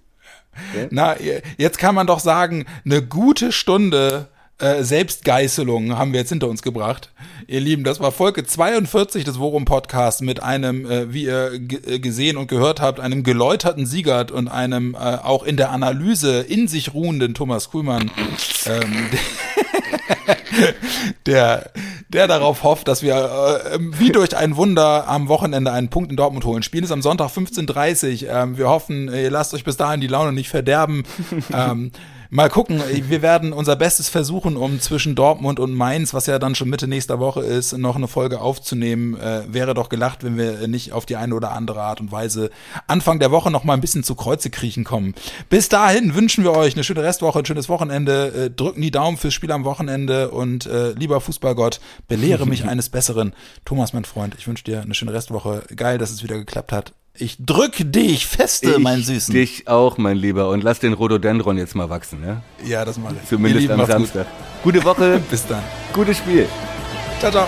Na, 0.90 1.16
jetzt 1.58 1.78
kann 1.78 1.96
man 1.96 2.08
doch 2.08 2.20
sagen, 2.20 2.66
eine 2.84 3.04
gute 3.04 3.52
Stunde 3.52 4.30
äh, 4.60 4.84
Selbstgeißelung 4.84 5.98
haben 5.98 6.14
wir 6.14 6.22
jetzt 6.22 6.30
hinter 6.30 6.48
uns 6.48 6.64
gebracht. 6.64 7.12
Ihr 7.46 7.62
Lieben, 7.62 7.84
das 7.84 8.00
war 8.00 8.12
Folge 8.12 8.44
42 8.44 9.24
des 9.24 9.40
Worum 9.40 9.66
Podcasts 9.66 10.22
mit 10.22 10.42
einem, 10.42 10.90
äh, 10.90 11.14
wie 11.14 11.26
ihr 11.26 11.52
äh, 11.54 12.00
gesehen 12.00 12.38
und 12.38 12.48
gehört 12.48 12.82
habt, 12.82 13.00
einem 13.00 13.24
geläuterten 13.24 13.86
Siegert 13.86 14.32
und 14.32 14.48
einem 14.48 14.96
äh, 14.96 14.98
auch 14.98 15.44
in 15.44 15.58
der 15.58 15.70
Analyse 15.70 16.42
in 16.42 16.68
sich 16.68 16.94
ruhenden 16.96 17.36
Thomas 17.36 17.70
Kuhlmann, 17.70 18.10
ähm, 18.66 19.10
der, 21.28 21.72
der 22.10 22.28
darauf 22.28 22.64
hofft, 22.64 22.88
dass 22.88 23.04
wir 23.04 23.16
äh, 23.16 23.78
wie 23.80 24.12
durch 24.12 24.36
ein 24.36 24.56
Wunder 24.56 25.08
am 25.08 25.28
Wochenende 25.28 25.72
einen 25.72 25.90
Punkt 25.90 26.10
in 26.10 26.18
Dortmund 26.18 26.46
holen. 26.46 26.64
Spiel 26.64 26.84
ist 26.84 26.92
am 26.92 27.04
Sonntag 27.04 27.30
15.30 27.30 28.24
Uhr. 28.24 28.34
Ähm, 28.34 28.58
wir 28.58 28.70
hoffen, 28.70 29.08
ihr 29.14 29.30
lasst 29.30 29.54
euch 29.54 29.64
bis 29.64 29.78
dahin 29.78 30.02
die 30.02 30.08
Laune 30.08 30.34
nicht 30.34 30.50
verderben. 30.50 31.04
Ähm, 31.54 31.92
Mal 32.30 32.50
gucken, 32.50 32.82
wir 32.92 33.22
werden 33.22 33.54
unser 33.54 33.76
Bestes 33.78 34.10
versuchen, 34.10 34.58
um 34.58 34.82
zwischen 34.82 35.16
Dortmund 35.16 35.60
und 35.60 35.74
Mainz, 35.74 36.14
was 36.14 36.26
ja 36.26 36.40
dann 36.40 36.56
schon 36.56 36.70
Mitte 36.70 36.88
nächster 36.88 37.20
Woche 37.20 37.42
ist, 37.42 37.78
noch 37.78 37.96
eine 37.96 38.10
Folge 38.10 38.42
aufzunehmen. 38.42 39.18
Äh, 39.20 39.44
wäre 39.48 39.74
doch 39.74 39.88
gelacht, 39.88 40.24
wenn 40.26 40.38
wir 40.38 40.68
nicht 40.68 40.92
auf 40.92 41.06
die 41.06 41.16
eine 41.16 41.36
oder 41.36 41.52
andere 41.52 41.82
Art 41.82 42.02
und 42.02 42.12
Weise 42.12 42.50
Anfang 42.88 43.20
der 43.20 43.32
Woche 43.32 43.50
noch 43.50 43.64
mal 43.64 43.74
ein 43.74 43.82
bisschen 43.82 44.04
zu 44.04 44.16
Kreuze 44.16 44.50
kriechen 44.50 44.84
kommen. 44.84 45.16
Bis 45.50 45.70
dahin 45.70 46.16
wünschen 46.16 46.44
wir 46.44 46.52
euch 46.52 46.74
eine 46.74 46.84
schöne 46.84 47.04
Restwoche, 47.04 47.40
ein 47.40 47.46
schönes 47.46 47.70
Wochenende. 47.70 48.28
Äh, 48.28 48.50
drücken 48.50 48.82
die 48.82 48.92
Daumen 48.92 49.18
fürs 49.18 49.34
Spiel 49.34 49.52
am 49.52 49.64
Wochenende 49.64 50.30
und 50.32 50.66
äh, 50.66 50.92
lieber 50.92 51.22
Fußballgott, 51.22 51.80
belehre 52.10 52.46
mich 52.46 52.66
eines 52.68 52.90
Besseren. 52.90 53.34
Thomas, 53.64 53.94
mein 53.94 54.06
Freund, 54.06 54.36
ich 54.38 54.48
wünsche 54.48 54.66
dir 54.66 54.82
eine 54.82 54.94
schöne 54.94 55.14
Restwoche. 55.14 55.64
Geil, 55.76 55.98
dass 55.98 56.12
es 56.12 56.24
wieder 56.24 56.38
geklappt 56.38 56.74
hat. 56.74 56.94
Ich 57.20 57.38
drück 57.40 57.74
dich 57.80 58.28
feste, 58.28 58.72
ich 58.72 58.78
mein 58.78 59.02
Süßen. 59.02 59.34
Dich 59.34 59.68
auch, 59.68 59.98
mein 59.98 60.18
Lieber. 60.18 60.50
Und 60.50 60.64
lass 60.64 60.80
den 60.80 60.94
Rhododendron 60.94 61.58
jetzt 61.58 61.74
mal 61.76 61.90
wachsen, 61.90 62.22
ne? 62.22 62.44
Ja, 62.66 62.86
das 62.86 62.98
mache 62.98 63.16
ich. 63.22 63.28
Zumindest 63.30 63.62
Lieben, 63.62 63.74
am 63.74 63.80
macht's 63.80 63.96
gut. 63.96 64.08
Samstag. 64.14 64.28
Gute 64.64 64.84
Woche, 64.84 65.20
Bis 65.30 65.46
dann. 65.48 65.64
gutes 65.94 66.18
Spiel. 66.18 66.48
Ciao, 67.20 67.32
ciao. 67.32 67.48